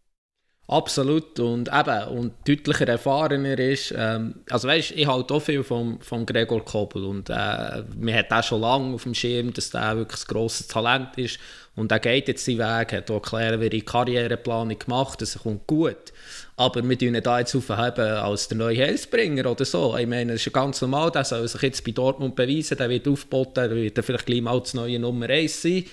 Absolut 0.67 1.39
und 1.39 1.69
eben 1.71 2.08
und 2.08 2.34
deutlicher 2.48 2.88
erfahrener 2.88 3.60
ist. 3.60 3.93
Ähm, 3.95 4.36
also 4.50 4.67
weißt, 4.67 4.91
ich 4.91 5.06
halte 5.06 5.36
auch 5.36 5.39
viel 5.39 5.63
vom, 5.63 6.02
vom 6.02 6.26
Gregor 6.26 6.65
Kobel 6.65 7.06
und 7.06 7.30
äh, 7.30 7.84
man 7.95 8.15
hat 8.15 8.32
auch 8.32 8.43
schon 8.43 8.62
lange 8.62 8.95
auf 8.95 9.04
dem 9.04 9.13
Schirm, 9.13 9.54
dass 9.54 9.69
der 9.69 9.95
wirklich 9.95 10.21
ein 10.21 10.34
grosses 10.34 10.67
Talent 10.67 11.17
ist 11.17 11.39
und 11.76 11.92
er 11.92 12.00
geht 12.00 12.28
jetzt 12.28 12.46
seinen 12.46 12.60
Weg, 12.60 12.94
hat 12.94 13.12
auch 13.12 13.34
er 13.34 13.58
die 13.58 13.82
Karriereplanung 13.82 14.80
gemacht, 14.80 15.22
das 15.22 15.40
kommt 15.40 15.68
gut. 15.68 16.14
Aber 16.56 16.88
wir 16.88 16.98
tun 16.98 17.16
ihn 17.16 17.24
da 17.24 17.40
jetzt 17.40 17.54
aufheben 17.54 18.06
als 18.06 18.48
der 18.48 18.58
neue 18.58 18.78
Heilsbringer 18.78 19.52
oder 19.52 19.66
so. 19.66 19.98
Ich 19.98 20.08
meine, 20.08 20.34
das 20.34 20.42
ist 20.42 20.46
ja 20.46 20.52
ganz 20.54 20.80
normal, 20.82 21.12
der 21.12 21.26
soll 21.26 21.46
sich 21.48 21.62
jetzt 21.62 21.84
bei 21.84 21.92
Dortmund 21.92 22.36
beweisen, 22.36 22.78
der 22.78 22.90
wird 22.90 23.08
aufgeboten, 23.08 23.70
der 23.70 23.76
wird 23.76 24.06
vielleicht 24.06 24.26
gleich 24.26 24.42
mal 24.42 24.60
das 24.60 24.74
neue 24.74 25.00
Nummer 25.00 25.30
1 25.30 25.62
sein, 25.62 25.86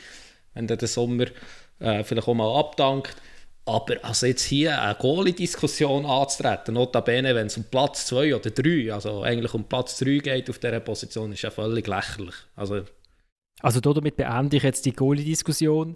wenn 0.55 0.69
der 0.69 0.77
den 0.77 0.89
Sommer 0.89 1.27
äh, 1.81 2.05
vielleicht 2.05 2.29
auch 2.29 2.35
mal 2.35 2.61
abdankt. 2.61 3.17
Aber 3.65 3.95
also 4.03 4.27
jetzt 4.27 4.45
hier 4.45 4.81
eine 4.81 4.97
Goalie-Diskussion 4.97 6.05
anzutreten, 6.05 6.75
notabene, 6.75 7.35
wenn 7.35 7.47
es 7.47 7.57
um 7.57 7.65
Platz 7.65 8.07
2 8.07 8.35
oder 8.35 8.51
3, 8.51 8.93
also 8.93 9.23
eigentlich 9.23 9.55
um 9.55 9.65
Platz 9.65 9.99
3 9.99 10.19
geht 10.19 10.51
auf 10.51 10.59
dieser 10.59 10.81
Position, 10.81 11.33
ist 11.33 11.43
ja 11.43 11.51
völlig 11.51 11.87
lächerlich. 11.87 12.35
Also, 12.57 12.83
also 13.63 13.81
damit 13.81 14.17
beende 14.17 14.57
ich 14.57 14.63
jetzt 14.63 14.85
die 14.85 14.93
Goalie-Diskussion, 14.93 15.95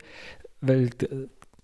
weil 0.60 0.90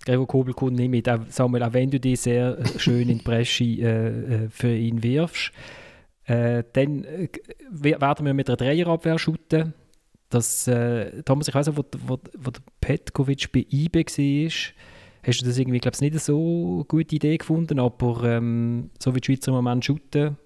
Gregor 0.04 0.26
Kobel 0.26 0.54
kommt 0.54 0.76
nicht 0.76 0.90
mit, 0.90 1.08
auch, 1.08 1.20
auch 1.38 1.72
wenn 1.72 1.90
du 1.90 2.00
die 2.00 2.16
sehr 2.16 2.58
äh, 2.58 2.78
schön 2.78 3.08
in 3.08 3.18
die 3.18 3.24
Bresche 3.24 3.64
äh, 3.64 4.44
äh, 4.44 4.48
für 4.48 4.74
ihn 4.74 5.02
wirfst, 5.02 5.52
äh, 6.24 6.64
dann 6.72 7.04
äh, 7.04 7.28
werden 7.70 8.26
wir 8.26 8.34
mit 8.34 8.48
einer 8.48 8.56
Dreierabwehr 8.56 9.18
shooten. 9.18 9.74
Das, 10.28 10.66
äh, 10.66 11.22
Thomas, 11.22 11.48
ich 11.48 11.54
weiß 11.54 11.68
nicht, 11.68 11.76
wo, 11.76 11.84
wo, 12.06 12.18
wo 12.38 12.50
der 12.50 12.62
Petkovic 12.80 13.52
bei 13.52 13.66
IB 13.70 13.96
war, 13.96 14.74
hast 15.24 15.40
du 15.40 15.44
das 15.44 15.58
irgendwie, 15.58 15.78
glaube 15.78 15.94
ich, 15.94 16.00
nicht 16.00 16.20
so 16.20 16.84
gute 16.88 17.14
Idee 17.14 17.36
gefunden, 17.36 17.78
aber 17.78 18.24
ähm, 18.24 18.90
so 18.98 19.14
wie 19.14 19.20
die 19.20 19.26
Schweizer 19.26 19.48
im 19.48 19.56
Moment 19.56 19.84
shooten, 19.84 20.36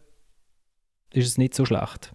ist 1.13 1.29
es 1.29 1.39
nicht 1.39 1.55
so 1.55 1.65
schlecht. 1.65 2.13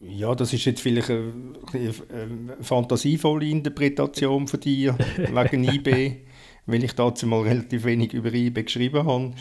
Ja, 0.00 0.34
das 0.34 0.52
ist 0.52 0.64
jetzt 0.64 0.80
vielleicht 0.80 1.10
eine, 1.10 1.54
eine 1.72 2.56
fantasievolle 2.60 3.46
Interpretation 3.46 4.46
von 4.46 4.60
dir 4.60 4.96
wegen 5.16 5.64
IB, 5.64 6.18
weil 6.66 6.84
ich 6.84 6.92
dazu 6.94 7.26
mal 7.26 7.42
relativ 7.42 7.84
wenig 7.84 8.12
über 8.14 8.32
IB 8.32 8.62
geschrieben 8.62 9.06
habe. 9.06 9.32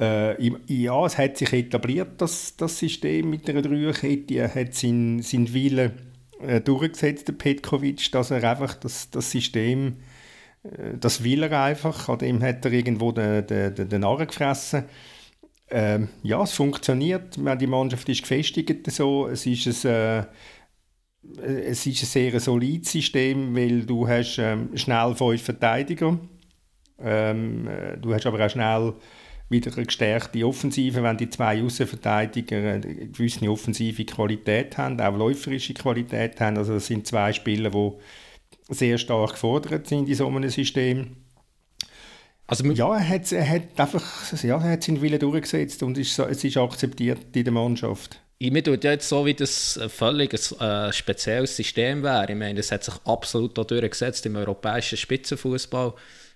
Äh, 0.00 0.50
ja, 0.66 1.06
es 1.06 1.16
hat 1.16 1.36
sich 1.36 1.52
etabliert, 1.52 2.20
das, 2.20 2.56
das 2.56 2.78
System 2.78 3.30
mit 3.30 3.46
der 3.46 3.62
Dreierkette. 3.62 4.34
Er 4.34 4.52
hat 4.52 4.74
seinen, 4.74 5.22
seinen 5.22 5.54
Willen 5.54 5.92
äh, 6.40 6.60
durchgesetzt, 6.60 7.28
der 7.28 7.34
Petkovic, 7.34 8.10
dass 8.10 8.32
er 8.32 8.42
einfach 8.42 8.74
das, 8.74 9.10
das 9.10 9.30
System, 9.30 9.98
äh, 10.64 10.98
das 10.98 11.22
will 11.22 11.44
er 11.44 11.62
einfach, 11.62 12.08
an 12.08 12.18
dem 12.18 12.42
hat 12.42 12.64
er 12.64 12.72
irgendwo 12.72 13.12
den, 13.12 13.46
den, 13.46 13.74
den, 13.76 13.88
den 13.88 14.00
Narren 14.00 14.26
gefressen. 14.26 14.84
Ähm, 15.70 16.08
ja, 16.22 16.42
es 16.42 16.52
funktioniert, 16.52 17.36
die 17.36 17.66
Mannschaft 17.66 18.08
ist 18.08 18.22
gefestigt 18.22 18.90
so, 18.90 19.28
es 19.28 19.46
ist 19.46 19.86
ein, 19.86 19.92
äh, 19.92 20.26
es 21.42 21.86
ist 21.86 22.02
ein 22.02 22.06
sehr 22.06 22.40
solides 22.40 22.92
System, 22.92 23.56
weil 23.56 23.84
du 23.86 24.06
hast 24.06 24.38
ähm, 24.38 24.76
schnell 24.76 25.14
fünf 25.14 25.42
Verteidiger, 25.42 26.18
ähm, 26.98 27.66
äh, 27.66 27.96
du 27.96 28.12
hast 28.12 28.26
aber 28.26 28.44
auch 28.44 28.50
schnell 28.50 28.94
wieder 29.48 29.72
eine 29.74 29.86
gestärkte 29.86 30.46
Offensive, 30.46 31.02
wenn 31.02 31.16
die 31.16 31.30
zwei 31.30 31.62
Außenverteidiger 31.62 32.56
eine 32.56 32.80
gewisse 32.80 33.48
offensive 33.50 34.04
Qualität 34.04 34.76
haben, 34.78 35.00
auch 35.00 35.16
läuferische 35.16 35.74
Qualität 35.74 36.40
haben. 36.40 36.58
Also 36.58 36.74
das 36.74 36.86
sind 36.86 37.06
zwei 37.06 37.32
Spieler, 37.32 37.70
die 37.70 37.92
sehr 38.70 38.98
stark 38.98 39.32
gefordert 39.32 39.86
sind 39.86 40.08
in 40.08 40.14
so 40.14 40.26
einem 40.26 40.48
System. 40.48 41.23
Also 42.46 42.64
ja, 42.72 42.94
er 42.94 43.08
hat, 43.08 43.32
er 43.32 43.48
hat 43.48 43.62
einfach 43.76 44.02
ja, 44.42 44.56
er 44.56 44.72
hat 44.72 44.82
seinen 44.82 45.00
Willen 45.00 45.18
durchgesetzt 45.18 45.82
und 45.82 45.96
ist, 45.96 46.18
es 46.18 46.44
ist 46.44 46.56
akzeptiert 46.56 47.34
in 47.34 47.44
der 47.44 47.52
Mannschaft. 47.52 48.20
Mir 48.40 48.62
tut 48.62 48.84
ja 48.84 48.90
jetzt 48.90 49.08
so, 49.08 49.24
wie 49.24 49.32
das 49.32 49.80
völlig 49.88 50.34
ein 50.34 50.60
äh, 50.60 50.92
spezielles 50.92 51.56
System 51.56 52.02
wäre. 52.02 52.26
Ich 52.28 52.36
meine, 52.36 52.56
das 52.56 52.70
hat 52.70 52.84
sich 52.84 52.94
absolut 53.06 53.56
durchgesetzt 53.56 54.26
im 54.26 54.36
europäischen 54.36 54.98
Spitzenfußball. 54.98 55.94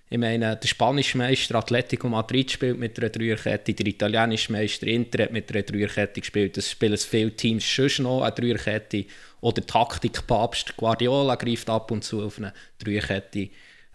Ich 0.09 0.17
meine, 0.17 0.55
der 0.55 0.67
spanische 0.67 1.19
Meister 1.19 1.53
Atletico 1.53 2.09
Madrid 2.09 2.49
spielt 2.49 2.79
mit 2.79 2.97
einer 2.97 3.09
Dreierkette, 3.09 3.75
der 3.75 3.85
italienische 3.85 4.51
Meister 4.51 4.87
Inter 4.87 5.25
hat 5.25 5.31
mit 5.31 5.53
einer 5.53 5.61
Dreierkette 5.61 6.21
gespielt. 6.21 6.57
Das 6.57 6.71
spielen 6.71 6.97
viele 6.97 7.35
Teams 7.35 7.63
schon 7.63 8.05
noch 8.05 8.23
eine 8.23 8.31
Dreierkette. 8.31 9.05
Oder 9.41 9.65
Taktikpapst 9.65 10.75
Guardiola 10.77 11.35
greift 11.35 11.69
ab 11.69 11.91
und 11.91 12.03
zu 12.03 12.23
auf 12.23 12.39
eine 12.39 12.53
Dreierkette 12.79 13.49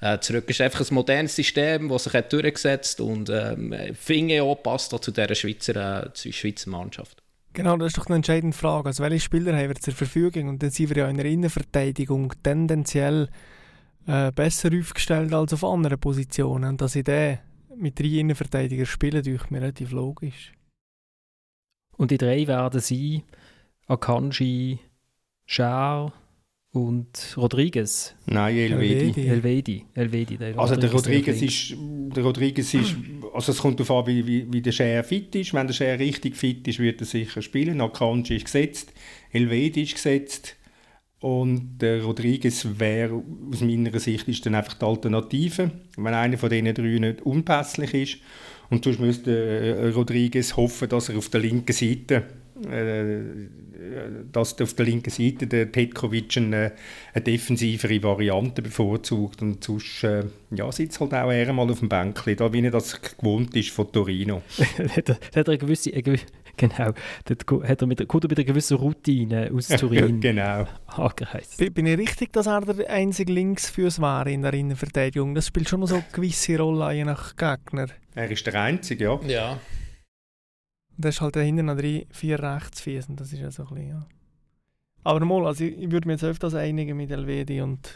äh, 0.05 0.21
zurück. 0.21 0.45
Es 0.49 0.57
ist 0.57 0.61
einfach 0.61 0.89
ein 0.89 0.95
modernes 0.95 1.35
System, 1.35 1.89
das 1.89 2.05
sich 2.05 2.13
hat 2.13 2.33
durchgesetzt 2.33 3.01
hat 3.01 3.07
und 3.07 3.31
ähm, 3.31 3.75
finde 3.95 4.43
auch 4.43 4.57
passt 4.57 4.93
auch 4.93 5.01
zu 5.01 5.11
dieser 5.11 5.35
Schweizer, 5.35 6.13
äh, 6.13 6.33
Schweizer 6.33 6.71
Mannschaft. 6.71 7.23
Genau, 7.55 7.77
das 7.77 7.89
ist 7.89 7.99
doch 7.99 8.07
eine 8.07 8.17
entscheidende 8.17 8.57
Frage. 8.57 8.89
Also 8.89 9.03
welche 9.03 9.21
Spieler 9.21 9.57
haben 9.57 9.69
wir 9.69 9.77
zur 9.77 9.95
Verfügung? 9.95 10.49
Und 10.49 10.63
dann 10.63 10.71
sind 10.71 10.91
wir 10.91 11.05
ja 11.05 11.09
in 11.09 11.17
der 11.17 11.27
Innenverteidigung 11.27 12.35
tendenziell 12.43 13.31
äh, 14.07 14.31
besser 14.33 14.71
aufgestellt 14.79 15.33
als 15.33 15.55
auf 15.55 15.65
anderen 15.65 15.99
Positionen. 15.99 16.71
Und 16.71 16.81
dass 16.81 16.97
ich 16.97 17.05
den 17.05 17.39
mit 17.77 17.99
drei 17.99 18.19
Innenverteidigern 18.19 18.87
spiele, 18.87 19.21
ist 19.21 19.51
mir 19.51 19.63
relativ 19.63 19.93
logisch. 19.93 20.53
Und 21.97 22.11
die 22.11 22.19
drei 22.19 22.47
werden 22.47 22.81
sein 22.81 23.23
Akanji, 23.87 24.81
Schär 25.47 26.13
und 26.75 27.37
Rodriguez. 27.37 28.17
Nein, 28.27 28.57
Elvedi. 28.57 29.29
Elvedi. 29.29 29.85
Elvedi 29.95 30.37
der 30.37 30.59
also 30.59 30.75
der 30.75 30.91
Rodriguez, 30.91 31.41
ist, 31.41 31.77
der 31.79 32.25
Rodriguez 32.25 32.75
ist, 32.75 32.97
also 33.33 33.53
es 33.53 33.59
kommt 33.59 33.79
darauf 33.79 34.03
an, 34.03 34.07
wie, 34.09 34.27
wie, 34.27 34.53
wie 34.53 34.61
der 34.61 34.73
Schär 34.73 35.05
fit 35.05 35.33
ist. 35.37 35.55
Wenn 35.55 35.69
der 35.69 35.75
Schär 35.75 36.01
richtig 36.01 36.37
fit 36.37 36.67
ist, 36.67 36.81
wird 36.81 37.01
er 37.01 37.07
sicher 37.07 37.43
spielen. 37.43 37.81
Akanji 37.81 38.37
ist 38.37 38.47
gesetzt, 38.47 38.93
Elvedi 39.33 39.85
ist 39.85 39.95
gesetzt. 39.95 40.57
Und 41.21 41.79
der 41.79 42.03
Rodriguez 42.03 42.67
wäre 42.77 43.23
aus 43.51 43.61
meiner 43.61 43.99
Sicht 44.01 44.27
ist 44.27 44.45
dann 44.45 44.57
einfach 44.57 44.75
die 44.75 44.85
Alternative, 44.85 45.71
wenn 45.97 46.13
einer 46.13 46.37
von 46.37 46.51
diesen 46.51 46.75
drei 46.75 46.99
nicht 46.99 47.23
unpässlich 47.23 47.95
ist. 47.95 48.19
Und 48.69 48.83
sonst 48.83 48.99
müsste 48.99 49.31
äh, 49.31 49.89
Rodriguez 49.91 50.57
hoffen, 50.57 50.89
dass 50.89 51.09
er 51.09 51.19
auf 51.19 51.29
der 51.29 51.41
linken 51.41 51.73
Seite 51.73 52.25
dass 54.33 54.61
auf 54.61 54.75
der 54.75 54.87
linken 54.87 55.11
Seite 55.11 55.47
der 55.47 55.67
Petkovic 55.67 56.37
eine, 56.37 56.73
eine 57.13 57.25
defensivere 57.25 58.03
Variante 58.03 58.63
bevorzugt 58.63 59.43
und 59.43 59.65
sonst 59.65 60.05
äh, 60.05 60.25
ja, 60.53 60.71
sitzt 60.71 61.01
halt 61.01 61.15
auch 61.15 61.33
eher 61.33 61.53
mal 61.53 61.69
auf 61.69 61.81
dem 61.81 61.89
Bänkchen, 61.89 62.37
da 62.37 62.53
wie 62.53 62.65
er 62.65 62.71
das 62.71 63.01
gewohnt 63.01 63.57
ist 63.57 63.71
von 63.71 63.91
Torino. 63.91 64.43
hat, 64.97 65.09
er, 65.09 65.17
hat 65.17 65.35
er 65.35 65.49
eine 65.49 65.59
gewisse, 65.59 65.93
eine 65.93 66.03
gewisse 66.03 66.27
Genau, 66.57 66.93
dort 67.25 67.69
hat 67.69 67.81
er 67.83 67.87
mit, 67.87 68.07
kommt 68.07 68.25
er 68.25 68.29
mit 68.29 68.39
einer 68.39 68.45
gewissen 68.45 68.77
Routine 68.77 69.51
aus 69.53 69.69
Turin 69.81 70.21
genau. 70.21 70.67
angereist. 70.87 71.59
Bin 71.75 71.87
ich 71.87 71.99
richtig, 71.99 72.33
dass 72.33 72.47
er 72.47 72.61
der 72.61 72.89
einzige 72.91 73.33
Linksfüß 73.33 74.01
war 74.01 74.27
in 74.27 74.43
der 74.43 74.55
Innenverteidigung? 74.55 75.35
Das 75.35 75.49
spielt 75.49 75.69
schon 75.69 75.85
so 75.87 75.97
eine 75.97 76.05
gewisse 76.13 76.59
Rolle, 76.59 76.93
je 76.93 77.05
nach 77.05 77.35
Gegner. 77.35 77.87
Er 78.15 78.31
ist 78.31 78.47
der 78.47 78.55
Einzige, 78.55 79.05
ja. 79.05 79.21
Ja. 79.27 79.61
Da 81.05 81.11
ist 81.11 81.21
halt 81.21 81.37
dahinter 81.37 81.63
noch 81.63 81.77
drei, 81.77 82.07
vier 82.11 82.43
Rechtsfüße, 82.43 83.09
das 83.11 83.31
ist 83.31 83.41
ja 83.41 83.51
so 83.51 83.65
ein 83.65 83.75
bisschen, 83.75 83.89
ja. 83.91 84.07
Aber 85.03 85.21
mal, 85.21 85.47
also 85.47 85.63
ich, 85.63 85.77
ich 85.79 85.91
würde 85.91 86.09
mich 86.09 86.15
jetzt 86.15 86.25
öfters 86.25 86.55
einigen 86.55 86.97
mit 86.97 87.11
Elvedi 87.11 87.61
und 87.61 87.91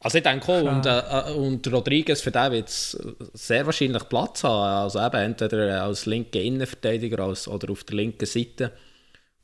also 0.00 0.16
ich 0.16 0.24
denke 0.24 0.50
auch, 0.50 0.62
und, 0.62 0.86
äh, 0.86 1.32
und 1.34 1.70
Rodriguez 1.70 2.22
für 2.22 2.30
den 2.30 2.52
wird 2.52 2.70
sehr 2.70 3.66
wahrscheinlich 3.66 4.08
Platz 4.08 4.42
haben. 4.42 4.84
Also 4.84 4.98
eben 4.98 5.16
entweder 5.16 5.84
als 5.84 6.06
linker 6.06 6.40
Innenverteidiger 6.40 7.20
als, 7.22 7.46
oder 7.46 7.70
auf 7.70 7.84
der 7.84 7.96
linken 7.96 8.26
Seite. 8.26 8.72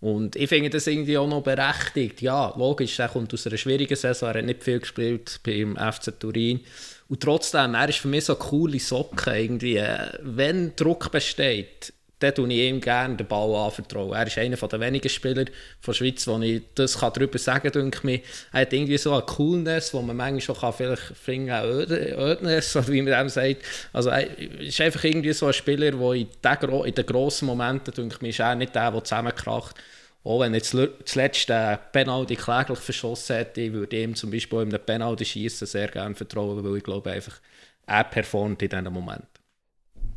Und 0.00 0.34
ich 0.34 0.48
finde 0.48 0.70
das 0.70 0.86
irgendwie 0.86 1.18
auch 1.18 1.28
noch 1.28 1.42
berechtigt. 1.42 2.22
Ja, 2.22 2.54
logisch, 2.56 2.98
er 2.98 3.08
kommt 3.08 3.34
aus 3.34 3.46
einer 3.46 3.58
schwierigen 3.58 3.96
Saison, 3.96 4.30
er 4.30 4.38
hat 4.38 4.46
nicht 4.46 4.64
viel 4.64 4.80
gespielt 4.80 5.40
beim 5.44 5.76
FC 5.76 6.18
Turin. 6.18 6.60
Und 7.08 7.22
trotzdem, 7.22 7.74
er 7.74 7.88
ist 7.88 7.98
für 7.98 8.08
mich 8.08 8.24
so 8.24 8.34
eine 8.36 8.48
coole 8.48 8.80
Socke 8.80 9.38
irgendwie. 9.38 9.76
Äh, 9.76 10.18
wenn 10.22 10.74
Druck 10.74 11.12
besteht, 11.12 11.92
dann 12.20 12.34
tue 12.34 12.48
ich 12.52 12.58
ihm 12.58 12.80
gerne 12.80 13.16
den 13.16 13.26
Ball 13.26 13.54
anvertrauen. 13.54 14.12
Er 14.12 14.26
ist 14.26 14.38
einer 14.38 14.56
der 14.56 14.80
wenigen 14.80 15.08
Spieler 15.08 15.44
der 15.44 15.92
Schweiz, 15.92 16.26
wo 16.26 16.38
ich 16.40 16.62
das 16.74 16.98
darüber 16.98 17.38
sagen 17.38 17.90
kann. 17.90 18.08
Er 18.52 18.60
hat 18.60 18.72
irgendwie 18.72 18.98
so 18.98 19.12
eine 19.12 19.22
Coolness, 19.22 19.94
wo 19.94 20.02
man 20.02 20.16
manchmal 20.16 20.40
schon 20.40 20.56
kann, 20.56 20.72
vielleicht 20.72 21.02
finden 21.16 21.50
Ödness, 21.50 22.74
oder 22.74 22.88
wie 22.88 23.02
man 23.02 23.12
dem 23.12 23.28
sagt. 23.28 23.62
Also 23.92 24.10
er 24.10 24.36
ist 24.38 24.80
einfach 24.80 25.04
irgendwie 25.04 25.32
so 25.32 25.46
ein 25.46 25.52
Spieler, 25.52 25.92
der 25.92 26.12
in, 26.12 26.28
den, 26.42 26.84
in 26.84 26.94
den 26.94 27.06
grossen 27.06 27.46
Momenten, 27.46 27.94
denke 27.94 28.18
ich, 28.22 28.30
ist 28.30 28.40
er 28.40 28.56
nicht 28.56 28.74
der, 28.74 28.90
der 28.90 29.04
zusammenkracht. 29.04 29.76
Auch 30.24 30.40
wenn 30.40 30.54
er 30.54 30.62
zuletzt 30.62 31.48
den 31.48 31.78
Penalty 31.92 32.34
kläglich 32.34 32.80
verschossen 32.80 33.36
hätte, 33.36 33.72
würde 33.72 33.96
ich 33.96 34.02
ihm 34.02 34.14
zum 34.16 34.30
Beispiel 34.30 34.62
in 34.62 34.74
einem 34.74 34.84
Penalty 34.84 35.24
schießen 35.24 35.66
sehr 35.66 35.88
gerne 35.88 36.16
vertrauen, 36.16 36.62
weil 36.64 36.78
ich 36.78 36.82
glaube 36.82 37.12
einfach, 37.12 37.40
er 37.86 38.04
performt 38.04 38.60
in 38.62 38.68
diesen 38.68 38.92
Momenten. 38.92 39.37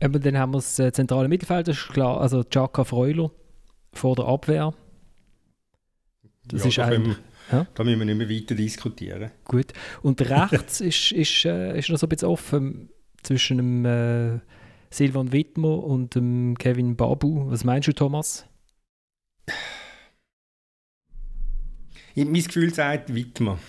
Eben, 0.02 0.20
dann 0.20 0.38
haben 0.38 0.52
wir 0.52 0.58
das 0.58 0.80
äh, 0.80 0.92
zentrale 0.92 1.28
Mittelfeld, 1.28 1.68
das 1.68 1.78
ist 1.78 1.90
klar, 1.90 2.20
also 2.20 2.44
Chaka 2.44 2.84
Freuler 2.84 3.32
vor 3.94 4.16
der 4.16 4.26
Abwehr. 4.26 4.74
Das 6.46 6.64
ja, 6.64 6.90
ist 6.90 7.06
wir, 7.06 7.16
ja? 7.52 7.68
da 7.76 7.84
müssen 7.84 8.00
wir 8.00 8.06
nicht 8.06 8.18
mehr 8.18 8.30
weiter 8.30 8.56
diskutieren. 8.56 9.30
Gut. 9.46 9.74
Und 10.02 10.20
rechts 10.22 10.82
ist, 10.82 11.12
ist, 11.12 11.46
äh, 11.46 11.78
ist 11.78 11.90
noch 11.90 11.98
so 11.98 12.08
ein 12.08 12.10
bisschen 12.10 12.30
offen 12.30 12.90
zwischen 13.22 13.58
dem 13.58 13.86
äh, 13.86 14.40
Silvan 14.90 15.32
Wittmer 15.32 15.84
und 15.84 16.16
dem 16.16 16.58
Kevin 16.58 16.96
Babu. 16.96 17.52
Was 17.52 17.64
meinst 17.64 17.88
du, 17.88 17.94
Thomas? 17.94 18.48
Ich, 22.16 22.26
mein 22.26 22.44
Gefühl 22.44 22.74
sagt 22.74 23.14
Wittmer. 23.14 23.60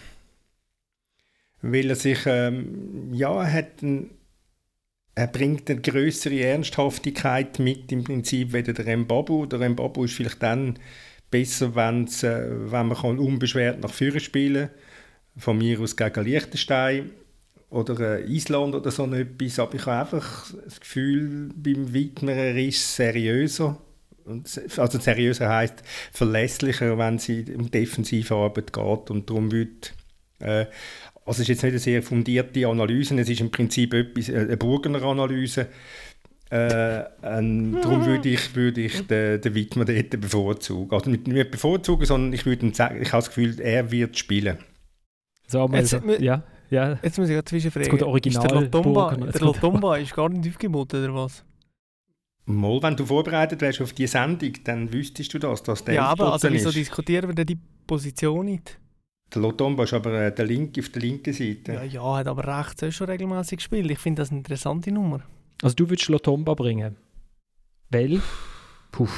Weil 1.60 1.90
er 1.90 1.96
sich, 1.96 2.20
ähm, 2.24 3.12
ja, 3.12 3.32
er 3.34 3.52
hat 3.52 3.82
einen 3.82 4.10
er 5.14 5.26
bringt 5.26 5.68
eine 5.70 5.80
größere 5.80 6.40
Ernsthaftigkeit 6.40 7.58
mit 7.58 7.92
im 7.92 8.04
Prinzip 8.04 8.52
wie 8.52 8.62
der 8.62 8.96
Mbabu. 8.96 9.46
Der 9.46 9.68
Mbabu 9.68 10.04
ist 10.04 10.14
vielleicht 10.14 10.42
dann 10.42 10.78
besser, 11.30 11.74
wenn's, 11.74 12.22
äh, 12.22 12.46
wenn 12.70 12.88
man 12.88 12.96
kann 12.96 13.18
unbeschwert 13.18 13.80
nach 13.80 13.92
vorne 13.92 14.20
spielen 14.20 14.68
kann. 14.68 14.78
Von 15.36 15.58
mir 15.58 15.80
aus 15.80 15.96
gegen 15.96 16.24
Liechtenstein 16.24 17.10
oder 17.70 18.18
äh, 18.18 18.24
Island 18.24 18.74
oder 18.74 18.90
so 18.90 19.06
etwas. 19.12 19.58
Aber 19.58 19.74
ich 19.74 19.86
habe 19.86 20.00
einfach 20.00 20.52
das 20.64 20.80
Gefühl, 20.80 21.50
beim 21.54 21.92
Widmer 21.92 22.32
er 22.32 22.56
ist 22.56 22.96
seriöser. 22.96 23.78
also 24.76 24.98
seriöser 24.98 25.48
heißt 25.48 25.82
verlässlicher, 26.12 26.96
wenn 26.98 27.16
es 27.16 27.28
um 27.28 27.70
defensive 27.70 28.34
Arbeit 28.34 28.72
geht. 28.72 29.10
Und 29.10 29.28
darum 29.28 29.50
wird 29.52 29.94
äh, 30.38 30.66
also 31.24 31.36
es 31.36 31.40
ist 31.40 31.48
jetzt 31.48 31.62
nicht 31.62 31.72
eine 31.72 31.78
sehr 31.78 32.02
fundierte 32.02 32.66
Analyse, 32.66 33.18
es 33.20 33.28
ist 33.28 33.40
im 33.40 33.50
Prinzip 33.50 33.94
etwas, 33.94 34.28
äh, 34.28 34.38
eine 34.38 34.56
Burgener 34.56 35.02
Analyse. 35.02 35.68
Äh, 36.50 37.04
ähm, 37.22 37.78
darum 37.80 38.04
würde 38.04 38.28
ich, 38.28 38.54
würde 38.54 38.82
ich 38.82 39.06
den, 39.06 39.40
den 39.40 39.54
Wittmer 39.54 39.86
dort 39.86 40.20
bevorzugen. 40.20 40.92
Also 40.92 41.10
nicht, 41.10 41.26
nicht 41.26 41.50
bevorzugen, 41.50 42.04
sondern 42.04 42.32
ich 42.32 42.44
würde 42.44 42.74
sagen, 42.74 43.00
ich 43.00 43.12
habe 43.12 43.22
das 43.22 43.28
Gefühl, 43.28 43.58
er 43.60 43.90
wird 43.90 44.18
spielen. 44.18 44.58
So, 45.46 45.66
jetzt, 45.72 45.98
ja, 46.20 46.42
ja. 46.68 46.98
Jetzt 47.02 47.18
muss 47.18 47.28
ich 47.28 47.34
gerade 47.34 47.44
zwischenfragen. 47.46 48.02
Original 48.02 48.44
ist 48.44 48.50
der 48.50 48.60
Lotomba, 48.60 49.16
der 49.16 49.40
Lotomba 49.40 49.96
ist 49.96 50.14
gar 50.14 50.28
nicht 50.28 50.46
aufgeboten, 50.46 51.04
oder 51.04 51.14
was? 51.14 51.44
Mal, 52.44 52.82
wenn 52.82 52.96
du 52.96 53.06
vorbereitet 53.06 53.60
wärst 53.60 53.80
auf 53.80 53.92
die 53.92 54.06
Sendung, 54.06 54.52
dann 54.64 54.92
wüsstest 54.92 55.32
du 55.32 55.38
das, 55.38 55.62
dass 55.62 55.84
der 55.84 55.94
Ja, 55.94 56.06
aber 56.06 56.32
also 56.32 56.50
wieso 56.50 56.70
diskutieren 56.70 57.28
wir 57.28 57.34
denn 57.34 57.46
die 57.46 57.58
Position 57.86 58.46
nicht? 58.46 58.78
Der 59.34 59.40
Lotomba 59.40 59.84
ist 59.84 59.94
aber 59.94 60.12
äh, 60.12 60.34
der 60.34 60.44
Linke 60.44 60.80
auf 60.80 60.90
der 60.90 61.02
linken 61.02 61.32
Seite. 61.32 61.72
Ja, 61.72 61.82
ja, 61.82 62.16
hat 62.16 62.26
aber 62.26 62.46
rechts 62.46 62.82
auch 62.82 62.90
schon 62.90 63.08
regelmäßig 63.08 63.58
gespielt. 63.58 63.90
Ich 63.90 63.98
finde 63.98 64.22
das 64.22 64.30
eine 64.30 64.38
interessante 64.38 64.92
Nummer. 64.92 65.20
Also 65.62 65.74
du 65.74 65.88
würdest 65.88 66.08
Lotomba 66.08 66.54
bringen? 66.54 66.96
Weil? 67.90 68.20
Puh. 68.90 69.08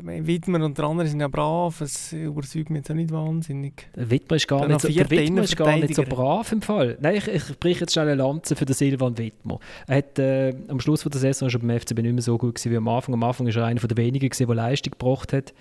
Wittmer 0.00 0.64
und 0.64 0.78
der 0.78 0.84
andere 0.84 1.08
sind 1.08 1.20
ja 1.20 1.28
brav, 1.28 1.80
es 1.80 2.12
überzeugt 2.12 2.70
mich 2.70 2.78
jetzt 2.80 2.90
auch 2.90 2.94
nicht 2.94 3.10
wahnsinnig. 3.10 3.88
Der 3.96 4.10
Wittmer 4.10 4.36
ist 4.36 4.46
gar, 4.46 4.66
nicht 4.66 4.80
so, 4.80 4.88
der 4.88 5.10
Wittmer 5.10 5.42
ist 5.42 5.56
gar 5.56 5.76
nicht 5.76 5.94
so 5.94 6.02
brav 6.02 6.52
im 6.52 6.62
Fall. 6.62 6.96
Nein, 7.00 7.16
ich, 7.16 7.28
ich 7.28 7.58
breche 7.58 7.80
jetzt 7.80 7.92
schnell 7.92 8.06
eine 8.06 8.14
Lanze 8.22 8.54
für 8.54 8.64
den 8.64 8.74
Silvan 8.74 9.18
Wittmer. 9.18 9.58
Er 9.86 9.98
hat 9.98 10.18
äh, 10.18 10.54
am 10.68 10.80
Schluss 10.80 11.02
von 11.02 11.10
der 11.10 11.20
Saison 11.20 11.50
schon 11.50 11.66
beim 11.66 11.78
FCB 11.80 11.98
nicht 11.98 12.12
mehr 12.12 12.22
so 12.22 12.38
gut 12.38 12.54
gewesen 12.54 12.72
wie 12.72 12.76
am 12.76 12.88
Anfang. 12.88 13.14
Am 13.14 13.22
Anfang 13.24 13.46
war 13.46 13.56
er 13.56 13.66
einer 13.66 13.80
der 13.80 13.96
wenigen, 13.96 14.28
gewesen, 14.28 14.46
der 14.46 14.56
Leistung 14.56 14.92
gebracht 14.92 15.32
hat. 15.32 15.52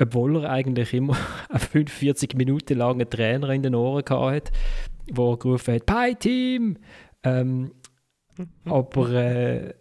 Obwohl 0.00 0.42
er 0.42 0.50
eigentlich 0.50 0.92
immer 0.92 1.14
45 1.50 2.34
Minuten 2.34 2.78
lang 2.78 3.00
einen 3.00 3.10
Trainer 3.10 3.50
in 3.50 3.62
den 3.62 3.74
Ohren 3.74 4.04
hatte, 4.08 4.52
der 5.08 5.36
gerufen 5.36 5.74
hat, 5.74 5.86
«Pie 5.86 6.14
Team!» 6.16 6.76
ähm, 7.22 7.72
Aber 8.64 9.10
äh, 9.10 9.74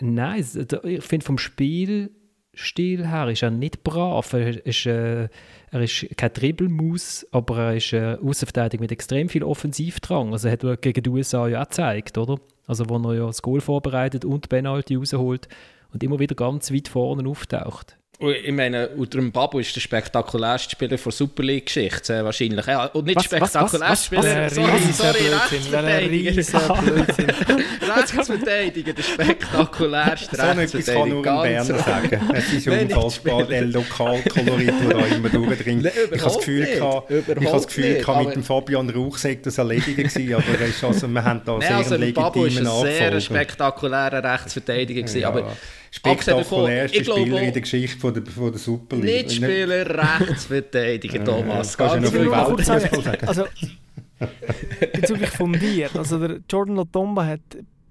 nein, 0.00 0.44
ich 0.84 1.04
finde 1.04 1.26
vom 1.26 1.38
Spielstil 1.38 3.08
her 3.08 3.28
ist 3.28 3.42
er 3.42 3.50
nicht 3.50 3.84
brav. 3.84 4.32
Er 4.32 4.64
ist, 4.66 4.86
äh, 4.86 5.28
er 5.70 5.80
ist 5.80 6.06
kein 6.16 6.32
Dribbelmaus, 6.32 7.26
aber 7.30 7.58
er 7.58 7.76
ist 7.76 7.92
äh, 7.92 8.16
Außenverteidigung 8.22 8.84
mit 8.84 8.92
extrem 8.92 9.28
viel 9.28 9.44
Offensivdrang. 9.44 10.32
Also 10.32 10.50
hat 10.50 10.64
er 10.64 10.76
gegen 10.76 11.02
die 11.02 11.10
USA 11.10 11.46
ja 11.48 11.62
auch 11.62 11.68
gezeigt, 11.68 12.16
oder? 12.18 12.38
Also 12.66 12.88
wo 12.88 12.96
er 12.96 13.14
ja 13.14 13.26
das 13.26 13.42
Goal 13.42 13.60
vorbereitet 13.60 14.24
und 14.24 14.44
die 14.44 14.48
Penalty 14.48 14.94
rausholt 14.94 15.48
und 15.92 16.02
immer 16.02 16.18
wieder 16.18 16.34
ganz 16.34 16.72
weit 16.72 16.88
vorne 16.88 17.28
auftaucht. 17.28 17.98
Ich 18.22 18.52
meine, 18.52 18.88
unter 18.90 19.18
dem 19.18 19.32
Babu 19.32 19.58
ist 19.58 19.74
der 19.74 19.80
spektakulärste 19.80 20.70
Spieler 20.70 20.96
der 20.96 21.12
Super 21.12 21.42
League-Geschichte 21.42 22.18
äh, 22.18 22.24
wahrscheinlich. 22.24 22.66
Ja, 22.66 22.86
und 22.86 23.06
nicht 23.06 23.20
spektakulärste 23.22 24.06
Spieler, 24.06 24.48
sorry, 24.48 24.92
sorry, 24.92 25.18
Rechtsverteidiger. 25.28 26.36
Rechtsverteidiger, 27.96 28.92
der 28.96 29.02
spektakulärste 29.02 30.36
So 30.36 30.42
etwas 30.42 30.86
kann 30.86 31.08
nur 31.08 31.26
ein 31.26 31.42
Berner 31.42 31.78
sagen. 31.78 32.30
Es 32.32 32.52
ist 32.52 32.68
unfassbar, 32.68 33.44
der 33.44 33.62
Lokalkolorit, 33.62 34.72
der 34.82 34.98
da 34.98 35.06
immer 35.06 35.28
durchdringt. 35.28 35.86
Ich 35.86 35.94
habe 35.94 36.18
das 36.22 36.38
Gefühl, 36.38 36.66
gehabt, 36.66 37.10
ich 37.10 37.26
habe 37.26 37.40
das 37.40 37.66
Gefühl 37.66 37.94
gehabt, 37.94 38.24
mit 38.26 38.36
dem 38.36 38.44
Fabian 38.44 38.88
Rauch 38.90 39.18
sei 39.18 39.38
das 39.42 39.58
erledigt 39.58 39.96
gewesen, 39.96 40.34
aber 40.34 40.64
ist 40.64 40.84
also, 40.84 41.08
wir 41.08 41.24
haben 41.24 41.40
da 41.44 41.60
sehr 41.60 41.76
also, 41.76 41.96
legitimen 41.96 42.14
Babu 42.14 42.44
ist 42.44 42.58
ein 42.58 42.66
sehr 42.66 43.20
spektakulärer 43.20 44.22
Rechtsverteidiger 44.22 45.02
gewesen, 45.02 45.24
aber 45.24 45.56
spektakulärste 45.92 47.04
Spieler 47.04 47.42
in 47.42 47.52
der 47.52 47.62
Geschichte 47.62 47.98
von 47.98 48.14
der, 48.14 48.24
von 48.26 48.50
der 48.50 48.58
Super 48.58 48.96
League. 48.96 49.26
Nicht 49.26 49.32
Spieler, 49.36 49.86
Rechtsverteidiger, 49.86 51.24
Thomas. 51.24 51.76
Kannst 51.76 51.96
du 51.96 52.00
noch 52.00 52.54
viel 52.56 52.64
sagen? 52.64 53.28
Also, 53.28 53.44
bezüglich 54.92 55.30
von 55.30 55.52
dir, 55.52 55.90
also 55.94 56.18
der 56.18 56.40
Jordan 56.48 56.76
Lotomba 56.76 57.26
hat 57.26 57.40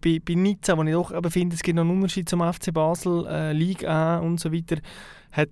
bei, 0.02 0.20
bei 0.24 0.34
Nizza, 0.34 0.76
wo 0.78 0.84
ich 0.84 0.94
doch 0.94 1.32
finde, 1.32 1.56
es 1.56 1.62
gibt 1.62 1.76
noch 1.76 1.84
einen 1.84 1.92
Unterschied 1.92 2.28
zum 2.28 2.42
FC 2.42 2.74
Basel, 2.74 3.28
äh, 3.28 3.54
Liga 3.54 4.18
A 4.18 4.18
und 4.18 4.40
so 4.40 4.52
weiter, 4.52 4.78
hat 5.32 5.50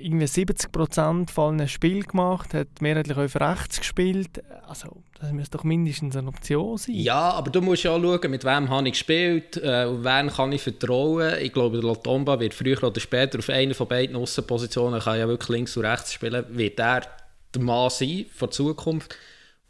irgendwie 0.00 0.26
70 0.26 0.72
Prozent 0.72 1.30
von 1.30 1.54
einem 1.54 1.68
Spiel 1.68 2.02
gemacht, 2.02 2.54
hat 2.54 2.80
mehrheitlich 2.80 3.16
auf 3.16 3.36
rechts 3.36 3.78
gespielt. 3.78 4.42
Also, 4.66 5.02
das 5.20 5.32
müsste 5.32 5.58
doch 5.58 5.64
mindestens 5.64 6.16
eine 6.16 6.28
Option 6.28 6.78
sein. 6.78 6.94
Ja, 6.94 7.30
aber 7.32 7.50
du 7.50 7.60
musst 7.60 7.82
ja 7.82 7.92
auch 7.92 8.00
schauen, 8.00 8.30
mit 8.30 8.44
wem 8.44 8.68
habe 8.68 8.88
ich 8.88 8.94
gespielt, 8.94 9.56
äh, 9.56 9.86
wem 10.04 10.30
kann 10.30 10.52
ich 10.52 10.62
vertrauen. 10.62 11.34
Ich 11.40 11.52
glaube, 11.52 11.76
der 11.80 11.88
Lotomba 11.88 12.38
wird 12.38 12.54
früher 12.54 12.82
oder 12.82 13.00
später 13.00 13.38
auf 13.38 13.48
einer 13.48 13.74
von 13.74 13.88
beiden 13.88 14.16
Außenpositionen, 14.16 15.00
kann 15.00 15.18
ja 15.18 15.28
wirklich 15.28 15.48
links 15.48 15.76
und 15.76 15.84
rechts 15.84 16.12
spielen, 16.12 16.44
wird 16.50 16.78
er 16.78 17.02
der 17.54 17.62
Mann 17.62 17.90
sein 17.90 18.08
die 18.08 18.50
Zukunft. 18.50 19.16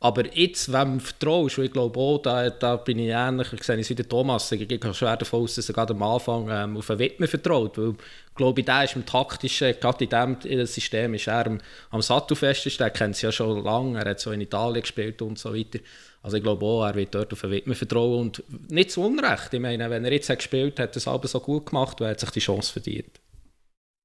Aber 0.01 0.33
jetzt, 0.33 0.73
wenn 0.73 0.99
du 0.99 1.05
vertraust, 1.05 1.59
und 1.59 1.65
ich 1.65 1.73
glaube 1.73 1.99
auch, 1.99 2.19
da, 2.19 2.51
da 2.51 2.77
bin 2.77 3.01
ich 3.01 3.09
ähnlich, 3.09 3.53
ich 3.53 3.65
sehe 3.65 3.81
es 3.81 3.91
wie 3.91 3.97
der 3.97 4.09
Thomas, 4.09 4.53
ich 4.53 4.69
gehe 4.69 4.95
schwer 4.95 5.17
davon 5.17 5.43
aus, 5.43 5.57
dass 5.57 5.69
er 5.69 5.75
gerade 5.75 5.93
am 5.93 6.03
Anfang 6.05 6.49
ähm, 6.49 6.77
auf 6.77 6.89
einen 6.89 7.01
Widmer 7.01 7.27
vertraut, 7.27 7.77
weil 7.77 7.91
ich 8.29 8.35
glaube, 8.37 8.63
der 8.63 8.85
ist 8.85 8.95
im 8.95 9.05
taktischen, 9.05 9.75
gerade 9.81 10.05
in 10.05 10.41
diesem 10.41 10.67
System 10.67 11.15
ist 11.15 11.27
er 11.27 11.47
am, 11.47 11.59
am 11.91 12.01
Sattelfesten, 12.01 12.73
der 12.79 12.91
kennt 12.91 13.17
es 13.17 13.23
ja 13.23 13.33
schon 13.33 13.65
lange, 13.65 13.99
er 13.99 14.11
hat 14.11 14.21
so 14.21 14.31
in 14.31 14.41
Italien 14.41 14.83
gespielt 14.83 15.21
und 15.21 15.37
so 15.37 15.53
weiter. 15.53 15.81
Also 16.23 16.37
ich 16.37 16.45
glaube 16.45 16.65
auch, 16.65 16.85
er 16.85 16.95
wird 16.95 17.15
dort 17.15 17.33
auf 17.33 17.43
einen 17.43 17.55
Widmer 17.55 17.75
vertrauen 17.75 18.21
und 18.21 18.45
nicht 18.71 18.93
zu 18.93 19.05
Unrecht. 19.05 19.53
Ich 19.53 19.61
meine, 19.61 19.91
wenn 19.91 20.05
er 20.05 20.13
jetzt 20.13 20.31
hat 20.31 20.39
gespielt 20.39 20.79
hat, 20.79 20.91
hat 20.91 20.97
er 20.97 20.99
es 20.99 21.09
aber 21.09 21.27
so 21.27 21.41
gut 21.41 21.67
gemacht, 21.67 22.01
weil 22.01 22.13
er 22.13 22.19
sich 22.19 22.31
die 22.31 22.41
Chance 22.41 22.73
verdient. 22.73 23.21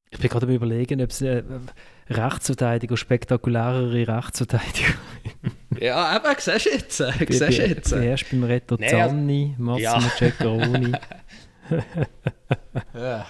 Ich 0.09 0.19
bin 0.19 0.29
gerade 0.29 0.45
am 0.45 0.51
überlegen, 0.53 1.01
ob 1.01 1.09
es 1.09 1.21
äh, 1.21 1.43
Rechtsverteidiger, 2.09 2.97
spektakulärere 2.97 4.07
Rechtsverteidiger 4.07 4.93
Ja, 5.79 6.15
eben, 6.15 6.35
siehst 6.37 6.65
du 6.65 6.69
jetzt. 6.69 6.99
Äh, 6.99 7.11
siehst 7.29 7.59
du 7.59 7.67
jetzt. 7.67 7.91
Erst 7.91 8.29
beim 8.29 8.43
Reto 8.43 8.75
nee, 8.79 8.87
Zanni, 8.87 9.55
Massimo 9.57 9.79
ja. 9.79 9.99
Ceccaroni. 9.99 10.91
ja. 12.93 13.25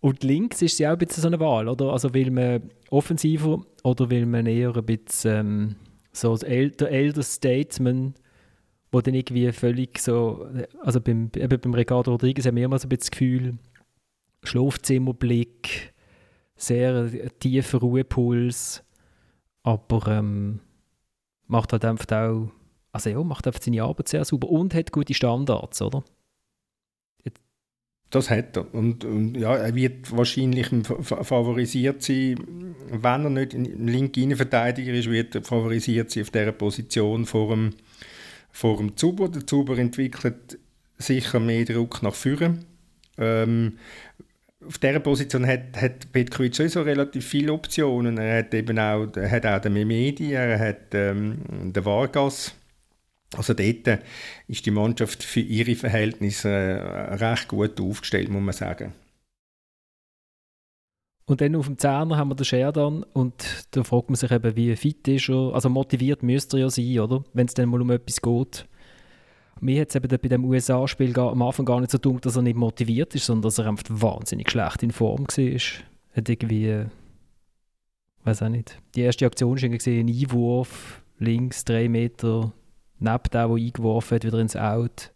Und 0.00 0.22
links 0.22 0.60
ist 0.60 0.78
ja 0.78 0.90
auch 0.90 0.92
ein 0.92 0.98
bisschen 0.98 1.22
so 1.22 1.28
eine 1.28 1.40
Wahl, 1.40 1.66
oder? 1.68 1.86
Also 1.86 2.12
will 2.12 2.30
man 2.30 2.70
offensiver 2.90 3.64
oder 3.82 4.10
will 4.10 4.26
man 4.26 4.46
eher 4.46 4.76
ein 4.76 4.84
bisschen 4.84 5.34
ähm, 5.34 5.76
so 6.12 6.36
der 6.36 6.90
Elder 6.90 7.22
Statesman, 7.22 8.14
wo 8.92 9.00
dann 9.00 9.14
irgendwie 9.14 9.50
völlig 9.52 9.98
so, 9.98 10.46
also 10.82 11.00
beim, 11.00 11.30
eben 11.36 11.60
beim 11.60 11.74
Ricardo 11.74 12.12
Rodriguez 12.12 12.46
haben 12.46 12.56
wir 12.56 12.66
immer 12.66 12.78
so 12.78 12.86
ein 12.86 12.90
bisschen 12.90 13.00
das 13.00 13.10
Gefühl, 13.10 13.54
Schlafzimmerblick, 14.44 15.94
sehr 16.56 17.10
tiefer 17.40 17.78
Ruhepuls, 17.78 18.84
aber 19.64 20.06
ähm, 20.06 20.60
macht 21.48 21.72
halt 21.72 21.84
einfach 21.84 22.12
auch, 22.12 22.50
also 22.92 23.10
ja, 23.10 23.22
macht 23.24 23.46
einfach 23.46 23.60
seine 23.60 23.82
Arbeit 23.82 24.08
sehr 24.08 24.24
sauber 24.24 24.48
und 24.48 24.74
hat 24.74 24.92
gute 24.92 25.14
Standards, 25.14 25.82
oder? 25.82 26.04
Das 28.10 28.30
hat 28.30 28.56
er. 28.56 28.72
Und, 28.72 29.04
und, 29.04 29.36
ja, 29.36 29.56
er 29.56 29.74
wird 29.74 30.16
wahrscheinlich 30.16 30.68
favorisiert 30.68 32.00
sein, 32.00 32.36
wenn 32.88 33.24
er 33.24 33.30
nicht 33.30 33.54
ein 33.54 33.88
linker 33.88 34.20
Innenverteidiger 34.20 34.92
ist, 34.92 35.10
wird 35.10 35.34
er 35.34 35.42
favorisiert 35.42 36.12
sein 36.12 36.22
auf 36.22 36.30
dieser 36.30 36.52
Position 36.52 37.26
vor 37.26 37.48
dem, 37.48 37.70
vor 38.52 38.76
dem 38.76 38.96
Zuber. 38.96 39.28
Der 39.28 39.44
Zuber 39.44 39.76
entwickelt 39.78 40.60
sicher 40.96 41.40
mehr 41.40 41.64
Druck 41.64 42.04
nach 42.04 42.14
vorne. 42.14 42.60
Ähm, 43.18 43.78
auf 44.66 44.78
dieser 44.78 45.00
Position 45.00 45.46
hat, 45.46 45.80
hat 45.80 46.12
Petkovic 46.12 46.54
sowieso 46.54 46.82
relativ 46.82 47.26
viele 47.26 47.52
Optionen. 47.52 48.18
Er 48.18 48.38
hat 48.38 48.54
eben 48.54 48.78
auch, 48.78 49.06
hat 49.16 49.46
auch 49.46 49.60
den 49.60 49.72
Memedi, 49.72 50.32
er 50.32 50.58
hat 50.58 50.94
ähm, 50.94 51.72
den 51.72 51.84
Vargas. 51.84 52.54
Also 53.36 53.54
dort 53.54 54.00
ist 54.48 54.64
die 54.66 54.70
Mannschaft 54.70 55.22
für 55.22 55.40
ihre 55.40 55.74
Verhältnisse 55.74 56.48
äh, 56.48 57.14
recht 57.14 57.48
gut 57.48 57.80
aufgestellt, 57.80 58.28
muss 58.28 58.42
man 58.42 58.54
sagen. 58.54 58.92
Und 61.26 61.40
dann 61.40 61.56
auf 61.56 61.66
dem 61.66 61.78
Zehner 61.78 62.18
haben 62.18 62.28
wir 62.28 62.34
den 62.34 62.44
Sheridan 62.44 63.02
und 63.02 63.66
da 63.70 63.82
fragt 63.82 64.10
man 64.10 64.16
sich 64.16 64.30
eben, 64.30 64.56
wie 64.56 64.76
fit 64.76 65.08
ist 65.08 65.30
er. 65.30 65.54
Also 65.54 65.70
motiviert 65.70 66.22
müsste 66.22 66.58
er 66.58 66.64
ja 66.64 66.70
sein, 66.70 66.98
oder? 67.00 67.24
Wenn 67.32 67.46
es 67.46 67.54
dann 67.54 67.70
mal 67.70 67.80
um 67.80 67.90
etwas 67.90 68.20
geht. 68.20 68.66
Mir 69.60 69.82
hat 69.82 69.90
es 69.90 69.94
eben 69.94 70.08
bei 70.08 70.28
dem 70.28 70.44
USA-Spiel 70.44 71.18
am 71.18 71.42
Anfang 71.42 71.64
gar 71.64 71.80
nicht 71.80 71.90
so 71.90 71.98
dumm, 71.98 72.20
dass 72.20 72.36
er 72.36 72.42
nicht 72.42 72.56
motiviert 72.56 73.14
ist, 73.14 73.26
sondern 73.26 73.42
dass 73.42 73.58
er 73.58 73.66
einfach 73.66 73.84
wahnsinnig 73.88 74.50
schlecht 74.50 74.82
in 74.82 74.90
Form 74.90 75.26
war. 75.26 75.84
Hat 76.16 76.28
irgendwie, 76.28 76.84
weiß 78.24 78.42
auch 78.42 78.48
nicht. 78.48 78.78
Die 78.94 79.02
erste 79.02 79.26
Aktion 79.26 79.60
war 79.60 79.68
ein 79.68 80.08
Einwurf, 80.08 81.02
links, 81.18 81.64
drei 81.64 81.88
Meter, 81.88 82.52
neben 82.98 83.22
dem, 83.22 83.30
der 83.30 83.50
eingeworfen 83.50 84.16
hat, 84.16 84.24
wieder 84.24 84.38
ins 84.38 84.56
Out. 84.56 85.12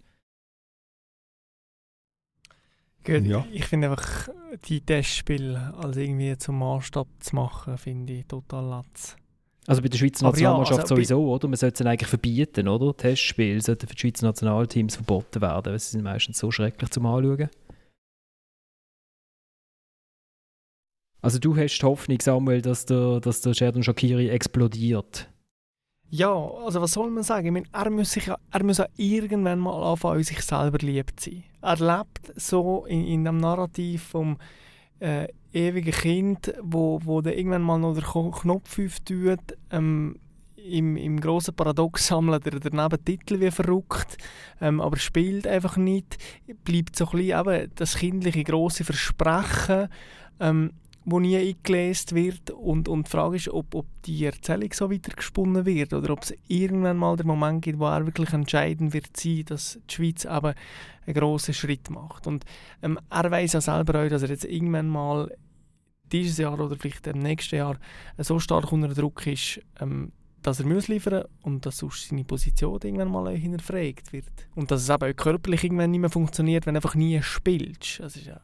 Gut, 3.04 3.24
ja. 3.24 3.46
ich 3.52 3.64
finde 3.64 3.88
einfach, 3.90 4.28
die 4.64 4.80
Testspiele 4.80 5.74
als 5.78 5.96
irgendwie 5.96 6.36
zum 6.36 6.58
Maßstab 6.58 7.08
zu 7.20 7.36
machen, 7.36 7.78
finde 7.78 8.12
ich 8.12 8.26
total 8.26 8.64
latz. 8.66 9.16
Also 9.68 9.82
bei 9.82 9.88
der 9.88 9.98
Schweizer 9.98 10.24
Nationalmannschaft 10.24 10.78
ja, 10.78 10.82
also 10.82 10.94
sowieso, 10.94 11.30
oder? 11.30 11.46
Man 11.46 11.58
sollte 11.58 11.82
es 11.82 11.86
eigentlich 11.86 12.08
verbieten, 12.08 12.68
oder? 12.68 12.96
Testspiele 12.96 13.60
sollten 13.60 13.86
für 13.86 13.94
die 13.94 14.00
Schweizer 14.00 14.24
Nationalteams 14.24 14.96
verboten 14.96 15.42
werden, 15.42 15.72
weil 15.72 15.78
sie 15.78 15.90
sind 15.90 16.04
meistens 16.04 16.38
so 16.38 16.50
schrecklich 16.50 16.88
zum 16.88 17.04
Anschauen. 17.04 17.50
Also 21.20 21.38
du 21.38 21.54
hast 21.54 21.78
die 21.78 21.84
Hoffnung, 21.84 22.18
Samuel, 22.18 22.62
dass 22.62 22.86
der, 22.86 23.20
dass 23.20 23.42
der 23.42 23.52
Sheridan 23.52 23.82
Shakiri 23.82 24.30
explodiert? 24.30 25.28
Ja, 26.08 26.32
also 26.32 26.80
was 26.80 26.92
soll 26.92 27.10
man 27.10 27.22
sagen? 27.22 27.48
Ich 27.48 27.52
meine, 27.52 27.66
er 27.70 27.90
muss, 27.90 28.12
sich, 28.12 28.26
er 28.28 28.64
muss 28.64 28.80
auch 28.80 28.88
irgendwann 28.96 29.58
mal 29.58 29.82
anfangen, 29.82 30.22
sich 30.22 30.40
selber 30.40 30.78
lieb 30.78 31.10
zu 31.20 31.30
sein. 31.30 31.44
Er 31.60 31.76
lebt 31.76 32.40
so 32.40 32.86
in, 32.86 33.04
in 33.04 33.24
dem 33.26 33.36
Narrativ 33.36 34.04
vom 34.04 34.38
äh, 35.00 35.28
ewige 35.52 35.92
Kind, 35.92 36.52
wo, 36.62 37.00
wo 37.04 37.20
dann 37.20 37.34
irgendwann 37.34 37.62
mal 37.62 37.78
noch 37.78 37.94
den 37.94 38.04
Knopf 38.04 38.78
auftut, 38.78 39.56
ähm, 39.70 40.16
im, 40.56 40.96
im 40.96 41.20
grossen 41.20 41.54
Paradox 41.54 42.08
sammelt 42.08 42.46
er 42.46 42.60
daneben 42.60 43.04
Titel 43.04 43.40
wie 43.40 43.50
verrückt, 43.50 44.18
ähm, 44.60 44.80
aber 44.80 44.96
spielt 44.96 45.46
einfach 45.46 45.76
nicht, 45.76 46.18
bleibt 46.64 46.96
so 46.96 47.06
ein 47.06 47.18
bisschen 47.18 47.40
eben 47.40 47.70
das 47.74 47.96
kindliche 47.96 48.44
grosse 48.44 48.84
Versprechen, 48.84 49.88
ähm, 50.40 50.72
wo 51.10 51.20
nie 51.20 51.36
eingelesen 51.36 52.16
wird 52.16 52.50
und, 52.50 52.88
und 52.88 53.06
die 53.06 53.10
Frage 53.10 53.36
ist, 53.36 53.48
ob, 53.48 53.74
ob 53.74 53.86
die 54.04 54.24
Erzählung 54.24 54.72
so 54.72 54.90
weitergesponnen 54.90 55.64
wird 55.64 55.94
oder 55.94 56.12
ob 56.12 56.22
es 56.22 56.34
irgendwann 56.48 56.98
mal 56.98 57.16
der 57.16 57.26
Moment 57.26 57.62
gibt, 57.62 57.78
wo 57.78 57.86
er 57.86 58.04
wirklich 58.04 58.32
entscheidend 58.32 58.92
wird 58.92 59.16
sein, 59.16 59.44
dass 59.46 59.78
die 59.88 59.94
Schweiz 59.94 60.24
eben 60.24 60.54
einen 61.06 61.14
grossen 61.14 61.54
Schritt 61.54 61.88
macht. 61.88 62.26
Und 62.26 62.44
ähm, 62.82 62.98
er 63.08 63.30
weiß 63.30 63.54
ja 63.54 63.60
selber 63.60 64.04
auch, 64.04 64.08
dass 64.08 64.22
er 64.22 64.28
jetzt 64.28 64.44
irgendwann 64.44 64.88
mal 64.88 65.34
dieses 66.12 66.38
Jahr 66.38 66.58
oder 66.60 66.76
vielleicht 66.76 67.06
im 67.06 67.20
nächsten 67.20 67.56
Jahr 67.56 67.78
so 68.18 68.38
stark 68.38 68.70
unter 68.70 68.88
Druck 68.88 69.26
ist, 69.26 69.60
ähm, 69.80 70.12
dass 70.42 70.60
er 70.60 70.66
muss 70.66 70.88
liefern 70.88 71.24
und 71.42 71.64
dass 71.64 71.78
sonst 71.78 72.08
seine 72.08 72.24
Position 72.24 72.80
irgendwann 72.82 73.10
mal 73.10 73.34
hinterfragt 73.34 74.12
wird. 74.12 74.26
Und 74.54 74.70
dass 74.70 74.82
es 74.82 74.90
eben 74.90 75.10
auch 75.10 75.16
körperlich 75.16 75.64
irgendwann 75.64 75.90
nicht 75.90 76.00
mehr 76.00 76.10
funktioniert, 76.10 76.66
wenn 76.66 76.74
du 76.74 76.78
einfach 76.78 76.94
nie 76.94 77.20
spielst. 77.22 78.00
Das 78.00 78.16
ist 78.16 78.26
ja 78.26 78.34
eine 78.34 78.42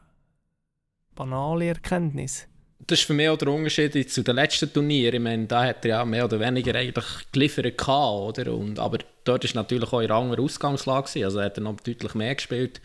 banale 1.15 1.67
Erkenntnis. 1.67 2.47
Das 2.79 2.99
ist 2.99 3.05
für 3.05 3.13
mich 3.13 3.29
auch 3.29 3.37
der 3.37 3.47
Unterschied 3.47 4.11
zu 4.11 4.23
den 4.23 4.35
letzten 4.35 4.71
Turnieren. 4.71 5.15
Ich 5.15 5.21
meine, 5.21 5.45
da 5.47 5.65
hat 5.65 5.85
er 5.85 5.89
ja 5.89 6.05
mehr 6.05 6.25
oder 6.25 6.39
weniger 6.39 6.75
eigentlich 6.75 7.05
geliefert 7.31 7.77
gehabt, 7.77 8.39
oder? 8.39 8.53
Und, 8.53 8.79
aber 8.79 8.99
dort 9.23 9.43
ist 9.43 9.55
natürlich 9.55 9.91
auch 9.91 10.01
in 10.01 10.11
einer 10.11 10.19
anderen 10.19 10.43
Ausgangslage 10.43 11.07
gewesen. 11.07 11.25
Also 11.25 11.41
hat 11.41 11.57
er 11.57 11.63
noch 11.63 11.79
deutlich 11.79 12.13
mehr 12.13 12.35
gespielt. 12.35 12.81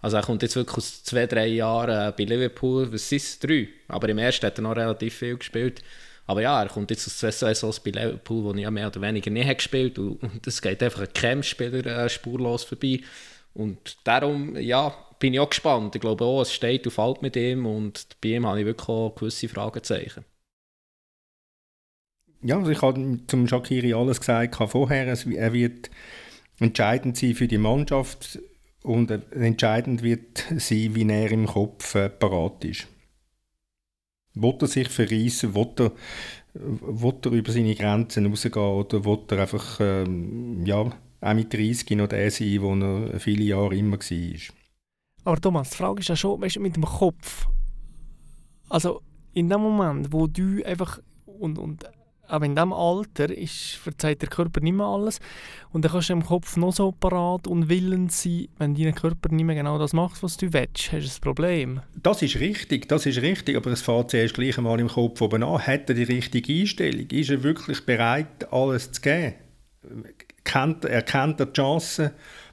Also 0.00 0.16
er 0.16 0.22
kommt 0.22 0.42
jetzt 0.42 0.56
wirklich 0.56 0.76
aus 0.76 1.02
zwei, 1.02 1.26
drei 1.26 1.46
Jahren 1.46 2.14
bei 2.16 2.24
Liverpool, 2.24 2.92
was 2.92 3.08
sind 3.08 3.22
es, 3.22 3.38
drei? 3.38 3.68
Aber 3.88 4.08
im 4.08 4.18
ersten 4.18 4.46
hat 4.46 4.58
er 4.58 4.62
noch 4.62 4.76
relativ 4.76 5.14
viel 5.14 5.36
gespielt. 5.36 5.82
Aber 6.26 6.42
ja, 6.42 6.62
er 6.62 6.68
kommt 6.68 6.90
jetzt 6.90 7.06
aus 7.06 7.18
zwei 7.18 7.30
Saisons 7.30 7.80
bei 7.80 7.90
Liverpool, 7.90 8.44
wo 8.44 8.50
er 8.52 8.58
ja 8.58 8.70
mehr 8.70 8.88
oder 8.88 9.00
weniger 9.00 9.32
hat 9.44 9.58
gespielt 9.58 9.98
und, 9.98 10.22
und 10.22 10.46
es 10.46 10.60
geht 10.60 10.82
einfach 10.82 11.00
ein 11.00 11.12
Camp-Spieler 11.12 11.86
äh, 11.86 12.08
spurlos 12.08 12.64
vorbei. 12.64 13.00
Und 13.54 13.98
darum, 14.04 14.56
ja, 14.56 14.94
bin 15.18 15.34
ich 15.34 15.40
auch 15.40 15.50
gespannt. 15.50 15.94
Ich 15.94 16.00
glaube 16.00 16.24
auch, 16.24 16.42
es 16.42 16.52
steht 16.52 16.86
und 16.86 16.92
fällt 16.92 17.22
mit 17.22 17.36
ihm 17.36 17.66
und 17.66 18.06
bei 18.20 18.30
ihm 18.30 18.46
habe 18.46 18.60
ich 18.60 18.66
wirklich 18.66 18.88
auch 18.88 19.14
gewisse 19.14 19.48
Fragezeichen. 19.48 20.24
Ja, 22.42 22.58
also 22.58 22.70
ich 22.70 22.82
habe 22.82 23.18
zum 23.26 23.48
Shakiri 23.48 23.94
alles 23.94 24.20
gesagt 24.20 24.56
vorher. 24.70 25.06
Er 25.08 25.52
wird 25.52 25.90
entscheidend 26.60 27.16
sein 27.16 27.34
für 27.34 27.48
die 27.48 27.58
Mannschaft 27.58 28.38
und 28.82 29.10
entscheidend 29.10 30.02
wird 30.02 30.44
sein, 30.56 30.94
wie 30.94 31.08
er 31.08 31.30
im 31.32 31.46
Kopf 31.46 31.94
äh, 31.96 32.08
parat 32.08 32.64
ist. 32.64 32.86
Will 34.34 34.54
er 34.60 34.66
sich 34.68 34.88
verreissen? 34.88 35.54
Will 35.54 35.74
er, 35.78 35.92
will 36.54 37.14
er 37.24 37.32
über 37.32 37.50
seine 37.50 37.74
Grenzen 37.74 38.26
rausgehen? 38.26 38.62
Oder 38.62 39.04
will 39.04 39.24
er 39.30 39.40
einfach 39.40 39.80
ähm, 39.80 40.64
ja, 40.64 40.92
auch 41.20 41.34
mit 41.34 41.52
30 41.52 41.90
noch 41.96 42.08
der 42.08 42.30
sein, 42.30 42.62
wo 42.62 42.74
er 42.74 43.18
viele 43.20 43.44
Jahre 43.44 43.76
immer 43.76 43.98
war? 43.98 44.54
Aber 45.24 45.40
Thomas, 45.40 45.70
die 45.70 45.76
Frage 45.76 46.00
ist 46.00 46.08
ja 46.08 46.16
schon, 46.16 46.40
weißt, 46.40 46.58
mit 46.60 46.76
dem 46.76 46.84
Kopf. 46.84 47.46
Also 48.68 49.02
in 49.32 49.48
dem 49.48 49.60
Moment, 49.60 50.12
wo 50.12 50.26
du 50.26 50.62
einfach 50.64 51.00
und, 51.26 51.58
und 51.58 51.84
aber 52.28 52.44
in 52.44 52.54
diesem 52.54 52.74
Alter 52.74 53.30
ist, 53.36 53.76
verzeiht 53.76 54.20
der 54.20 54.28
Körper 54.28 54.60
nicht 54.60 54.74
mehr 54.74 54.86
alles. 54.86 55.18
Und 55.72 55.84
dann 55.84 55.92
kannst 55.92 56.10
du 56.10 56.12
im 56.12 56.24
Kopf 56.24 56.56
noch 56.58 56.72
so 56.72 56.92
parat 56.92 57.46
und 57.46 57.70
willens 57.70 58.22
sein, 58.22 58.48
wenn 58.58 58.74
dein 58.74 58.94
Körper 58.94 59.30
nicht 59.30 59.44
mehr 59.44 59.56
genau 59.56 59.78
das 59.78 59.94
macht, 59.94 60.22
was 60.22 60.36
du 60.36 60.52
willst, 60.52 60.92
hast 60.92 61.06
du 61.06 61.18
ein 61.18 61.20
Problem. 61.22 61.80
Das 62.02 62.20
ist 62.20 62.38
richtig, 62.38 62.86
das 62.88 63.06
ist 63.06 63.22
richtig, 63.22 63.56
aber 63.56 63.70
es 63.70 63.80
fährt 63.80 64.10
zuerst 64.10 64.34
gleich 64.34 64.58
einmal 64.58 64.78
im 64.78 64.88
Kopf 64.88 65.20
oben 65.22 65.42
an. 65.42 65.66
Hat 65.66 65.88
er 65.88 65.94
die 65.94 66.02
richtige 66.02 66.52
Einstellung? 66.52 67.06
Ist 67.10 67.30
er 67.30 67.42
wirklich 67.42 67.86
bereit, 67.86 68.52
alles 68.52 68.92
zu 68.92 69.00
geben? 69.00 69.34
Kennt, 70.48 70.86
erkennt 70.86 71.40
er 71.40 71.46
die 71.46 71.52
Chancen, 71.52 72.10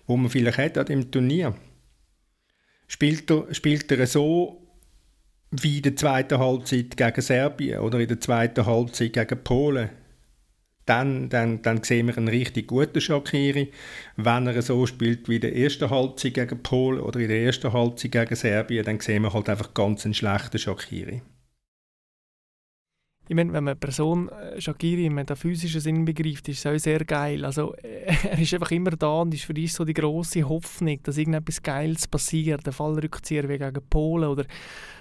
die 0.08 0.18
man 0.18 0.30
vielleicht 0.30 0.58
hat 0.58 0.78
an 0.78 0.86
dem 0.86 1.12
Turnier? 1.12 1.56
Spielt 2.88 3.32
er, 3.32 3.54
spielt 3.54 3.90
er 3.90 4.06
so 4.06 4.62
wie 5.52 5.78
in 5.78 5.84
der 5.84 5.96
zweiten 5.96 6.38
Halbzeit 6.38 6.98
gegen 6.98 7.22
Serbien 7.22 7.80
oder 7.80 8.00
in 8.00 8.10
der 8.10 8.20
zweiten 8.20 8.66
Halbzeit 8.66 9.14
gegen 9.14 9.44
Polen, 9.44 9.90
dann, 10.86 11.30
dann, 11.30 11.62
dann 11.62 11.84
sehen 11.84 12.08
wir 12.08 12.18
einen 12.18 12.28
richtig 12.28 12.68
guten 12.68 13.00
Shakiri. 13.00 13.72
Wenn 14.18 14.48
er 14.48 14.62
so 14.62 14.86
spielt 14.86 15.30
wie 15.30 15.36
in 15.36 15.42
der 15.42 15.56
ersten 15.56 15.90
Halbzeit 15.90 16.34
gegen 16.34 16.62
Polen 16.62 17.00
oder 17.00 17.22
in 17.22 17.30
der 17.30 17.44
ersten 17.44 17.72
Halbzeit 17.72 18.12
gegen 18.12 18.36
Serbien, 18.36 18.84
dann 18.84 19.00
sehen 19.00 19.24
wir 19.24 19.34
halt 19.34 19.50
einfach 19.50 19.74
ganz 19.74 20.04
einen 20.04 20.14
schlechten 20.14 20.60
Shakiri. 20.60 21.22
Ich 23.28 23.36
meine, 23.36 23.52
wenn 23.54 23.64
man 23.64 23.72
eine 23.72 23.80
Person 23.80 24.30
äh, 24.30 24.62
Shakiri 24.62 25.08
im 25.08 25.16
metaphysischen 25.16 25.82
Sinn 25.82 26.06
begreift, 26.06 26.48
ist 26.48 26.60
es 26.60 26.66
auch 26.66 26.78
sehr 26.78 27.04
geil. 27.06 27.44
Also, 27.44 27.74
er 27.82 28.38
ist 28.38 28.54
einfach 28.54 28.70
immer 28.72 28.92
da 28.92 29.22
und 29.22 29.34
ist 29.34 29.46
für 29.46 29.54
uns 29.54 29.74
so 29.74 29.84
die 29.84 29.96
große 29.96 30.48
Hoffnung, 30.48 31.00
dass 31.02 31.18
irgendetwas 31.18 31.64
Geiles 31.64 32.08
passiert. 32.08 32.68
Ein 32.68 32.74
Fallrückzieher 32.74 33.50
wie 33.50 33.58
gegen 33.58 33.82
Polen 33.90 34.30
oder 34.30 34.46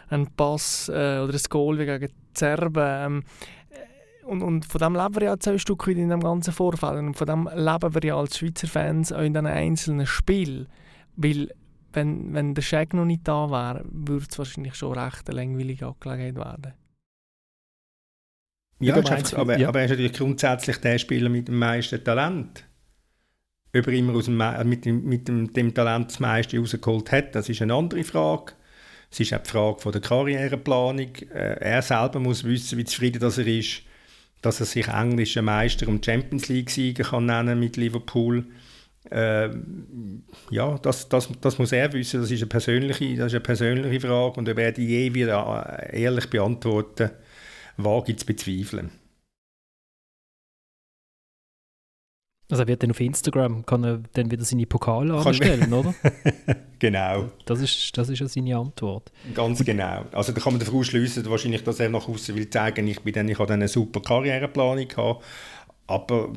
ein 0.08 0.26
Pass 0.28 0.88
äh, 0.88 1.20
oder 1.20 1.34
ein 1.34 1.42
Goal 1.50 1.78
wie 1.78 1.84
gegen 1.84 2.08
die 2.08 2.38
Serben. 2.38 2.82
Ähm, 2.82 3.22
äh, 3.70 4.24
und, 4.24 4.42
und 4.42 4.64
von 4.64 4.78
dem 4.78 4.94
leben 4.94 5.14
wir 5.16 5.22
ja 5.24 5.38
zwei 5.38 5.58
Stück 5.58 5.86
in 5.88 6.08
dem 6.08 6.20
ganzen 6.20 6.54
Vorfall. 6.54 6.98
Und 6.98 7.16
von 7.18 7.26
dem 7.26 7.48
leben 7.54 7.94
wir 7.94 8.04
ja 8.04 8.16
als 8.16 8.38
Schweizer 8.38 8.68
Fans 8.68 9.12
auch 9.12 9.20
in 9.20 9.34
diesen 9.34 9.46
einzelnen 9.46 10.06
Spielen. 10.06 10.66
Weil, 11.16 11.50
wenn, 11.92 12.32
wenn 12.32 12.54
der 12.54 12.62
Scheck 12.62 12.94
noch 12.94 13.04
nicht 13.04 13.28
da 13.28 13.50
wäre, 13.50 13.84
würde 13.90 14.26
es 14.30 14.38
wahrscheinlich 14.38 14.76
schon 14.76 14.98
recht 14.98 15.28
eine 15.28 15.36
langweilige 15.36 15.86
Angelegenheit 15.88 16.36
werden. 16.36 16.83
Ja, 18.80 19.00
meinst, 19.00 19.34
aber, 19.34 19.58
ja. 19.58 19.68
aber 19.68 19.80
er 19.80 19.84
ist 19.86 19.90
natürlich 19.92 20.14
grundsätzlich 20.14 20.76
der 20.78 20.98
Spieler 20.98 21.28
mit 21.28 21.48
dem 21.48 21.58
meisten 21.58 22.02
Talent. 22.02 22.64
Ob 23.76 23.86
er 23.86 23.92
immer 23.92 24.14
aus 24.14 24.26
dem, 24.26 24.42
mit, 24.68 24.84
dem, 24.84 25.04
mit 25.04 25.26
dem, 25.28 25.52
dem 25.52 25.74
Talent 25.74 26.10
das 26.10 26.20
meiste 26.20 26.58
rausgeholt 26.58 27.10
hat, 27.12 27.34
das 27.34 27.48
ist 27.48 27.62
eine 27.62 27.74
andere 27.74 28.04
Frage. 28.04 28.52
Es 29.10 29.20
ist 29.20 29.32
auch 29.32 29.42
die 29.42 29.50
Frage 29.50 29.80
von 29.80 29.92
der 29.92 30.00
Karriereplanung. 30.00 31.14
Äh, 31.32 31.60
er 31.60 31.82
selber 31.82 32.20
muss 32.20 32.44
wissen, 32.44 32.78
wie 32.78 32.84
zufrieden 32.84 33.20
dass 33.20 33.38
er 33.38 33.46
ist, 33.46 33.82
dass 34.42 34.60
er 34.60 34.66
sich 34.66 34.88
englischer 34.88 35.42
Meister 35.42 35.88
und 35.88 36.04
Champions 36.04 36.48
League-Sieger 36.48 37.04
kann 37.04 37.26
nennen 37.26 37.58
mit 37.58 37.76
Liverpool. 37.76 38.44
Äh, 39.10 39.50
ja, 40.50 40.78
das, 40.78 41.08
das, 41.08 41.28
das 41.40 41.58
muss 41.58 41.72
er 41.72 41.92
wissen. 41.92 42.20
Das 42.20 42.30
ist, 42.30 42.40
eine 42.40 42.48
persönliche, 42.48 43.16
das 43.16 43.26
ist 43.26 43.34
eine 43.34 43.40
persönliche 43.40 44.00
Frage 44.00 44.38
und 44.38 44.48
ob 44.48 44.58
er 44.58 44.72
die 44.72 44.86
je 44.86 45.14
wieder 45.14 45.88
ehrlich 45.92 46.28
beantworten, 46.28 47.10
wage 47.76 48.12
ich 48.12 48.18
zu 48.18 48.26
bezweifeln. 48.26 48.90
Also 52.50 52.62
er 52.62 52.68
wird 52.68 52.82
dann 52.82 52.90
auf 52.90 53.00
Instagram, 53.00 53.64
kann 53.64 53.84
er 53.84 54.00
dann 54.12 54.30
wieder 54.30 54.44
seine 54.44 54.66
Pokale 54.66 55.14
anstellen, 55.14 55.72
oder? 55.72 55.94
genau. 56.78 57.30
Das 57.46 57.60
ist, 57.60 57.96
das 57.96 58.10
ist 58.10 58.18
ja 58.18 58.28
seine 58.28 58.56
Antwort. 58.56 59.10
Ganz 59.34 59.64
genau. 59.64 60.04
Also 60.12 60.32
da 60.32 60.40
kann 60.40 60.52
man 60.52 60.60
davon 60.60 60.84
schließen, 60.84 61.28
wahrscheinlich, 61.28 61.64
dass 61.64 61.80
er 61.80 61.88
nach 61.88 62.06
außen 62.06 62.34
will 62.34 62.48
zeigen, 62.50 62.86
ich 62.86 63.00
bin 63.00 63.14
dann, 63.14 63.28
ich 63.28 63.38
habe 63.38 63.54
eine 63.54 63.66
super 63.66 64.00
Karriereplanung 64.00 64.86
gehabt, 64.86 65.24
aber 65.86 66.32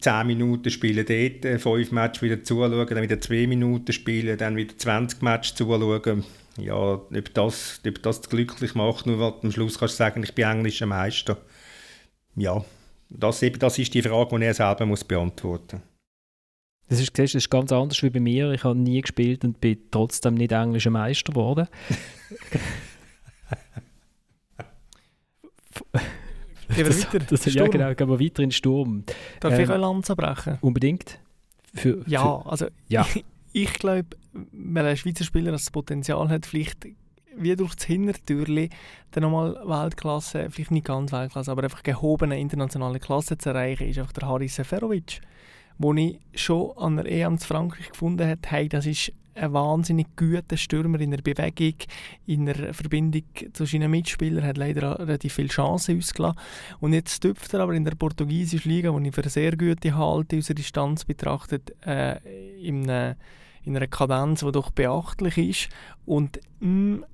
10 0.00 0.12
äh, 0.12 0.24
Minuten 0.24 0.70
spielen 0.70 1.06
dort, 1.06 1.60
5 1.60 1.92
Matches 1.92 2.22
wieder 2.22 2.42
zuschauen, 2.42 2.86
dann 2.86 3.02
wieder 3.02 3.20
2 3.20 3.46
Minuten 3.46 3.92
spielen, 3.92 4.36
dann 4.36 4.56
wieder 4.56 4.76
20 4.76 5.22
Matches 5.22 5.54
zuschauen. 5.54 6.24
Ja, 6.58 6.74
ob 6.74 7.34
das, 7.34 7.80
ob 7.86 8.02
das 8.02 8.28
glücklich 8.28 8.74
macht, 8.74 9.06
nur 9.06 9.20
weil 9.20 9.34
am 9.42 9.52
Schluss 9.52 9.78
kannst 9.78 9.94
du 9.94 9.98
sagen, 9.98 10.22
ich 10.22 10.34
bin 10.34 10.46
englischer 10.46 10.86
Meister. 10.86 11.38
Ja, 12.36 12.64
das, 13.08 13.42
eben, 13.42 13.58
das 13.58 13.78
ist 13.78 13.94
die 13.94 14.02
Frage, 14.02 14.38
die 14.38 14.44
er 14.44 14.54
selber 14.54 14.86
muss 14.86 15.04
beantworten 15.04 15.76
muss. 15.76 15.84
Das 16.88 17.00
ist, 17.00 17.16
das 17.16 17.36
ist 17.36 17.50
ganz 17.50 17.70
anders 17.70 18.02
wie 18.02 18.10
bei 18.10 18.18
mir. 18.18 18.50
Ich 18.50 18.64
habe 18.64 18.76
nie 18.76 19.00
gespielt 19.00 19.44
und 19.44 19.60
bin 19.60 19.78
trotzdem 19.92 20.34
nicht 20.34 20.50
englischer 20.50 20.90
Meister 20.90 21.32
geworden. 21.32 21.68
Gehen 26.74 26.86
wir 26.86 26.96
weiter. 26.96 27.18
Das, 27.30 27.44
ja, 27.52 27.66
genau. 27.66 27.94
Gehen 27.94 28.08
wir 28.08 28.20
weiter 28.20 28.42
in 28.42 28.48
den 28.48 28.52
Sturm. 28.52 29.04
Darf 29.40 29.54
ähm, 29.54 29.60
ich 29.60 29.70
eine 29.70 29.78
Lanze 29.78 30.16
brechen? 30.16 30.58
Unbedingt. 30.60 31.18
Für, 31.74 32.02
ja, 32.06 32.40
für, 32.40 32.50
also 32.50 32.66
ja. 32.88 33.06
ich, 33.14 33.24
ich 33.52 33.72
glaube, 33.74 34.08
wenn 34.32 34.86
ein 34.86 34.96
Schweizer 34.96 35.24
Spieler 35.24 35.52
das 35.52 35.70
Potenzial 35.70 36.28
hat, 36.28 36.46
vielleicht 36.46 36.86
wie 37.36 37.56
durch 37.56 37.74
das 37.74 37.84
Hintertürli 37.84 38.70
dann 39.12 39.22
nochmal 39.22 39.54
Weltklasse, 39.64 40.48
vielleicht 40.50 40.72
nicht 40.72 40.86
ganz 40.86 41.12
Weltklasse, 41.12 41.50
aber 41.50 41.64
einfach 41.64 41.82
gehobene 41.82 42.38
internationale 42.38 42.98
Klasse 42.98 43.38
zu 43.38 43.50
erreichen, 43.50 43.88
ist 43.88 43.98
einfach 43.98 44.12
der 44.12 44.28
Haris 44.28 44.56
Seferovic, 44.56 45.20
wo 45.78 45.94
ich 45.94 46.18
schon 46.34 46.76
an 46.76 46.96
der 46.96 47.06
EM 47.06 47.38
zu 47.38 47.46
Frankreich 47.46 47.90
gefunden 47.90 48.28
habe, 48.28 48.40
hey, 48.46 48.68
das 48.68 48.86
ist 48.86 49.12
ein 49.34 49.52
wahnsinnig 49.52 50.08
guter 50.16 50.56
Stürmer 50.56 51.00
in 51.00 51.10
der 51.10 51.22
Bewegung, 51.22 51.74
in 52.26 52.46
der 52.46 52.74
Verbindung 52.74 53.22
zu 53.52 53.64
seinen 53.64 53.90
Mitspielern, 53.90 54.44
hat 54.44 54.58
leider 54.58 54.98
relativ 54.98 55.34
viele 55.34 55.48
Chancen 55.48 55.98
ausgelassen. 55.98 56.38
Und 56.80 56.92
jetzt 56.92 57.20
tüpft 57.20 57.52
er 57.54 57.60
aber 57.60 57.74
in 57.74 57.84
der 57.84 57.94
portugiesischen 57.94 58.70
Liga, 58.70 58.90
die 58.90 59.08
ich 59.08 59.14
für 59.14 59.28
sehr 59.28 59.56
gute 59.56 59.96
halte, 59.96 60.38
aus 60.38 60.46
der 60.46 60.56
Distanz 60.56 61.04
betrachtet, 61.04 61.74
äh, 61.86 62.18
in, 62.60 62.84
einer, 62.84 63.16
in 63.64 63.76
einer 63.76 63.86
Kadenz, 63.86 64.40
die 64.40 64.52
doch 64.52 64.70
beachtlich 64.70 65.38
ist. 65.38 65.68
Und 66.06 66.40
mh, 66.60 66.68
mm, 66.68 67.04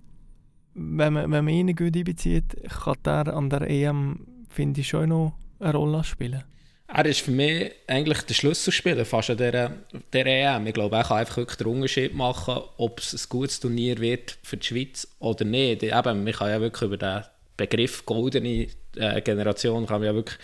wenn 0.74 1.12
man, 1.14 1.30
wenn 1.30 1.44
man 1.44 1.48
ihn 1.48 1.74
gut 1.74 1.96
einbezieht, 1.96 2.56
kann 2.68 2.96
er 3.04 3.34
an 3.34 3.48
der 3.48 3.62
EM, 3.62 4.26
finde 4.48 4.82
ich, 4.82 4.88
schon 4.88 5.08
noch 5.08 5.32
eine 5.58 5.72
Rolle 5.72 6.04
spielen. 6.04 6.44
Er 6.88 7.04
ist 7.04 7.20
für 7.20 7.32
mich 7.32 7.72
eigentlich 7.88 8.22
der 8.22 8.34
Schlüsselspieler 8.34 9.04
fast 9.04 9.30
an 9.30 9.38
dieser, 9.38 9.72
dieser 10.12 10.26
EM. 10.26 10.66
Ich 10.66 10.74
glaube, 10.74 10.96
er 10.96 11.04
kann 11.04 11.18
einfach 11.18 11.38
wirklich 11.38 11.58
den 11.58 11.66
Unterschied 11.66 12.14
machen, 12.14 12.62
ob 12.76 13.00
es 13.00 13.12
ein 13.12 13.28
gutes 13.28 13.58
Turnier 13.58 13.98
wird 13.98 14.38
für 14.42 14.56
die 14.56 14.66
Schweiz 14.66 15.08
oder 15.18 15.44
nicht. 15.44 15.82
Eben, 15.82 16.24
man 16.24 16.32
kann 16.32 16.50
ja 16.50 16.60
wirklich 16.60 16.82
über 16.82 16.96
den 16.96 17.24
Begriff 17.56 18.06
goldene 18.06 18.68
äh, 18.96 19.20
Generation 19.22 19.86
kann 19.86 20.00
man 20.00 20.06
ja 20.06 20.14
wirklich 20.14 20.38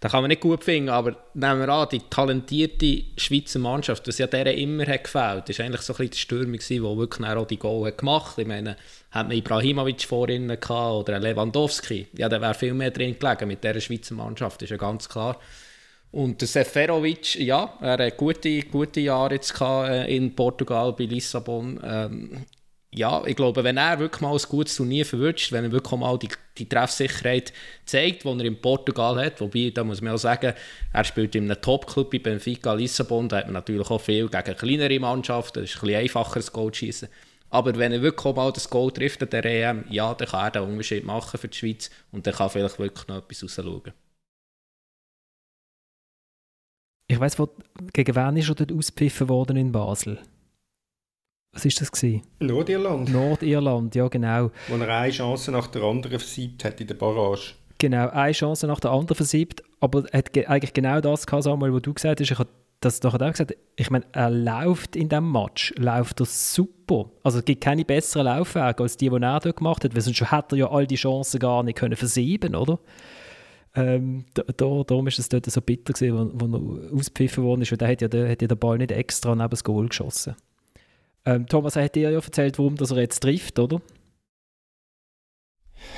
das 0.00 0.12
kann 0.12 0.22
man 0.22 0.28
nicht 0.28 0.40
gut 0.40 0.62
finden, 0.62 0.90
aber 0.90 1.16
nehmen 1.34 1.60
wir 1.60 1.68
an, 1.70 1.88
die 1.90 1.98
talentierte 1.98 3.02
Schweizer 3.16 3.58
Mannschaft, 3.58 4.06
was 4.06 4.18
ja 4.18 4.28
der 4.28 4.56
immer 4.56 4.86
hat 4.86 5.04
gefällt, 5.04 5.48
ist 5.48 5.60
eigentlich 5.60 5.80
so 5.80 5.92
ein 5.92 5.96
bisschen 5.96 6.10
die 6.12 6.18
Stürmung 6.18 6.58
die 6.58 6.82
wirklich 6.82 7.28
auch 7.28 7.46
die 7.46 7.58
Goal 7.58 7.88
hat 7.88 7.98
gemacht. 7.98 8.38
Ich 8.38 8.46
meine, 8.46 8.76
hat 9.10 9.26
man 9.26 9.36
Ibrahimovic 9.36 10.02
vorhin 10.02 10.50
oder 10.50 11.18
Lewandowski, 11.18 12.06
ja, 12.16 12.28
da 12.28 12.40
wäre 12.40 12.54
viel 12.54 12.74
mehr 12.74 12.92
drin 12.92 13.18
gelegen 13.18 13.48
mit 13.48 13.64
dieser 13.64 13.80
Schweizer 13.80 14.14
Mannschaft, 14.14 14.62
ist 14.62 14.70
ja 14.70 14.76
ganz 14.76 15.08
klar. 15.08 15.40
Und 16.10 16.40
der 16.40 16.48
Seferovic, 16.48 17.34
ja, 17.36 17.74
er 17.80 18.06
hat 18.06 18.16
gute, 18.16 18.62
gute 18.62 19.00
Jahre 19.00 19.34
jetzt 19.34 19.52
gehabt, 19.52 19.90
äh, 19.90 20.16
in 20.16 20.34
Portugal, 20.34 20.94
bei 20.94 21.04
Lissabon. 21.04 21.78
Ähm, 21.84 22.46
ja, 22.90 23.22
ich 23.26 23.36
glaube, 23.36 23.62
wenn 23.64 23.76
er 23.76 23.98
wirklich 23.98 24.22
mal 24.22 24.32
ein 24.32 24.42
gutes 24.48 24.76
Turnier 24.76 25.04
verwünscht, 25.04 25.52
wenn 25.52 25.64
er 25.64 25.72
wirklich 25.72 26.00
mal 26.00 26.18
die, 26.18 26.30
die 26.56 26.66
Treffsicherheit 26.66 27.52
zeigt, 27.84 28.24
die 28.24 28.28
er 28.28 28.40
in 28.40 28.60
Portugal 28.60 29.22
hat, 29.22 29.40
wobei, 29.42 29.70
da 29.74 29.84
muss 29.84 30.00
man 30.00 30.14
auch 30.14 30.18
sagen, 30.18 30.54
er 30.94 31.04
spielt 31.04 31.34
in 31.34 31.50
einem 31.50 31.60
Top-Club 31.60 32.10
bei 32.10 32.18
Benfica 32.18 32.72
Lissabon, 32.72 33.28
da 33.28 33.38
hat 33.38 33.46
man 33.46 33.54
natürlich 33.54 33.90
auch 33.90 34.00
viel 34.00 34.28
gegen 34.28 34.56
kleinere 34.56 35.00
Mannschaften, 35.00 35.60
das 35.60 35.70
ist 35.70 35.76
ein 35.76 35.80
bisschen 35.82 36.00
einfacher, 36.00 36.40
das 36.40 36.52
Goal 36.52 36.72
zu 36.72 36.78
schießen. 36.78 37.08
Aber 37.50 37.76
wenn 37.76 37.92
er 37.92 38.00
wirklich 38.00 38.34
mal 38.34 38.52
das 38.52 38.68
Goal 38.70 38.90
trifft 38.90 39.30
der 39.32 39.44
EM, 39.44 39.84
ja, 39.90 40.14
dann 40.14 40.28
kann 40.28 40.46
er 40.46 40.50
den 40.50 40.62
Unterschied 40.62 41.04
machen 41.04 41.38
für 41.38 41.48
die 41.48 41.56
Schweiz 41.56 41.90
und 42.10 42.26
dann 42.26 42.34
kann 42.34 42.48
vielleicht 42.50 42.78
wirklich 42.78 43.06
noch 43.08 43.18
etwas 43.18 43.42
rausschauen. 43.42 43.92
Ich 47.10 47.18
weiss, 47.18 47.36
gegen 47.94 48.14
wen 48.14 48.36
ist 48.36 48.50
er 48.50 48.54
dort 48.54 48.72
ausgepfiffen 48.72 49.30
worden 49.30 49.56
in 49.56 49.72
Basel? 49.72 50.18
Was 51.52 51.64
war 51.64 51.72
das? 51.78 51.90
Gewesen? 51.90 52.22
Nordirland. 52.38 53.10
Nordirland, 53.10 53.94
ja 53.94 54.08
genau. 54.08 54.50
Wo 54.68 54.76
er 54.76 54.88
eine 54.88 55.10
Chance 55.10 55.50
nach 55.50 55.68
der 55.68 55.82
anderen 55.82 56.18
versiebt 56.18 56.64
hat 56.64 56.80
in 56.82 56.86
der 56.86 56.94
Barrage. 56.94 57.54
Genau, 57.78 58.08
eine 58.10 58.32
Chance 58.32 58.66
nach 58.66 58.80
der 58.80 58.90
anderen 58.90 59.16
versiebt, 59.16 59.62
aber 59.80 60.04
er 60.12 60.18
hat 60.18 60.36
eigentlich 60.36 60.74
genau 60.74 61.00
das 61.00 61.26
gehabt, 61.26 61.44
Samuel, 61.44 61.72
was 61.72 61.82
du 61.82 61.94
gesagt 61.94 62.20
hast. 62.20 62.30
Ich 62.30 62.38
habe 62.38 62.50
das 62.80 63.00
doch 63.00 63.14
auch 63.14 63.30
gesagt. 63.30 63.56
Ich 63.76 63.90
meine, 63.90 64.04
er 64.12 64.30
läuft 64.30 64.94
in 64.94 65.08
diesem 65.08 65.32
Match, 65.32 65.72
läuft 65.78 66.20
er 66.20 66.26
super. 66.26 67.10
Also 67.22 67.38
es 67.38 67.44
gibt 67.44 67.62
keine 67.62 67.84
besseren 67.86 68.26
Laufwege 68.26 68.82
als 68.82 68.98
die, 68.98 69.08
die 69.08 69.16
er 69.16 69.40
dort 69.40 69.56
gemacht 69.56 69.82
hat, 69.82 69.94
weil 69.94 70.02
sonst 70.02 70.30
hätte 70.30 70.56
er 70.56 70.58
ja 70.58 70.70
all 70.70 70.86
die 70.86 70.96
Chancen 70.96 71.40
gar 71.40 71.62
nicht 71.62 71.78
können 71.78 71.96
versieben, 71.96 72.54
oder? 72.54 72.78
Ähm, 73.78 74.24
da, 74.34 74.42
war 74.66 75.06
es 75.06 75.28
dort 75.28 75.46
so 75.46 75.60
bitter, 75.60 75.92
gewesen, 75.92 76.32
wo, 76.34 76.48
wo 76.48 76.56
er 76.56 76.92
ausgepfiffen 76.92 77.44
worden 77.44 77.62
ist, 77.62 77.70
weil 77.70 77.78
der 77.78 77.88
hat 77.88 78.02
ja, 78.02 78.08
der, 78.08 78.28
hat 78.28 78.42
ja 78.42 78.48
den 78.48 78.58
Ball 78.58 78.76
nicht 78.76 78.90
extra 78.90 79.36
neben 79.36 79.50
das 79.50 79.62
Goal 79.62 79.86
geschossen. 79.86 80.34
Ähm, 81.24 81.46
Thomas 81.46 81.76
hat 81.76 81.94
dir 81.94 82.10
ja 82.10 82.18
erzählt, 82.18 82.58
warum 82.58 82.74
das 82.74 82.90
er 82.90 82.98
jetzt 82.98 83.20
trifft, 83.20 83.58
oder? 83.60 83.80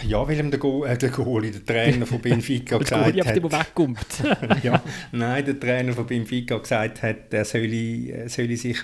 Ja, 0.07 0.27
weil 0.27 0.39
ihm 0.39 0.51
der, 0.51 0.59
Go 0.59 0.85
äh, 0.85 0.97
der 0.97 1.11
Goalie, 1.11 1.51
der 1.51 1.65
Trainer 1.65 2.07
von 2.07 2.21
Benfica 2.21 2.79
gesagt 2.79 3.05
hat... 3.05 3.43
Goalie 3.43 3.53
wegkommt. 3.53 4.07
ja, 4.63 4.83
nein, 5.13 5.45
der 5.45 5.61
Trainer 5.61 5.93
von 5.93 6.07
Benfica 6.07 6.59
gesagt 6.59 7.03
hat, 7.03 7.33
er 7.33 7.45
soll, 7.45 7.73
er 7.73 8.29
soll 8.29 8.55
sich 8.57 8.79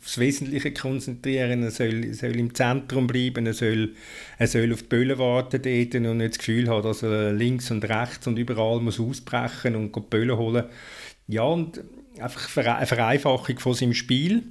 aufs 0.00 0.18
Wesentliche 0.18 0.72
konzentrieren, 0.72 1.62
er 1.62 1.70
soll, 1.70 2.12
soll 2.12 2.36
im 2.36 2.54
Zentrum 2.54 3.06
bleiben, 3.06 3.46
er 3.46 3.54
soll, 3.54 3.94
er 4.38 4.46
soll 4.46 4.72
auf 4.72 4.82
die 4.82 4.88
Böllen 4.88 5.18
warten 5.18 5.62
dort 5.62 5.94
und 5.94 6.16
nicht 6.16 6.30
das 6.30 6.38
Gefühl 6.38 6.68
haben, 6.68 6.82
dass 6.82 7.02
er 7.02 7.32
links 7.32 7.70
und 7.70 7.84
rechts 7.84 8.26
und 8.26 8.38
überall 8.38 8.80
muss 8.80 9.00
ausbrechen 9.00 9.76
und 9.76 9.94
die 9.94 10.00
Böllen 10.00 10.36
holen. 10.36 10.64
Ja, 11.28 11.42
und 11.42 11.82
einfach 12.18 12.56
eine 12.56 12.86
Vereinfachung 12.86 13.58
von 13.58 13.74
seinem 13.74 13.94
Spiel 13.94 14.42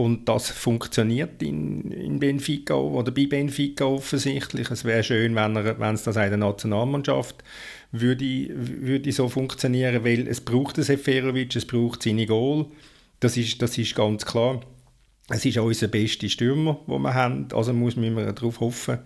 und 0.00 0.28
das 0.28 0.50
funktioniert 0.50 1.42
in, 1.42 1.90
in 1.90 2.20
Benfica 2.20 2.74
oder 2.74 3.10
bei 3.10 3.26
Benfica 3.26 3.84
offensichtlich. 3.84 4.70
Es 4.70 4.84
wäre 4.84 5.02
schön, 5.02 5.34
wenn, 5.34 5.56
er, 5.56 5.80
wenn 5.80 5.94
es 5.96 6.04
das 6.04 6.14
in 6.14 6.28
der 6.28 6.36
Nationalmannschaft 6.36 7.42
würde, 7.90 8.48
würde 8.54 9.10
so 9.10 9.28
funktionieren, 9.28 10.04
weil 10.04 10.28
es 10.28 10.40
braucht 10.40 10.76
Seferovic, 10.76 11.56
es 11.56 11.66
braucht 11.66 12.04
seine 12.04 12.26
Goal. 12.26 12.66
Das 13.18 13.36
ist, 13.36 13.60
das 13.60 13.76
ist 13.76 13.96
ganz 13.96 14.24
klar. 14.24 14.60
Es 15.30 15.44
ist 15.44 15.58
auch 15.58 15.64
unser 15.64 15.88
bester 15.88 16.28
Stürmer, 16.28 16.78
den 16.86 17.02
wir 17.02 17.14
haben. 17.14 17.48
Also 17.52 17.72
muss 17.72 17.96
man 17.96 18.14
darauf 18.14 18.60
hoffen, 18.60 19.00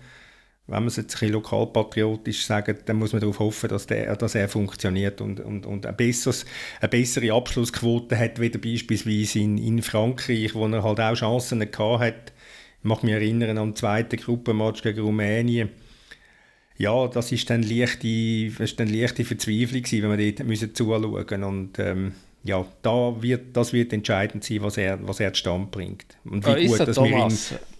wenn 0.68 0.78
man 0.78 0.86
es 0.88 0.96
jetzt 0.96 1.16
ein 1.16 1.20
bisschen 1.20 1.32
lokalpatriotisch 1.34 2.46
sagt, 2.46 2.88
dann 2.88 2.96
muss 2.96 3.12
man 3.12 3.20
darauf 3.20 3.40
hoffen, 3.40 3.68
dass, 3.68 3.86
der, 3.86 4.14
dass 4.16 4.34
er 4.34 4.48
funktioniert 4.48 5.20
und, 5.20 5.40
und, 5.40 5.66
und 5.66 5.86
ein 5.86 5.96
besseres, 5.96 6.46
eine 6.80 6.88
bessere 6.88 7.32
Abschlussquote 7.32 8.16
hat, 8.16 8.40
wie 8.40 8.48
beispielsweise 8.48 9.40
in, 9.40 9.58
in 9.58 9.82
Frankreich, 9.82 10.54
wo 10.54 10.66
er 10.66 10.84
halt 10.84 11.00
auch 11.00 11.14
Chancen 11.14 11.58
gehabt 11.58 12.00
hat. 12.00 12.32
Ich 12.78 12.84
mag 12.84 13.02
mich 13.02 13.12
erinnern 13.12 13.58
an 13.58 13.70
den 13.70 13.76
zweiten 13.76 14.16
Gruppenmatch 14.16 14.82
gegen 14.82 15.00
Rumänien. 15.00 15.70
Ja, 16.78 17.06
das 17.06 17.32
ist 17.32 17.50
dann 17.50 17.62
leichte, 17.62 18.50
das 18.58 18.70
ist 18.70 18.80
dann 18.80 18.88
leichte 18.88 19.24
Verzweiflung 19.24 19.82
gewesen, 19.82 20.02
wenn 20.02 20.18
wir 20.18 20.32
dort 20.32 20.48
müssen 20.48 20.74
zuschauen. 20.74 21.44
Und 21.44 21.78
ähm, 21.78 22.12
ja, 22.44 22.64
da 22.82 23.20
wird, 23.20 23.56
das 23.56 23.72
wird 23.72 23.92
entscheidend 23.92 24.42
sein, 24.44 24.62
was 24.62 24.76
er, 24.76 24.98
was 25.06 25.20
er 25.20 25.32
zustande 25.32 25.68
bringt. 25.70 26.16
Und 26.24 26.46
wie 26.46 26.66
gut, 26.66 26.80
dass 26.80 26.96
Thomas. 26.96 27.50
wir 27.50 27.58
ihn 27.58 27.71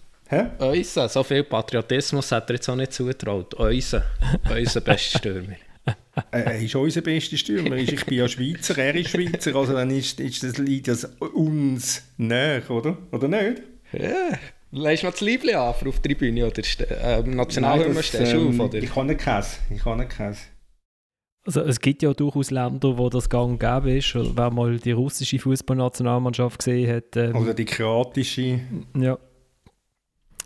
Unser, 0.59 1.09
so 1.09 1.23
viel 1.23 1.43
Patriotismus 1.43 2.31
hat 2.31 2.49
er 2.49 2.55
jetzt 2.55 2.69
auch 2.69 2.75
nicht 2.75 2.93
zutraut. 2.93 3.53
Unser, 3.53 4.03
unser 4.49 4.81
bester 4.81 5.19
Stürmer. 5.19 5.55
er 6.31 6.59
ist 6.61 6.75
unser 6.75 7.01
bester 7.01 7.37
Stürmer. 7.37 7.75
Ich 7.75 8.05
bin 8.05 8.17
ja 8.17 8.27
Schweizer, 8.27 8.77
er 8.77 8.95
ist 8.95 9.09
Schweizer, 9.09 9.55
also 9.55 9.73
dann 9.73 9.89
ist, 9.91 10.19
ist 10.19 10.43
das 10.43 10.57
Lied 10.57 10.87
das 10.87 11.05
uns 11.19 12.03
näher, 12.17 12.69
oder? 12.69 12.97
Oder 13.11 13.27
nicht? 13.27 13.61
Ja. 13.91 14.37
Lässt 14.71 15.03
du 15.03 15.07
das 15.07 15.21
Liebling 15.21 15.55
an 15.55 15.67
auf 15.67 15.81
der 15.81 16.01
Tribüne 16.01 16.47
oder 16.47 16.63
äh, 16.89 17.21
Nationalhymne 17.21 18.01
stehst 18.01 18.33
du 18.33 18.37
ähm, 18.37 18.59
auf? 18.59 18.67
Oder? 18.67 18.79
Ich 18.79 18.91
kann 18.91 19.05
nicht 19.05 19.19
Käse. 19.19 19.57
Ich 19.69 19.83
kann 19.83 19.99
nicht 19.99 20.17
Käse. 20.17 20.39
Also 21.45 21.61
es 21.61 21.79
gibt 21.79 22.01
ja 22.01 22.13
durchaus 22.13 22.49
Länder, 22.51 22.97
wo 22.97 23.09
das 23.09 23.29
gang 23.29 23.51
und 23.51 23.59
gäbe 23.59 23.97
ist. 23.97 24.15
Wer 24.15 24.49
mal 24.49 24.77
die 24.79 24.93
russische 24.93 25.37
Fußballnationalmannschaft 25.37 26.57
gesehen 26.57 26.95
hat. 26.95 27.17
Ähm, 27.17 27.35
oder 27.35 27.53
die 27.53 27.65
kroatische. 27.65 28.61
Ja. 28.97 29.19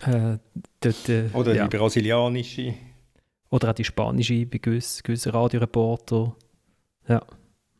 Äh, 0.06 0.38
äh, 0.84 1.30
Oder 1.34 1.56
ja. 1.56 1.68
die 1.68 1.78
brasilianische. 1.78 2.74
Oder 3.50 3.70
auch 3.70 3.74
die 3.74 3.84
spanische 3.84 4.46
bei 4.46 4.58
gewissen, 4.58 5.04
gewissen 5.04 5.32
Radioreporter. 5.32 6.36
Ja. 7.08 7.26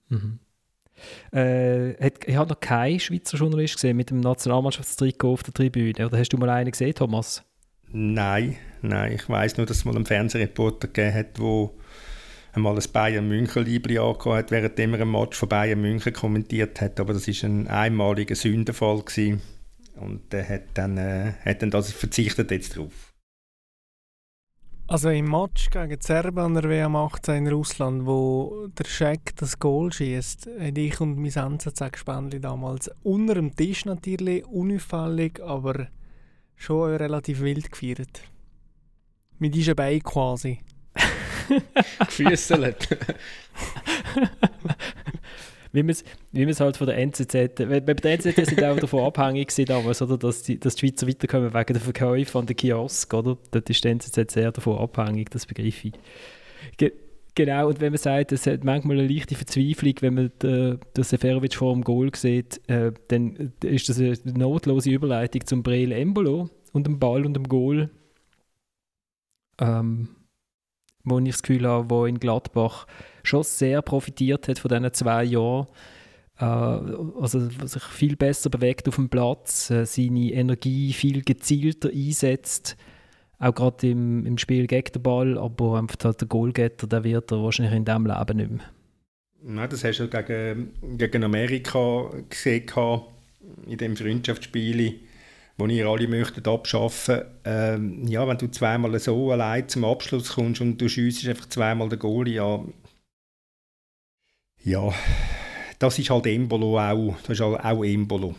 Mhm. 0.10 0.40
Äh, 1.32 1.94
hat, 2.04 2.26
ich 2.26 2.36
habe 2.36 2.50
noch 2.50 2.60
keinen 2.60 3.00
Schweizer 3.00 3.38
Journalist 3.38 3.76
gesehen 3.76 3.98
mit 3.98 4.10
dem 4.10 4.20
Nationalmannschaftstrikot 4.20 5.34
auf 5.34 5.44
der 5.44 5.54
Tribüne. 5.54 6.06
Oder 6.06 6.18
hast 6.18 6.30
du 6.30 6.38
mal 6.38 6.50
einen 6.50 6.72
gesehen, 6.72 6.96
Thomas? 6.96 7.44
Nein, 7.90 8.58
nein. 8.82 9.14
Ich 9.14 9.30
weiß 9.30 9.58
nur, 9.58 9.66
dass 9.66 9.78
es 9.78 9.86
mal 9.86 9.96
einen 9.96 10.06
Fernsehreporter 10.06 10.88
gegeben 10.88 11.14
hat, 11.14 11.38
der 11.38 11.70
einmal 12.54 12.76
ein 12.76 12.92
Bayern 12.92 13.28
München 13.28 13.66
Libri 13.66 14.00
angehört 14.00 14.46
hat, 14.46 14.52
während 14.52 14.80
er 14.80 15.02
ein 15.02 15.12
Match 15.12 15.38
von 15.38 15.50
Bayern 15.50 15.82
München 15.82 16.14
kommentiert 16.14 16.82
hat. 16.82 17.00
Aber 17.00 17.14
das 17.14 17.28
war 17.28 17.50
ein 17.50 17.68
einmaliger 17.68 18.36
Sündenfall. 18.36 19.02
Gewesen. 19.02 19.42
Und 20.00 20.32
der 20.32 20.48
hat 20.48 20.64
dann, 20.76 20.98
äh, 20.98 21.34
hat 21.44 21.62
dann 21.62 21.72
das 21.72 21.92
verzichtet 21.92 22.52
jetzt 22.52 22.78
drauf. 22.78 23.14
Also 24.90 25.10
im 25.10 25.30
Match 25.30 25.70
gegen 25.70 26.00
Serben 26.00 26.40
an 26.40 26.54
der 26.54 26.64
WM 26.64 26.96
18 26.96 27.36
in 27.46 27.48
Russland, 27.50 28.06
wo 28.06 28.68
der 28.68 28.86
Scheck 28.86 29.36
das 29.36 29.60
Goal 29.60 29.92
schießt, 29.92 30.48
habe 30.60 30.80
ich 30.80 31.02
und 31.02 31.18
mein 31.18 31.30
NZZ-Gespendli 31.30 32.40
damals 32.40 32.90
unter 33.04 33.36
dem 33.36 33.54
Tisch 33.54 33.84
natürlich, 33.84 34.46
unauffällig, 34.46 35.42
aber 35.44 35.88
schon 36.56 36.96
relativ 36.96 37.42
wild 37.42 37.70
gefeiert. 37.70 38.22
Mit 39.40 39.56
diesem 39.56 39.76
Bein 39.76 40.02
quasi. 40.02 40.60
Gefüßelt. 42.00 42.88
wie 45.78 45.84
man 45.84 45.90
es 45.92 46.04
wie 46.32 46.64
halt 46.64 46.78
von 46.78 46.88
der 46.88 46.98
NZZ, 46.98 47.34
bei 47.34 47.80
der 47.80 48.12
NZZ 48.14 48.48
sind 48.48 48.64
auch 48.64 48.80
davon 48.80 49.04
abhängig 49.04 49.54
damals, 49.66 50.02
oder, 50.02 50.18
dass, 50.18 50.42
die, 50.42 50.60
dass 50.60 50.76
die 50.76 50.88
Schweizer 50.88 51.08
weiterkommen 51.08 51.54
wegen 51.54 51.74
der 51.74 51.82
Verkäufe 51.82 52.40
an 52.40 52.48
den 52.48 52.58
Kiosk, 52.58 53.14
oder? 53.14 53.38
Dort 53.52 53.70
ist 53.70 53.84
die 53.84 53.88
NZZ 53.90 54.32
sehr 54.32 54.52
davon 54.52 54.80
abhängig, 54.80 55.30
das 55.30 55.46
begreife 55.46 55.90
ich. 55.90 55.94
Ge 56.78 56.94
genau, 57.36 57.68
und 57.68 57.80
wenn 57.80 57.92
man 57.92 58.00
sagt, 58.00 58.32
es 58.32 58.48
hat 58.48 58.64
manchmal 58.64 58.98
eine 59.00 59.08
leichte 59.08 59.36
Verzweiflung, 59.36 59.94
wenn 60.02 60.14
man 60.16 60.32
den, 60.42 60.80
den 60.96 61.04
Seferovic 61.04 61.54
vor 61.54 61.74
dem 61.74 61.84
Goal 61.84 62.10
sieht, 62.16 62.60
äh, 62.68 62.92
dann 63.10 63.54
ist 63.64 63.88
das 63.88 64.00
eine 64.00 64.18
notlose 64.26 64.90
Überleitung 64.90 65.46
zum 65.46 65.62
Breel 65.62 65.92
Embolo 65.92 66.50
und 66.74 66.88
dem 66.88 66.98
Ball 66.98 67.24
und 67.24 67.36
dem 67.36 67.48
Goal. 67.48 67.92
Ähm, 69.60 70.10
wo 71.10 71.20
ich 71.20 71.32
das 71.32 71.42
Gefühl 71.42 71.68
habe, 71.68 71.90
wo 71.90 72.06
in 72.06 72.20
Gladbach 72.20 72.88
schon 73.24 73.44
sehr 73.44 73.82
profitiert 73.82 74.48
hat 74.48 74.60
von 74.60 74.70
diesen 74.70 74.94
zwei 74.94 75.24
Jahren. 75.24 75.68
Äh, 76.40 76.46
also 76.46 77.50
sich 77.50 77.84
viel 77.84 78.16
besser 78.16 78.50
bewegt 78.50 78.88
auf 78.88 78.96
dem 78.96 79.10
Platz, 79.10 79.70
äh, 79.70 79.86
seine 79.86 80.32
Energie 80.32 80.94
viel 80.94 81.24
gezielter 81.24 81.90
einsetzt, 81.90 82.78
auch 83.40 83.54
gerade 83.54 83.90
im, 83.90 84.26
im 84.26 84.38
Spiel 84.38 84.68
gegen 84.68 84.92
den 84.92 85.04
Ball, 85.04 85.38
aber 85.38 85.78
einfach 85.78 85.98
halt 86.04 86.22
der 86.22 86.28
Goalgetter, 86.28 86.88
der 86.88 87.04
wird 87.04 87.32
er 87.32 87.44
wahrscheinlich 87.44 87.76
in 87.76 87.86
diesem 87.86 88.06
Leben 88.06 88.38
nicht 88.38 88.52
mehr. 88.52 89.56
Ja, 89.56 89.68
das 89.68 89.84
hast 89.84 90.00
du 90.00 90.08
gegen, 90.08 90.74
gegen 90.98 91.24
Amerika 91.24 92.10
gesehen 92.30 92.66
in 93.68 93.78
dem 93.78 93.96
Freundschaftsspiel, 93.96 95.00
wo 95.58 95.66
ihr 95.66 95.88
alle 95.88 96.08
möchtet 96.08 96.48
abschaffen. 96.48 97.22
Ähm, 97.44 98.08
ja, 98.08 98.28
wenn 98.28 98.38
du 98.38 98.48
zweimal 98.50 98.98
so 99.00 99.32
allein 99.32 99.68
zum 99.68 99.86
Abschluss 99.86 100.34
kommst 100.34 100.62
und 100.62 100.78
du 100.78 100.88
schiessest 100.88 101.28
einfach 101.28 101.50
zweimal 101.50 101.90
den 101.90 102.00
Goalie, 102.00 102.36
ja, 102.36 102.64
ja, 104.64 104.94
das 105.80 105.98
ist 106.00 106.10
halt 106.10 106.28
Embolo 106.28 106.80
auch. 106.80 107.16
Das 107.22 107.40
ist 107.40 107.42
halt 107.42 107.64
auch 107.64 107.84
Embolo. 107.84 108.36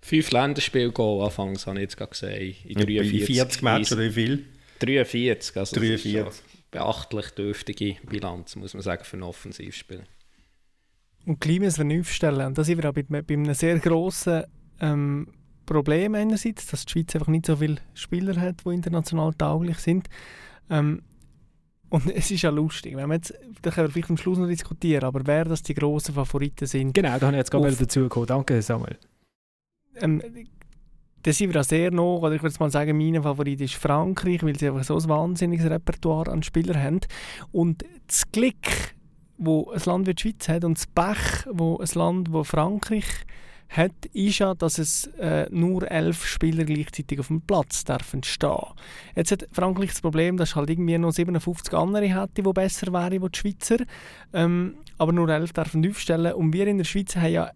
Fünf 0.00 0.30
Länderspiele 0.30 0.92
Goal 0.92 1.24
anfangs, 1.24 1.66
habe 1.66 1.78
ich 1.78 1.82
jetzt 1.82 1.96
gerade 1.96 2.10
gesehen. 2.10 2.56
In 2.64 2.78
43 2.78 3.24
40 3.26 3.62
Matches 3.62 3.92
oder 3.92 4.02
wie 4.02 4.12
viel? 4.12 4.44
43. 4.78 5.56
Also 5.56 5.76
43. 5.76 6.42
beachtlich 6.70 7.30
dürftige 7.30 7.96
Bilanz, 8.08 8.56
muss 8.56 8.74
man 8.74 8.82
sagen, 8.82 9.04
für 9.04 9.16
ein 9.16 9.22
Offensivspiel. 9.22 10.04
Und 11.26 11.40
gleich 11.40 11.58
müssen 11.58 11.90
wir 11.90 12.00
aufstellen. 12.00 12.46
Und 12.46 12.56
da 12.56 12.64
sind 12.64 12.82
wir 12.82 12.88
auch 12.88 12.94
bei, 12.94 13.02
bei 13.02 13.34
einem 13.34 13.52
sehr 13.54 13.78
grossen 13.80 14.44
ähm, 14.80 15.28
Problem 15.68 16.14
einerseits, 16.14 16.66
dass 16.66 16.84
die 16.84 16.92
Schweiz 16.92 17.14
einfach 17.14 17.28
nicht 17.28 17.46
so 17.46 17.56
viele 17.56 17.76
Spieler 17.94 18.40
hat, 18.40 18.64
die 18.64 18.74
international 18.74 19.34
tauglich 19.34 19.78
sind. 19.78 20.08
Ähm, 20.70 21.02
und 21.90 22.06
es 22.14 22.30
ist 22.30 22.42
ja 22.42 22.50
lustig, 22.50 22.96
wenn 22.96 23.08
wir 23.08 23.16
jetzt, 23.16 23.34
da 23.62 23.70
können 23.70 23.88
wir 23.88 23.92
vielleicht 23.92 24.10
am 24.10 24.16
Schluss 24.16 24.38
noch 24.38 24.46
diskutieren, 24.46 25.04
aber 25.04 25.20
wer 25.24 25.44
das 25.44 25.62
die 25.62 25.74
grossen 25.74 26.14
Favoriten 26.14 26.66
sind. 26.66 26.94
Genau, 26.94 27.18
da 27.18 27.26
habe 27.26 27.36
ich 27.36 27.40
jetzt 27.40 27.50
gerade 27.50 27.70
dazu 27.70 28.00
gekommen. 28.00 28.26
Danke, 28.26 28.60
Samuel. 28.62 28.98
Ähm, 29.96 30.22
da 31.22 31.32
sind 31.32 31.52
wir 31.52 31.60
auch 31.60 31.64
sehr 31.64 31.90
noch, 31.90 32.20
oder 32.20 32.34
ich 32.34 32.42
würde 32.42 32.56
mal 32.60 32.70
sagen, 32.70 32.96
mein 32.96 33.22
Favorit 33.22 33.60
ist 33.60 33.74
Frankreich, 33.74 34.42
weil 34.42 34.58
sie 34.58 34.68
einfach 34.68 34.84
so 34.84 34.96
ein 34.96 35.08
wahnsinniges 35.08 35.68
Repertoire 35.68 36.30
an 36.30 36.42
Spielern 36.42 36.80
haben. 36.80 37.00
Und 37.52 37.84
das 38.06 38.30
Glück, 38.30 38.94
wo 39.36 39.70
ein 39.70 39.82
Land 39.84 40.06
wie 40.06 40.14
die 40.14 40.22
Schweiz 40.22 40.48
hat, 40.48 40.64
und 40.64 40.78
das 40.78 40.86
Pech, 40.86 41.46
wo 41.52 41.78
ein 41.78 41.88
Land 41.94 42.32
wie 42.32 42.44
Frankreich 42.44 43.04
hat, 43.04 43.26
ist 44.12 44.38
ja, 44.38 44.54
dass 44.54 44.78
es 44.78 45.06
äh, 45.18 45.46
nur 45.50 45.90
elf 45.90 46.26
Spieler 46.26 46.64
gleichzeitig 46.64 47.20
auf 47.20 47.28
dem 47.28 47.42
Platz 47.42 47.84
dürfen 47.84 48.22
stehen. 48.22 48.74
Jetzt 49.14 49.30
hat 49.32 49.46
Frankreich 49.52 49.90
das 49.90 50.00
Problem, 50.00 50.36
dass 50.36 50.50
es 50.50 50.56
halt 50.56 50.70
irgendwie 50.70 50.96
noch 50.98 51.12
57 51.12 51.74
andere 51.74 52.06
hätte, 52.06 52.42
die 52.42 52.52
besser 52.52 52.92
wären 52.92 53.22
als 53.22 53.32
die 53.32 53.38
Schweizer. 53.38 53.76
Ähm, 54.32 54.76
aber 54.96 55.12
nur 55.12 55.28
elf 55.28 55.52
dürfen 55.52 55.88
aufstellen. 55.88 56.32
Und 56.32 56.52
wir 56.52 56.66
in 56.66 56.78
der 56.78 56.84
Schweiz 56.84 57.14
haben 57.16 57.32
ja 57.32 57.50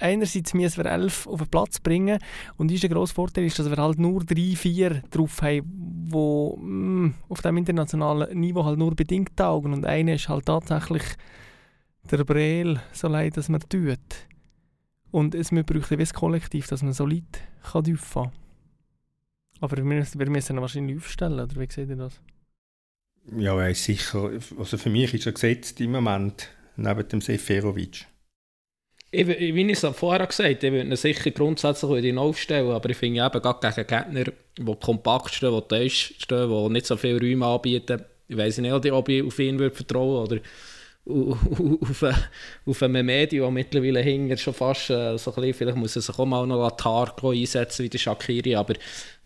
einerseits 0.00 0.54
müssen 0.54 0.84
wir 0.84 0.90
elf 0.90 1.26
auf 1.26 1.40
den 1.40 1.48
Platz 1.48 1.78
bringen 1.78 2.18
und 2.56 2.70
der 2.70 2.90
grosse 2.90 3.14
Vorteil 3.14 3.44
ist, 3.44 3.58
dass 3.58 3.70
wir 3.70 3.76
halt 3.76 3.98
nur 3.98 4.24
drei, 4.24 4.54
vier 4.56 5.02
drauf 5.10 5.42
haben, 5.42 6.08
die 6.10 6.16
mm, 6.16 7.14
auf 7.28 7.42
dem 7.42 7.56
internationalen 7.58 8.38
Niveau 8.38 8.64
halt 8.64 8.78
nur 8.78 8.94
bedingt 8.94 9.36
taugen 9.36 9.72
und 9.72 9.84
einer 9.84 10.14
ist 10.14 10.28
halt 10.28 10.46
tatsächlich 10.46 11.02
der 12.10 12.24
Breel, 12.24 12.80
so 12.92 13.08
leid 13.08 13.36
dass 13.36 13.48
man 13.48 13.60
tut. 13.60 13.98
Und 15.10 15.34
es 15.34 15.50
braucht 15.50 15.92
ein 15.92 16.06
Kollektiv, 16.06 16.68
dass 16.68 16.82
man 16.82 16.92
solid 16.92 17.24
kann 17.62 17.84
kann. 17.84 18.32
Aber 19.60 19.76
wir 19.76 19.84
müssen, 19.84 20.18
wir 20.18 20.30
müssen 20.30 20.56
ihn 20.56 20.60
wahrscheinlich 20.60 20.96
aufstellen, 20.96 21.40
oder 21.40 21.56
wie 21.56 21.70
seht 21.70 21.88
ihr 21.88 21.96
das? 21.96 22.20
Ja, 23.36 23.60
er 23.60 23.70
ist 23.70 23.84
sicher. 23.84 24.30
Also 24.58 24.78
für 24.78 24.90
mich 24.90 25.12
ist 25.12 25.26
er 25.26 25.32
gesetzt 25.32 25.80
im 25.80 25.92
Moment 25.92 26.48
neben 26.76 27.08
dem 27.08 27.20
Seferovic. 27.20 28.06
Ich, 29.12 29.26
wie 29.26 29.70
ich 29.70 29.82
es 29.82 29.96
vorher 29.96 30.26
gesagt 30.26 30.48
habe, 30.48 30.66
ich 30.66 30.72
würde 30.72 30.88
ihn 30.88 30.96
sicher 30.96 31.30
grundsätzlich 31.32 32.16
aufstellen, 32.16 32.70
aber 32.70 32.90
ich 32.90 32.96
finde 32.96 33.26
eben 33.26 33.42
gerade 33.42 33.72
gegen 33.72 33.86
Gegner, 33.86 34.24
die 34.56 34.76
kompakt 34.76 35.34
stehen, 35.34 35.60
die 35.68 35.88
tief 35.88 36.14
stehen, 36.18 36.48
die 36.48 36.72
nicht 36.72 36.86
so 36.86 36.96
viele 36.96 37.20
Räume 37.20 37.46
anbieten, 37.46 38.04
ich 38.28 38.36
weiß 38.36 38.58
nicht, 38.58 38.72
ob 38.72 39.08
ich 39.08 39.22
auf 39.24 39.38
ihn 39.40 39.58
würde 39.58 39.74
vertrauen 39.74 40.30
würde 40.30 40.42
auf, 41.80 42.04
auf 42.66 42.82
einem 42.82 43.06
Medium, 43.06 43.54
der 43.54 43.64
mittlerweile 43.64 44.00
hinter 44.00 44.36
schon 44.36 44.54
fast 44.54 44.90
äh, 44.90 45.16
so 45.18 45.30
ein 45.30 45.34
bisschen, 45.36 45.54
vielleicht 45.54 45.78
muss 45.78 45.96
er 45.96 46.02
sich 46.02 46.18
auch 46.18 46.26
mal 46.26 46.46
noch 46.46 46.62
Latar 46.62 47.14
einsetzen 47.22 47.84
wie 47.84 47.88
der 47.88 47.98
Shakiri, 47.98 48.54
aber 48.54 48.74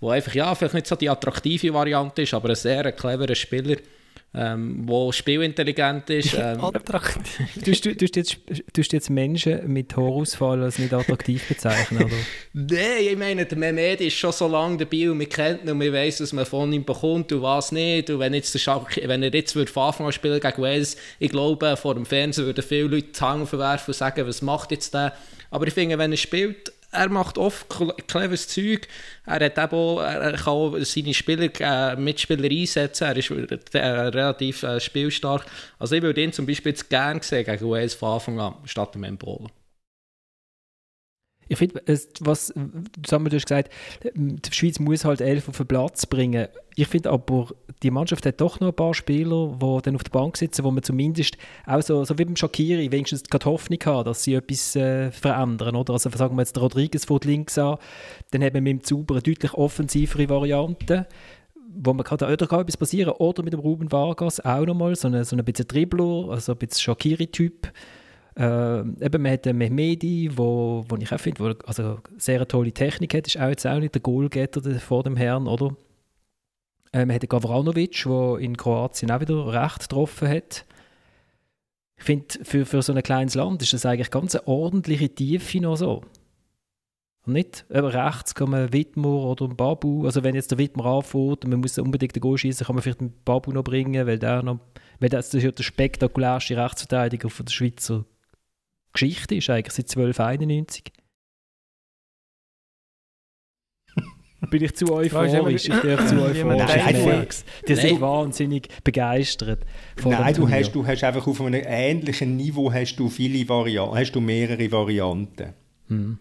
wo 0.00 0.10
einfach, 0.10 0.34
ja, 0.34 0.54
vielleicht 0.54 0.74
nicht 0.74 0.86
so 0.86 0.96
die 0.96 1.08
attraktive 1.08 1.72
Variante 1.72 2.22
ist, 2.22 2.34
aber 2.34 2.50
ein 2.50 2.56
sehr 2.56 2.92
cleverer 2.92 3.34
Spieler, 3.34 3.76
ähm, 4.36 4.82
wo 4.86 5.12
spielintelligent 5.12 6.10
ist. 6.10 6.34
Ähm, 6.34 6.62
attraktiv. 6.62 7.48
du, 7.64 7.94
du, 7.94 8.06
jetzt, 8.06 8.36
du 8.72 8.82
jetzt 8.82 9.10
Menschen 9.10 9.72
mit 9.72 9.96
Haarausfall 9.96 10.62
als 10.62 10.78
nicht 10.78 10.92
attraktiv 10.92 11.46
bezeichnen, 11.46 12.04
oder? 12.04 12.14
Nein, 12.52 13.06
ich 13.10 13.16
meine, 13.16 13.46
der 13.46 13.56
Mehmet 13.56 14.00
ist 14.00 14.16
schon 14.16 14.32
so 14.32 14.48
lange 14.48 14.78
dabei 14.78 15.10
und 15.10 15.20
wir 15.20 15.28
kennen 15.28 15.60
ihn 15.64 15.70
und 15.70 15.80
wir 15.80 15.92
wissen, 15.92 16.24
was 16.24 16.32
man 16.32 16.46
von 16.46 16.72
ihm 16.72 16.84
bekommt 16.84 17.32
und 17.32 17.42
was 17.42 17.70
nicht. 17.70 18.10
Und 18.10 18.18
wenn, 18.18 18.34
jetzt 18.34 18.52
der 18.54 18.58
Schak 18.58 19.00
wenn 19.04 19.22
er 19.22 19.32
jetzt 19.32 19.54
würde 19.54 19.70
von 19.70 19.84
Anfang 19.84 20.06
an 20.06 20.12
spielen 20.12 20.40
gegen 20.40 20.62
Wales, 20.62 20.96
ich 21.20 21.30
glaube, 21.30 21.76
vor 21.76 21.94
dem 21.94 22.06
Fernsehen 22.06 22.46
würden 22.46 22.64
viele 22.64 22.88
Leute 22.88 23.08
die 23.16 23.20
Hand 23.20 23.48
verwerfen 23.48 23.92
und 23.92 23.96
sagen, 23.96 24.26
was 24.26 24.42
macht 24.42 24.72
jetzt 24.72 24.94
der? 24.94 25.12
Aber 25.50 25.68
ich 25.68 25.74
finde, 25.74 25.96
wenn 25.98 26.10
er 26.10 26.16
spielt, 26.16 26.72
er 26.94 27.08
macht 27.08 27.38
oft 27.38 27.66
cleveres 28.06 28.48
Zeug. 28.48 28.88
Er, 29.26 29.44
hat 29.44 29.72
auch, 29.72 30.00
er 30.00 30.32
kann 30.32 30.52
auch 30.52 30.76
seine 30.80 31.14
Spieler, 31.14 31.48
äh, 31.60 31.96
Mitspieler 31.96 32.50
einsetzen. 32.50 33.04
Er 33.04 33.16
ist 33.16 33.30
äh, 33.30 33.78
relativ 33.78 34.62
äh, 34.62 34.80
spielstark. 34.80 35.44
Also 35.78 35.96
ich 35.96 36.02
würde 36.02 36.22
ihn 36.22 36.32
zum 36.32 36.46
Beispiel 36.46 36.74
gerne 36.88 37.22
sehen 37.22 37.44
gegen 37.44 37.70
Wales 37.70 37.94
von 37.94 38.14
Anfang 38.14 38.40
an, 38.40 38.54
statt 38.64 38.94
dem 38.94 39.04
Embolo. 39.04 39.50
Ich 41.48 41.58
finde, 41.58 41.82
was 42.20 42.52
du 42.54 43.10
hast 43.10 43.46
gesagt, 43.46 43.70
die 44.14 44.52
Schweiz 44.52 44.78
muss 44.78 45.04
halt 45.04 45.20
elf 45.20 45.48
auf 45.48 45.56
den 45.56 45.66
Platz 45.66 46.06
bringen. 46.06 46.48
Ich 46.76 46.88
finde 46.88 47.10
aber, 47.10 47.48
die 47.82 47.90
Mannschaft 47.90 48.26
hat 48.26 48.40
doch 48.40 48.60
noch 48.60 48.68
ein 48.68 48.74
paar 48.74 48.94
Spieler, 48.94 49.58
die 49.60 49.82
dann 49.82 49.94
auf 49.94 50.04
der 50.04 50.10
Bank 50.10 50.36
sitzen, 50.36 50.64
wo 50.64 50.70
man 50.70 50.82
zumindest 50.82 51.36
auch 51.66 51.82
so, 51.82 52.04
so 52.04 52.18
wie 52.18 52.24
beim 52.24 52.36
Shakiri 52.36 52.90
wenigstens 52.90 53.22
die 53.22 53.38
Hoffnung 53.44 53.78
haben, 53.84 54.04
dass 54.04 54.24
sie 54.24 54.34
etwas 54.34 54.74
äh, 54.74 55.10
verändern. 55.10 55.76
Oder? 55.76 55.92
Also 55.92 56.10
sagen 56.10 56.36
wir 56.36 56.42
jetzt, 56.42 56.56
der 56.56 56.62
Rodriguez 56.62 57.04
von 57.04 57.20
links 57.24 57.58
an, 57.58 57.76
dann 58.30 58.42
haben 58.42 58.54
wir 58.54 58.60
mit 58.60 58.72
dem 58.72 58.84
Zuber 58.84 59.14
eine 59.14 59.22
deutlich 59.22 59.54
offensivere 59.54 60.28
Variante 60.28 61.06
wo 61.76 61.92
man 61.92 62.04
kann 62.04 62.18
da 62.18 62.30
oder 62.30 62.46
kann 62.46 62.60
etwas 62.60 62.76
passieren 62.76 63.14
oder 63.14 63.42
mit 63.42 63.52
dem 63.52 63.60
Ruben 63.60 63.90
Vargas 63.90 64.40
auch 64.40 64.64
nochmal 64.64 64.94
so 64.94 65.08
ein 65.08 65.24
so 65.24 65.36
bisschen 65.36 65.66
Dribbler, 65.66 66.30
also 66.30 66.52
ein 66.52 66.58
bisschen 66.58 66.82
Shakiri-Typ 66.82 67.72
äh, 68.36 68.80
eben, 68.80 69.22
man 69.22 69.32
hat 69.32 69.44
den 69.44 69.58
Mehmedi, 69.58 70.30
wo, 70.34 70.84
wo 70.88 70.96
ich 70.96 71.12
auch 71.12 71.20
finde, 71.20 71.40
wo 71.40 71.66
also 71.66 72.00
sehr 72.16 72.36
eine 72.36 72.48
tolle 72.48 72.72
Technik 72.72 73.14
hat, 73.14 73.26
ist 73.26 73.38
auch 73.38 73.48
jetzt 73.48 73.66
auch 73.66 73.78
nicht 73.78 73.94
der 73.94 74.02
Goalgetter 74.02 74.62
vor 74.80 75.04
dem 75.04 75.16
Herrn, 75.16 75.46
oder? 75.46 75.76
Äh, 76.92 77.06
man 77.06 77.14
hat 77.14 77.22
den 77.22 77.28
Gavranovic, 77.28 78.04
der 78.04 78.38
in 78.38 78.56
Kroatien 78.56 79.10
auch 79.10 79.20
wieder 79.20 79.52
recht 79.52 79.80
getroffen 79.80 80.28
hat. 80.28 80.64
Ich 81.96 82.04
finde, 82.04 82.26
für, 82.42 82.66
für 82.66 82.82
so 82.82 82.92
ein 82.92 83.02
kleines 83.02 83.34
Land 83.34 83.62
ist 83.62 83.72
das 83.72 83.86
eigentlich 83.86 84.10
ganz 84.10 84.34
eine 84.34 84.48
ordentliche 84.48 85.08
Tiefe 85.08 85.60
noch 85.60 85.76
so. 85.76 86.02
Und 87.26 87.34
nicht 87.34 87.64
eben 87.70 87.86
rechts 87.86 88.34
kann 88.34 88.50
man 88.50 88.72
Wittmer 88.72 89.24
oder 89.24 89.48
Babu, 89.48 90.04
also 90.04 90.24
wenn 90.24 90.34
jetzt 90.34 90.50
der 90.50 90.58
Wittmer 90.58 90.84
anfährt 90.86 91.44
und 91.44 91.50
man 91.50 91.60
muss 91.60 91.78
unbedingt 91.78 92.14
den 92.16 92.20
Goal 92.20 92.36
schießen, 92.36 92.66
kann 92.66 92.74
man 92.74 92.82
vielleicht 92.82 93.00
den 93.00 93.14
Babu 93.24 93.52
noch 93.52 93.64
bringen, 93.64 94.06
weil 94.06 94.18
der 94.18 94.42
noch, 94.42 94.58
weil 94.98 95.08
das, 95.08 95.30
das 95.30 95.38
ist 95.38 95.44
ja 95.44 95.50
der 95.52 95.62
spektakulärste 95.62 96.56
Rechtsverteidiger 96.56 97.30
von 97.30 97.46
der 97.46 97.52
Schweizer 97.52 98.04
Geschichte 98.94 99.34
ist 99.34 99.50
eigentlich 99.50 99.74
seit 99.74 99.90
1291. 99.90 100.84
Bin 104.50 104.62
ich 104.62 104.74
zu 104.74 104.92
euphorisch? 104.92 105.68
Ich 105.68 105.80
bin 105.80 105.98
zu 106.06 106.22
euphorisch. 106.22 107.44
Die 107.66 107.74
sind 107.74 108.00
wahnsinnig 108.00 108.68
begeistert. 108.84 109.64
Nein, 110.04 110.34
du 110.34 110.48
hast, 110.48 110.72
du 110.72 110.86
hast 110.86 111.02
einfach 111.02 111.26
auf 111.26 111.40
einem 111.40 111.62
ähnlichen 111.66 112.36
Niveau 112.36 112.72
hast 112.72 112.96
du 112.96 113.08
viele 113.08 113.48
Varianten, 113.48 113.96
hast 113.96 114.12
du 114.12 114.20
mehrere 114.20 114.70
Varianten. 114.70 115.54
Hm. 115.88 116.18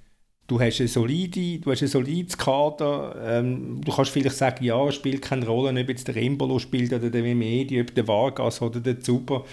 Du 0.48 0.60
hast 0.60 0.82
ein, 0.82 0.88
solide, 0.88 1.60
du 1.60 1.72
hast 1.72 1.84
ein 1.84 1.88
solides 1.88 2.38
Kader. 2.38 3.16
Ähm, 3.24 3.82
du 3.82 3.92
kannst 3.94 4.12
vielleicht 4.12 4.36
sagen, 4.36 4.64
ja, 4.66 4.88
es 4.88 4.96
spielt 4.96 5.22
keine 5.22 5.46
Rolle, 5.48 5.80
ob 5.80 5.90
jetzt 5.90 6.08
der 6.08 6.18
Embolo 6.18 6.60
spielt 6.60 6.92
oder 6.92 7.10
der 7.10 7.22
Memedi, 7.22 7.80
ob 7.80 7.94
der 7.96 8.08
Vargas 8.08 8.62
oder 8.62 8.80
der 8.80 9.00
Zuber 9.00 9.46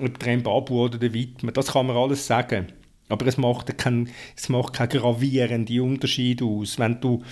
ob 0.00 0.18
der 0.18 0.38
Mbabu 0.38 0.84
oder 0.84 0.98
der 0.98 1.12
Wittmann, 1.12 1.54
das 1.54 1.72
kann 1.72 1.86
man 1.86 1.96
alles 1.96 2.26
sagen. 2.26 2.68
Aber 3.08 3.26
es 3.26 3.36
macht 3.36 3.76
keinen 3.76 4.08
es 4.36 4.48
gravierenden 4.48 5.80
Unterschied 5.80 6.42
aus. 6.42 6.78
Wenn 6.78 7.00
du 7.00 7.22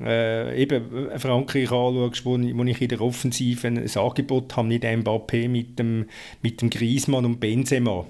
äh, 0.00 0.62
eben 0.62 1.18
Frankreich 1.18 1.70
anschaust, 1.70 2.24
wo, 2.24 2.38
wo 2.38 2.64
ich 2.64 2.80
in 2.80 2.88
der 2.88 3.00
Offensive 3.00 3.66
ein 3.66 3.96
Angebot 3.96 4.56
habe 4.56 4.68
mit 4.68 4.84
Mbappé, 4.84 5.48
mit 5.48 5.78
dem, 5.78 6.06
mit 6.42 6.60
dem 6.60 6.70
Griezmann 6.70 7.24
und 7.24 7.40
Benzema. 7.40 8.06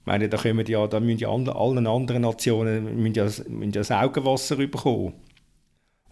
Ich 0.00 0.06
meine, 0.06 0.28
da, 0.28 0.38
können 0.38 0.64
ja, 0.66 0.86
da 0.86 1.00
müssen 1.00 1.18
ja 1.18 1.28
alle, 1.28 1.54
allen 1.54 1.86
anderen 1.86 2.22
Nationen 2.22 3.02
müssen 3.02 3.14
ja, 3.14 3.24
müssen 3.24 3.72
ja 3.72 3.80
das 3.80 3.90
Augenwasser 3.90 4.56
bekommen. 4.56 5.14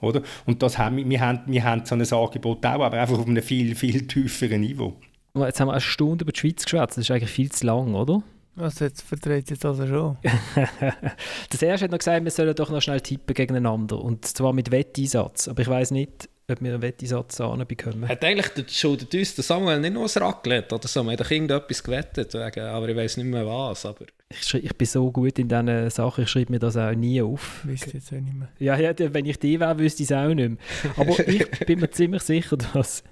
Oder? 0.00 0.22
Und 0.44 0.62
das 0.62 0.76
haben, 0.76 1.08
wir, 1.08 1.20
haben, 1.20 1.40
wir 1.46 1.64
haben 1.64 1.84
so 1.84 1.94
ein 1.94 2.02
Angebot 2.02 2.64
auch, 2.66 2.82
aber 2.82 2.98
einfach 3.00 3.18
auf 3.18 3.26
einem 3.26 3.42
viel, 3.42 3.74
viel 3.74 4.06
tieferen 4.06 4.60
Niveau. 4.60 4.96
Jetzt 5.44 5.60
haben 5.60 5.68
wir 5.68 5.72
eine 5.72 5.80
Stunde 5.80 6.22
über 6.22 6.32
die 6.32 6.40
Schweiz 6.40 6.64
geschwätzt. 6.64 6.96
Das 6.96 7.04
ist 7.04 7.10
eigentlich 7.10 7.30
viel 7.30 7.50
zu 7.50 7.66
lang, 7.66 7.94
oder? 7.94 8.22
Was 8.54 8.78
jetzt 8.78 9.02
verdreht 9.02 9.50
jetzt 9.50 9.66
also 9.66 9.86
schon? 9.86 10.16
das 11.50 11.60
erste 11.60 11.84
hat 11.84 11.90
noch 11.90 11.98
gesagt, 11.98 12.24
wir 12.24 12.30
sollen 12.30 12.54
doch 12.54 12.70
noch 12.70 12.80
schnell 12.80 13.02
tippen 13.02 13.34
gegeneinander. 13.34 14.00
Und 14.00 14.24
zwar 14.24 14.54
mit 14.54 14.70
Wetteinsatz. 14.70 15.48
Aber 15.48 15.60
ich 15.60 15.68
weiß 15.68 15.90
nicht, 15.90 16.30
ob 16.50 16.62
wir 16.62 16.72
einen 16.72 16.82
Wettisatz 16.82 17.38
bekommen. 17.66 18.08
Hat 18.08 18.24
eigentlich 18.24 18.48
der, 18.48 18.64
schuldet 18.68 19.12
uns 19.14 19.34
der 19.34 19.44
Samuel 19.44 19.80
nicht 19.80 19.94
noch 19.94 20.02
ein 20.02 20.22
Raclette 20.22 20.76
oder 20.76 20.86
so? 20.86 21.02
Wir 21.02 21.10
haben 21.10 21.16
doch 21.16 21.30
irgendetwas 21.30 21.82
gewettet, 21.82 22.34
wegen, 22.34 22.64
aber 22.64 22.88
ich 22.88 22.96
weiß 22.96 23.16
nicht 23.16 23.26
mehr 23.26 23.46
was. 23.46 23.84
Aber 23.84 24.06
ich, 24.28 24.54
ich 24.54 24.76
bin 24.76 24.86
so 24.86 25.10
gut 25.10 25.38
in 25.38 25.48
diesen 25.48 25.90
Sachen, 25.90 26.24
ich 26.24 26.30
schreibe 26.30 26.52
mir 26.52 26.58
das 26.58 26.76
auch 26.76 26.92
nie 26.92 27.20
auf. 27.20 27.62
Wisst 27.64 27.92
jetzt 27.92 28.12
auch 28.12 28.20
nicht 28.20 28.34
mehr. 28.34 28.48
Ja, 28.58 28.78
ja, 28.78 28.94
wenn 28.96 29.26
ich 29.26 29.38
die 29.38 29.58
wäre, 29.58 29.78
wüsste 29.78 30.04
ich 30.04 30.10
es 30.10 30.16
auch 30.16 30.32
nicht 30.32 30.36
mehr. 30.36 30.58
Aber 30.96 31.18
ich 31.28 31.48
bin 31.66 31.80
mir 31.80 31.90
ziemlich 31.90 32.22
sicher, 32.22 32.56
dass 32.56 33.02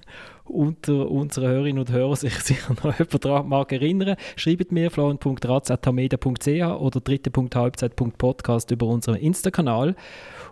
unter 0.44 1.10
unseren 1.10 1.48
Hörerinnen 1.48 1.80
und 1.80 1.90
Hörern 1.90 2.16
sich 2.16 2.34
sicher 2.40 2.74
noch 2.74 2.98
jemand 2.98 3.24
daran 3.24 3.48
mag 3.48 3.72
erinnern. 3.72 4.16
Schreibt 4.36 4.72
mir 4.72 4.90
florian.ratz.media.ch 4.90 6.80
oder 6.80 7.00
dritte.halbzeit.podcast 7.00 8.70
über 8.70 8.86
unseren 8.86 9.16
Insta-Kanal. 9.16 9.96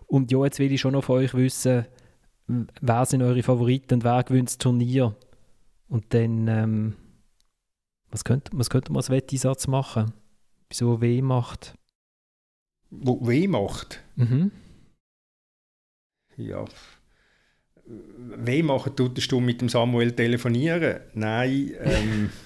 Und 0.07 0.31
ja, 0.33 0.45
jetzt 0.45 0.59
will 0.59 0.73
ich 0.73 0.81
schon 0.81 0.93
noch 0.93 1.05
von 1.05 1.19
euch 1.19 1.35
wissen, 1.35 1.87
wer 2.81 3.07
sind 3.07 3.23
eure 3.23 3.43
Favoriten 3.43 3.95
und 3.95 4.05
wer 4.05 4.23
gewinnt 4.23 4.49
das 4.49 4.59
Turnier? 4.59 5.15
Und 5.89 6.13
dann, 6.15 6.49
ähm, 6.49 6.97
was 8.11 8.25
könnte, 8.25 8.51
was 8.55 8.71
könnte 8.71 8.93
man 8.93 8.99
als 8.99 9.11
Wettisatz 9.11 9.67
machen? 9.67 10.13
Wieso 10.69 11.01
weh 11.01 11.23
macht? 11.23 11.75
Wo 12.91 13.27
weh 13.27 13.47
macht? 13.47 14.03
Mhm. 14.17 14.53
Ja. 16.37 16.65
Weh 17.85 18.63
machen 18.63 18.95
tut 18.97 19.31
du 19.31 19.41
mit 19.41 19.61
dem 19.61 19.69
Samuel 19.69 20.13
telefonieren? 20.13 21.01
Nein. 21.15 21.71
Ähm. 21.83 22.31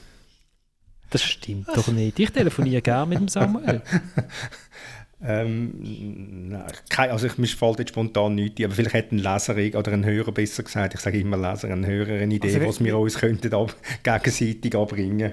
Das 1.09 1.22
stimmt 1.22 1.68
doch 1.68 1.87
nicht. 1.87 2.18
Ich 2.18 2.32
telefoniere 2.32 2.82
gerne 2.82 3.07
mit 3.07 3.20
dem 3.20 3.28
Samuel. 3.28 3.80
Ähm, 5.22 6.51
nein, 6.51 7.11
also 7.11 7.26
ich, 7.26 7.39
mir 7.39 7.47
fällt 7.47 7.78
jetzt 7.78 7.89
spontan 7.89 8.34
nichts 8.34 8.62
aber 8.62 8.74
vielleicht 8.74 8.95
hat 8.95 9.12
ein 9.12 9.18
Leser 9.18 9.57
oder 9.78 9.93
ein 9.93 10.05
Hörer 10.05 10.30
besser 10.30 10.62
gesagt, 10.62 10.93
ich 10.93 11.01
sage 11.01 11.18
immer 11.18 11.39
Leser, 11.39 11.68
ein 11.68 11.87
Hörer 11.87 12.20
eine 12.20 12.34
Idee, 12.34 12.55
also, 12.55 12.68
was 12.68 12.84
wir 12.84 12.99
uns 12.99 13.16
könnten 13.16 13.55
ab, 13.55 13.74
gegenseitig 14.03 14.74
abbringen. 14.74 15.32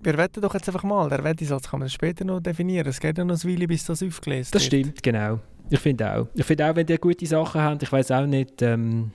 Wir 0.00 0.16
wetten 0.16 0.40
doch 0.40 0.54
jetzt 0.54 0.68
einfach 0.68 0.84
mal, 0.84 1.08
der 1.08 1.24
Wettisatz 1.24 1.68
kann 1.68 1.80
man 1.80 1.88
später 1.88 2.24
noch 2.24 2.38
definieren, 2.38 2.86
es 2.86 3.00
geht 3.00 3.18
ja 3.18 3.24
noch 3.24 3.42
eine 3.42 3.52
Weile, 3.52 3.66
bis 3.66 3.84
das 3.84 4.04
aufgelesen 4.04 4.50
Das 4.52 4.62
wird. 4.62 4.84
stimmt, 4.84 5.02
genau. 5.02 5.40
Ich 5.68 5.80
finde 5.80 6.14
auch. 6.14 6.28
Ich 6.34 6.44
finde 6.46 6.70
auch, 6.70 6.76
wenn 6.76 6.86
ihr 6.86 6.98
gute 6.98 7.26
Sachen 7.26 7.60
habt, 7.60 7.82
ich 7.82 7.90
weiß 7.90 8.12
auch 8.12 8.24
nicht, 8.24 8.62
ähm, 8.62 9.10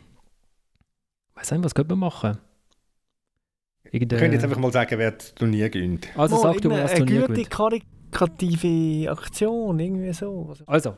weiß 1.35 1.51
nicht, 1.51 1.63
was 1.63 1.75
könnte 1.75 1.95
man 1.95 1.99
machen? 1.99 2.37
Irgende... 3.91 4.15
Wir 4.15 4.19
können 4.19 4.33
jetzt 4.33 4.43
einfach 4.43 4.59
mal 4.59 4.71
sagen, 4.71 4.97
wer 4.97 5.11
das 5.11 5.35
Turnier 5.35 5.69
gewinnt. 5.69 6.07
Also 6.15 6.37
sag 6.37 6.61
du 6.61 6.69
mal, 6.69 6.83
was 6.83 6.93
Turnier 6.93 7.27
gewinnt 7.27 7.49
kommunikative 8.13 9.11
Aktion, 9.11 9.79
irgendwie 9.79 10.13
so. 10.13 10.53
Also, 10.65 10.97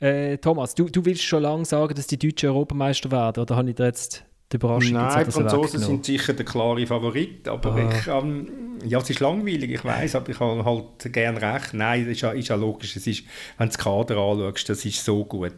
äh, 0.00 0.38
Thomas, 0.38 0.74
du, 0.74 0.88
du 0.88 1.04
willst 1.04 1.22
schon 1.22 1.42
lange 1.42 1.64
sagen, 1.64 1.94
dass 1.94 2.06
die 2.06 2.18
Deutschen 2.18 2.50
Europameister 2.50 3.10
werden, 3.10 3.42
oder 3.42 3.56
habe 3.56 3.70
ich 3.70 3.76
dir 3.76 3.86
jetzt 3.86 4.24
die 4.52 4.56
Überraschung 4.56 4.92
Nein, 4.92 5.24
die 5.26 5.32
Franzosen 5.32 5.80
sind 5.80 6.04
sicher 6.04 6.32
der 6.32 6.44
klare 6.44 6.86
Favorit, 6.86 7.48
aber 7.48 7.74
ah. 7.74 7.90
ich, 7.90 8.06
ähm, 8.06 8.78
ja, 8.84 8.98
es 8.98 9.10
ist 9.10 9.20
langweilig, 9.20 9.70
ich 9.70 9.84
weiß, 9.84 10.16
aber 10.16 10.30
ich 10.30 10.40
habe 10.40 10.64
halt 10.64 11.12
gern 11.12 11.36
recht. 11.36 11.74
Nein, 11.74 12.04
das 12.04 12.12
ist 12.12 12.20
ja, 12.20 12.30
ist 12.32 12.48
ja 12.48 12.56
logisch, 12.56 12.96
es 12.96 13.06
ist, 13.06 13.24
wenn 13.58 13.68
du 13.68 13.74
das 13.74 13.78
Kader 13.78 14.16
anschaust, 14.18 14.68
das 14.68 14.84
ist 14.84 15.04
so 15.04 15.24
gut. 15.24 15.56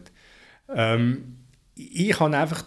Ähm, 0.73 1.37
ich 1.75 2.19
habe 2.19 2.35
einfach 2.35 2.63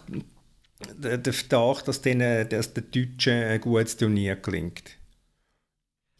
den 0.97 1.33
Verdacht, 1.33 1.87
dass, 1.87 2.01
denen, 2.01 2.47
dass 2.49 2.73
den 2.73 2.85
Deutschen 2.91 3.33
ein 3.33 3.61
gutes 3.61 3.97
Turnier 3.97 4.35
gelingt. 4.35 4.97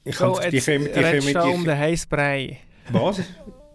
Ich 0.04 0.16
so, 0.16 0.34
kann, 0.34 0.50
die 0.50 0.60
kommen, 0.60 0.86
die 0.86 1.02
kommen, 1.02 1.28
die, 1.28 1.54
um 1.54 1.64
den 1.64 1.78
Heißbrei. 1.78 2.58
Was? 2.92 3.22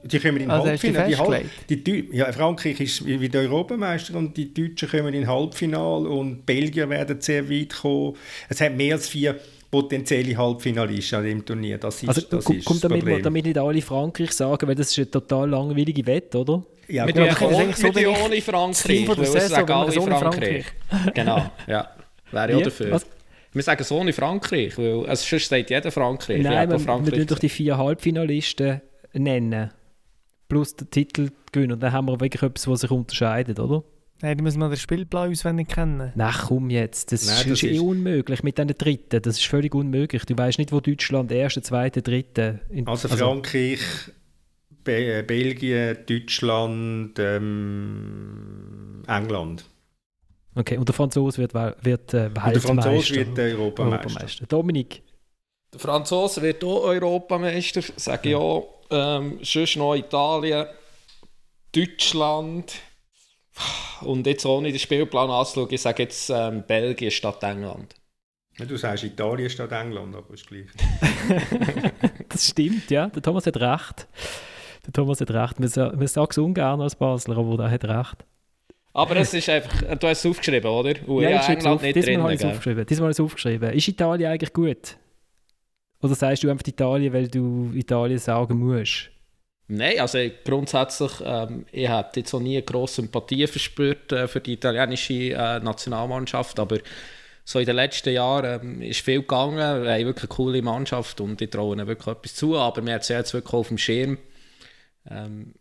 Die 0.02 0.20
kommen 0.20 0.38
in 0.38 0.50
also 0.50 0.68
Halbfinale. 0.68 1.08
Die, 1.08 1.16
Halb, 1.16 1.84
die, 1.84 2.08
ja, 2.12 2.32
Frankreich 2.32 2.80
ist 2.80 3.06
wieder 3.06 3.40
Europameister 3.40 4.14
und 4.16 4.36
die 4.36 4.52
Deutschen 4.52 4.88
kommen 4.88 5.14
in 5.14 5.26
Halbfinale 5.26 6.08
und 6.08 6.46
Belgier 6.46 6.88
werden 6.88 7.20
sehr 7.20 7.48
weit 7.50 7.74
kommen. 7.74 8.16
Es 8.48 8.60
hat 8.60 8.76
mehr 8.76 8.94
als 8.94 9.08
vier 9.08 9.38
potenzielle 9.70 10.36
Halbfinalisten 10.36 11.18
an 11.18 11.24
dem 11.24 11.44
Turnier. 11.44 11.78
Das 11.78 12.02
ist, 12.02 12.08
also, 12.08 12.20
das 12.22 12.48
ist 12.48 12.64
kommt 12.64 12.82
damit, 12.84 13.00
Problem. 13.00 13.22
damit 13.22 13.44
nicht 13.44 13.58
alle 13.58 13.82
Frankreich 13.82 14.32
sagen, 14.32 14.66
weil 14.68 14.74
das 14.74 14.90
ist 14.90 14.98
eine 14.98 15.10
total 15.10 15.50
langweilige 15.50 16.06
Wette, 16.06 16.38
oder? 16.38 16.62
Ja, 16.88 17.04
mit 17.04 17.16
gut, 17.16 17.32
so 17.36 17.46
ohne 17.46 18.40
Frankreich, 18.42 19.08
weil 19.08 19.20
es 19.20 19.48
sagen 19.48 19.70
alle 19.70 19.92
Frankreich. 19.92 20.66
genau, 21.14 21.50
ja. 21.66 21.90
Wäre 22.30 22.52
ja 22.52 22.60
dafür. 22.60 22.92
Was? 22.92 23.06
Wir 23.52 23.62
sagen 23.62 23.84
so 23.84 24.00
in 24.00 24.12
Frankreich, 24.12 24.76
weil 24.76 25.06
also 25.06 25.24
sonst 25.24 25.48
sagt 25.48 25.70
jeder 25.70 25.90
Frankreich. 25.90 26.42
Nein, 26.42 26.70
wir, 26.70 26.78
Frankreich 26.78 27.18
wir 27.18 27.26
doch 27.26 27.38
die 27.38 27.48
vier 27.48 27.78
Halbfinalisten 27.78 28.82
nennen. 29.14 29.70
Plus 30.48 30.76
den 30.76 30.90
Titel 30.90 31.30
gewinnen. 31.52 31.72
Und 31.72 31.80
dann 31.82 31.92
haben 31.92 32.06
wir 32.06 32.20
wirklich 32.20 32.42
etwas, 32.42 32.68
was 32.68 32.80
sich 32.82 32.90
unterscheidet, 32.90 33.58
oder? 33.58 33.82
Nein, 34.22 34.38
da 34.38 34.42
müssen 34.42 34.60
wir 34.60 34.68
den 34.68 34.78
Spielplan 34.78 35.30
auswendig 35.30 35.68
kennen. 35.68 36.12
Nein, 36.14 36.34
komm 36.46 36.70
jetzt. 36.70 37.12
Das, 37.12 37.26
Nein, 37.26 37.36
das 37.36 37.46
ist, 37.46 37.62
ist 37.62 37.70
eh 37.70 37.78
unmöglich 37.78 38.42
mit 38.42 38.56
den 38.56 38.68
Dritten. 38.68 39.20
Das 39.20 39.36
ist 39.36 39.46
völlig 39.46 39.74
unmöglich. 39.74 40.24
Du 40.24 40.36
weißt 40.36 40.58
nicht, 40.58 40.72
wo 40.72 40.80
Deutschland 40.80 41.30
erste, 41.30 41.60
zweite, 41.60 42.00
dritte. 42.00 42.60
In, 42.70 42.88
also, 42.88 43.08
also 43.08 43.24
Frankreich, 43.24 43.80
Be 44.82 45.22
Belgien, 45.26 45.98
Deutschland, 46.06 47.18
ähm, 47.18 49.02
England. 49.06 49.66
Okay, 50.54 50.78
und 50.78 50.88
der 50.88 50.94
Franzose 50.94 51.38
wird, 51.38 51.52
wird 51.52 52.14
äh, 52.14 52.28
Und 52.28 52.54
der 52.54 52.60
Franzose 52.62 53.14
wird 53.14 53.38
äh, 53.38 53.52
Europameister. 53.52 54.06
Europameister. 54.06 54.46
Dominik? 54.46 55.02
Der 55.74 55.80
Franzose 55.80 56.40
wird 56.40 56.64
auch 56.64 56.84
Europameister, 56.84 57.82
sage 57.96 58.30
ich 58.30 58.34
auch. 58.34 58.80
Ähm, 58.90 59.38
sonst 59.42 59.76
noch 59.76 59.94
Italien, 59.94 60.66
Deutschland 61.74 62.72
und 64.02 64.26
jetzt 64.26 64.44
ohne 64.46 64.70
den 64.70 64.78
Spielplan 64.78 65.30
anzuschauen, 65.30 65.68
ich 65.70 65.80
sage 65.80 66.02
jetzt 66.04 66.30
ähm, 66.30 66.64
Belgien 66.66 67.10
statt 67.10 67.42
England. 67.42 67.94
Du 68.58 68.76
sagst 68.76 69.04
Italien 69.04 69.50
statt 69.50 69.72
England, 69.72 70.16
aber 70.16 70.32
ist 70.32 70.46
gleich. 70.46 70.66
das 72.28 72.48
stimmt, 72.48 72.90
ja. 72.90 73.08
Der 73.08 73.22
Thomas 73.22 73.46
hat 73.46 73.58
recht. 73.58 74.08
Der 74.86 74.92
Thomas 74.92 75.20
hat 75.20 75.30
recht. 75.30 75.60
Man, 75.60 75.98
man 75.98 76.06
sagt 76.06 76.32
es 76.32 76.38
ungern 76.38 76.80
als 76.80 76.96
Basler, 76.96 77.36
aber 77.36 77.64
er 77.64 77.70
hat 77.70 77.84
recht. 77.84 78.24
Aber 78.94 79.16
es 79.16 79.34
ist 79.34 79.48
einfach, 79.50 79.98
du 79.98 80.08
hast 80.08 80.24
es 80.24 80.26
aufgeschrieben, 80.26 80.70
oder? 80.70 80.94
Und 81.06 81.22
ja, 81.22 81.30
ja 81.30 81.46
England 81.46 81.66
auf, 81.66 81.82
nicht 81.82 81.96
diesmal 81.96 82.22
habe 82.22 82.34
ich 82.34 82.40
es 82.40 82.46
aufgeschrieben. 82.46 82.86
Diesmal 82.86 83.10
ist 83.10 83.18
es 83.18 83.24
aufgeschrieben. 83.24 83.70
Ist 83.72 83.88
Italien 83.88 84.30
eigentlich 84.30 84.54
gut? 84.54 84.96
Oder 86.00 86.14
sagst 86.14 86.42
du 86.42 86.50
einfach 86.50 86.66
Italien, 86.66 87.12
weil 87.12 87.28
du 87.28 87.72
Italien 87.74 88.18
sagen 88.18 88.58
musst? 88.58 89.10
Nein, 89.68 89.98
also 89.98 90.18
grundsätzlich, 90.44 91.12
ähm, 91.24 91.66
ich 91.72 91.88
habe 91.88 92.10
jetzt 92.14 92.32
noch 92.32 92.40
nie 92.40 92.62
grosse 92.64 92.96
Sympathie 92.96 93.46
verspürt 93.48 94.12
äh, 94.12 94.28
für 94.28 94.40
die 94.40 94.52
italienische 94.52 95.32
äh, 95.32 95.58
Nationalmannschaft, 95.58 96.60
aber 96.60 96.78
so 97.44 97.58
in 97.58 97.66
den 97.66 97.76
letzten 97.76 98.12
Jahren 98.12 98.60
ähm, 98.60 98.82
ist 98.82 99.00
viel 99.00 99.20
gegangen. 99.20 99.56
Wir 99.56 99.92
haben 99.92 100.04
wirklich 100.04 100.30
eine 100.30 100.36
coole 100.36 100.62
Mannschaft 100.62 101.20
und 101.20 101.40
ich 101.40 101.50
traue 101.50 101.74
ihnen 101.74 101.86
wirklich 101.86 102.16
etwas 102.16 102.34
zu, 102.36 102.56
aber 102.56 102.84
wir 102.84 102.92
haben 102.92 103.00
es 103.00 103.08
jetzt 103.08 103.34
wirklich 103.34 103.54
auf 103.54 103.68
dem 103.68 103.78
Schirm. 103.78 104.18
Ähm, 105.08 105.54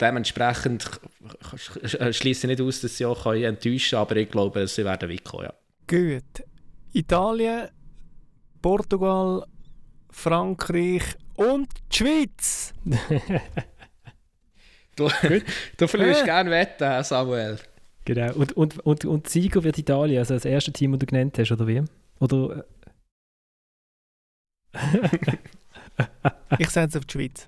dementsprechend 0.00 0.88
schließe 2.10 2.46
ich 2.46 2.58
nicht 2.58 2.60
aus, 2.60 2.80
dass 2.80 2.96
sie 2.96 3.06
auch 3.06 3.26
enttäuschen 3.26 3.90
können, 3.90 4.02
aber 4.02 4.16
ich 4.16 4.30
glaube, 4.30 4.66
sie 4.68 4.84
werden 4.84 5.10
weit 5.10 5.24
kommen. 5.24 5.44
Ja. 5.44 5.54
Gut. 5.88 6.44
Italien, 6.92 7.68
Portugal, 8.62 9.44
Frankreich 10.10 11.02
und 11.38 11.68
die 11.92 11.96
Schweiz. 11.96 12.74
du, 14.96 15.08
du 15.76 15.86
verlierst 15.86 16.22
äh. 16.22 16.24
gerne 16.24 16.50
Wetten, 16.50 17.04
Samuel. 17.04 17.58
Genau. 18.04 18.34
Und, 18.34 18.56
und, 18.56 18.78
und, 18.80 19.04
und 19.04 19.28
Sieger 19.28 19.62
wird 19.62 19.78
Italien, 19.78 20.18
also 20.18 20.34
das 20.34 20.44
erste 20.44 20.72
Team, 20.72 20.92
das 20.92 21.00
du 21.00 21.06
genannt 21.06 21.38
hast, 21.38 21.52
oder 21.52 21.66
wie? 21.66 21.84
Oder. 22.18 22.64
ich 26.58 26.70
setze 26.70 26.98
auf 26.98 27.04
die 27.04 27.12
Schweiz. 27.12 27.46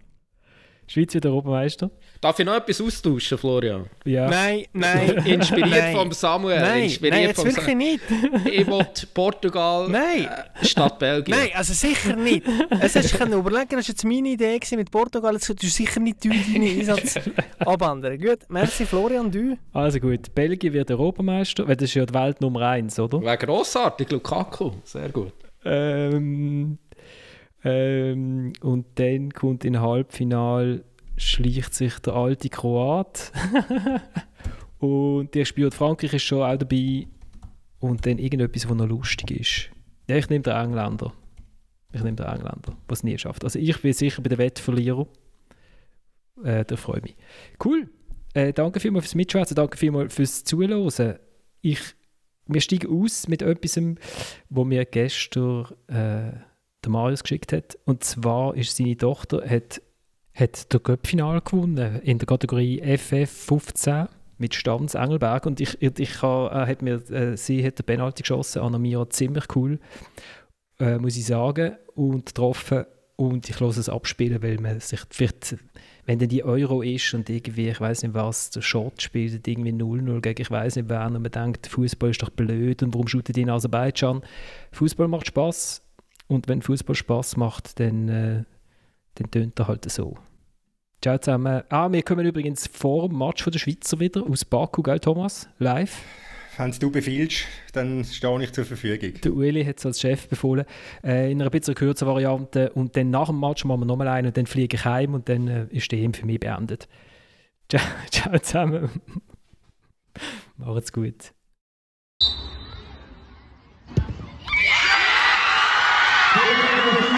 Schweiz 0.91 1.15
wird 1.15 1.25
Europameister. 1.25 1.89
Darf 2.21 2.37
ich 2.41 2.45
noch 2.45 2.57
etwas 2.57 2.81
austauschen, 2.81 3.39
Florian? 3.39 3.89
Ja. 4.05 4.29
Nein, 4.29 4.65
nein. 4.73 5.11
Inspiriert 5.25 5.71
nein. 5.71 5.95
vom 5.95 6.11
Samuel. 6.11 6.61
Nein, 6.61 6.83
Inspiriert 6.83 7.15
nein 7.15 7.29
jetzt 7.29 7.45
wirklich 7.45 7.77
nicht. 7.77 8.01
Ich 8.45 8.67
will 8.67 8.85
Portugal 9.15 9.89
nein. 9.89 10.25
Äh, 10.25 10.65
statt 10.67 10.99
Belgien. 10.99 11.39
Nein, 11.39 11.51
also 11.55 11.75
sicher 11.75 12.17
nicht. 12.17 12.45
Es 12.81 12.97
hast 12.97 13.21
du 13.21 13.25
überlegen, 13.39 13.69
das 13.71 13.87
war 13.87 13.93
jetzt 13.93 14.05
meine 14.05 14.31
Idee 14.31 14.59
mit 14.73 14.91
Portugal. 14.91 15.35
Jetzt 15.35 15.45
solltest 15.47 15.79
du 15.79 15.85
sicher 15.85 16.01
nicht 16.01 16.25
deinen 16.25 16.61
Einsatz 16.61 17.21
abändern. 17.61 18.19
Gut, 18.19 18.41
merci 18.49 18.85
Florian, 18.85 19.31
du. 19.31 19.57
Also 19.73 20.01
gut, 20.01 20.35
Belgien 20.35 20.73
wird 20.73 20.91
Europameister, 20.91 21.69
weil 21.69 21.77
das 21.77 21.91
ist 21.91 21.95
ja 21.95 22.05
die 22.05 22.15
Welt 22.15 22.41
Nummer 22.41 22.63
1, 22.63 22.99
oder? 22.99 23.23
Wäre 23.23 23.39
grossartig, 23.39 24.11
Lukaku. 24.11 24.73
Sehr 24.83 25.11
gut. 25.11 25.35
Ähm... 25.65 26.79
Ähm, 27.65 28.53
und 28.61 28.87
dann 28.97 29.33
kommt 29.33 29.65
in 29.65 29.81
Halbfinal 29.81 30.85
schleicht 31.17 31.75
sich 31.75 31.99
der 32.01 32.15
alte 32.15 32.49
Kroat. 32.49 33.33
und 34.79 35.35
der 35.35 35.45
spielt 35.45 35.75
Frankreich 35.75 36.15
ist 36.15 36.23
schon 36.23 36.43
auch 36.43 36.57
dabei. 36.57 37.07
Und 37.79 38.07
dann 38.07 38.19
irgendetwas, 38.19 38.69
was 38.69 38.77
noch 38.77 38.89
lustig 38.89 39.31
ist. 39.31 39.71
Ja, 40.09 40.17
ich 40.17 40.29
nehme 40.29 40.43
den 40.43 40.55
Engländer. 40.55 41.13
Ich 41.93 42.03
nehme 42.03 42.17
den 42.17 42.27
Engländer, 42.27 42.77
was 42.89 43.03
nie 43.03 43.17
schafft. 43.19 43.45
Also 43.45 43.59
ich 43.59 43.81
bin 43.81 43.93
sicher 43.93 44.23
bei 44.23 44.29
der 44.29 44.39
Wettverlierer. 44.39 45.07
Äh, 46.45 46.65
da 46.65 46.77
freue 46.77 46.99
ich 46.99 47.03
mich. 47.03 47.17
Cool. 47.65 47.91
Äh, 48.35 48.53
danke 48.53 48.81
vielmals 48.81 49.07
fürs 49.07 49.15
Mitschwätzen, 49.15 49.55
danke 49.55 49.77
vielmals 49.77 50.15
fürs 50.15 50.45
Zuhören. 50.45 51.19
ich, 51.63 51.81
wir 52.47 52.61
steigen 52.61 53.03
aus 53.03 53.29
mit 53.29 53.43
etwas, 53.43 53.81
wo 54.49 54.65
mir 54.65 54.85
gestern 54.85 55.67
äh, 55.89 56.33
der 56.85 56.91
Marius 56.91 57.23
geschickt 57.23 57.53
hat. 57.53 57.79
Und 57.85 58.05
zwar 58.05 58.55
ist 58.57 58.77
seine 58.77 58.97
Tochter 58.97 59.43
hat, 59.49 59.83
hat 60.35 60.73
der 60.73 60.81
Göppfinal 60.81 61.41
gewonnen 61.41 62.01
in 62.03 62.19
der 62.19 62.27
Kategorie 62.27 62.81
FF 62.97 63.31
15 63.31 64.09
mit 64.39 64.55
Stanz 64.55 64.95
Engelberg. 64.95 65.47
Und 65.47 65.61
ich, 65.61 65.81
ich, 65.81 66.23
äh, 66.23 66.27
hat 66.27 66.83
mir, 66.83 66.95
äh, 67.11 67.37
sie 67.37 67.65
hat 67.65 67.79
den 67.79 67.87
Penalty 67.87 68.23
geschossen, 68.23 68.63
Anna 68.63 69.11
ziemlich 69.11 69.45
cool, 69.55 69.79
äh, 70.79 70.99
muss 70.99 71.17
ich 71.17 71.27
sagen, 71.27 71.77
und 71.95 72.27
getroffen. 72.27 72.87
Und 73.17 73.51
ich 73.51 73.61
lasse 73.61 73.81
es 73.81 73.91
abspielen, 73.91 74.43
weil 74.43 74.57
man 74.57 74.81
sich 74.81 75.01
vielleicht, 75.11 75.57
wenn 76.07 76.19
dann 76.19 76.31
die 76.31 76.43
Euro 76.43 76.81
ist 76.81 77.13
und 77.13 77.29
irgendwie, 77.29 77.69
ich 77.69 77.79
weiß 77.79 78.03
nicht 78.03 78.15
was, 78.15 78.49
der 78.49 78.63
Shot 78.63 79.03
spielt 79.03 79.47
irgendwie 79.47 79.73
0-0 79.73 80.23
gegen 80.23 80.41
ich 80.41 80.51
weiß 80.51 80.77
nicht 80.77 80.89
wer 80.89 81.05
und 81.05 81.21
man 81.21 81.31
denkt, 81.31 81.67
Fußball 81.67 82.09
ist 82.09 82.23
doch 82.23 82.31
blöd 82.31 82.83
und 82.83 82.95
warum 82.95 83.09
shootet 83.09 83.37
die 83.37 83.43
in 83.43 83.51
Aserbaidschan? 83.51 84.23
Fußball 84.73 85.07
macht 85.07 85.27
Spaß 85.27 85.83
und 86.31 86.49
wenn 86.49 86.63
Fußball 86.63 86.95
Spaß 86.95 87.37
macht, 87.37 87.81
dann, 87.81 88.09
äh, 88.09 88.45
dann 89.17 89.31
tönt 89.31 89.59
er 89.59 89.69
halt 89.69 89.91
so. 89.91 90.17
Ciao 91.03 91.19
zusammen. 91.19 91.63
Ah, 91.71 91.91
wir 91.91 92.03
kommen 92.03 92.25
übrigens 92.25 92.69
vor 92.69 93.09
dem 93.09 93.19
Match 93.19 93.43
von 93.43 93.53
der 93.53 93.59
Schweizer 93.59 93.99
wieder 93.99 94.23
aus 94.23 94.45
Baku, 94.45 94.83
gell 94.83 95.01
Thomas? 95.01 95.49
Live. 95.59 96.03
Wenn 96.57 96.73
du 96.73 96.91
befiehlst, 96.91 97.47
dann 97.73 98.05
stehe 98.05 98.43
ich 98.43 98.53
zur 98.53 98.65
Verfügung. 98.65 99.15
Der 99.25 99.33
Ueli 99.33 99.65
hat 99.65 99.79
es 99.79 99.87
als 99.87 100.01
Chef 100.01 100.29
befohlen, 100.29 100.67
äh, 101.03 101.33
in 101.33 101.41
einer 101.41 101.51
bisschen 101.51 101.75
kürzeren 101.75 102.13
Variante. 102.15 102.71
Und 102.73 102.97
dann 102.97 103.11
nach 103.11 103.29
dem 103.29 103.41
Match 103.41 103.65
machen 103.65 103.81
wir 103.81 103.87
nochmal 103.87 104.09
einen 104.09 104.29
und 104.29 104.37
dann 104.37 104.47
fliege 104.47 104.77
ich 104.77 104.85
heim 104.85 105.15
und 105.15 105.29
dann 105.29 105.49
äh, 105.49 105.67
ist 105.71 105.91
die 105.91 106.05
EM 106.05 106.15
für 106.15 106.27
mich 106.27 106.39
beendet. 106.39 106.87
Ciao, 107.69 107.83
ciao 108.11 108.39
zusammen. 108.39 108.91
Macht's 110.57 110.93
gut. 110.93 111.33
Thank 116.93 117.15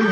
you. 0.00 0.09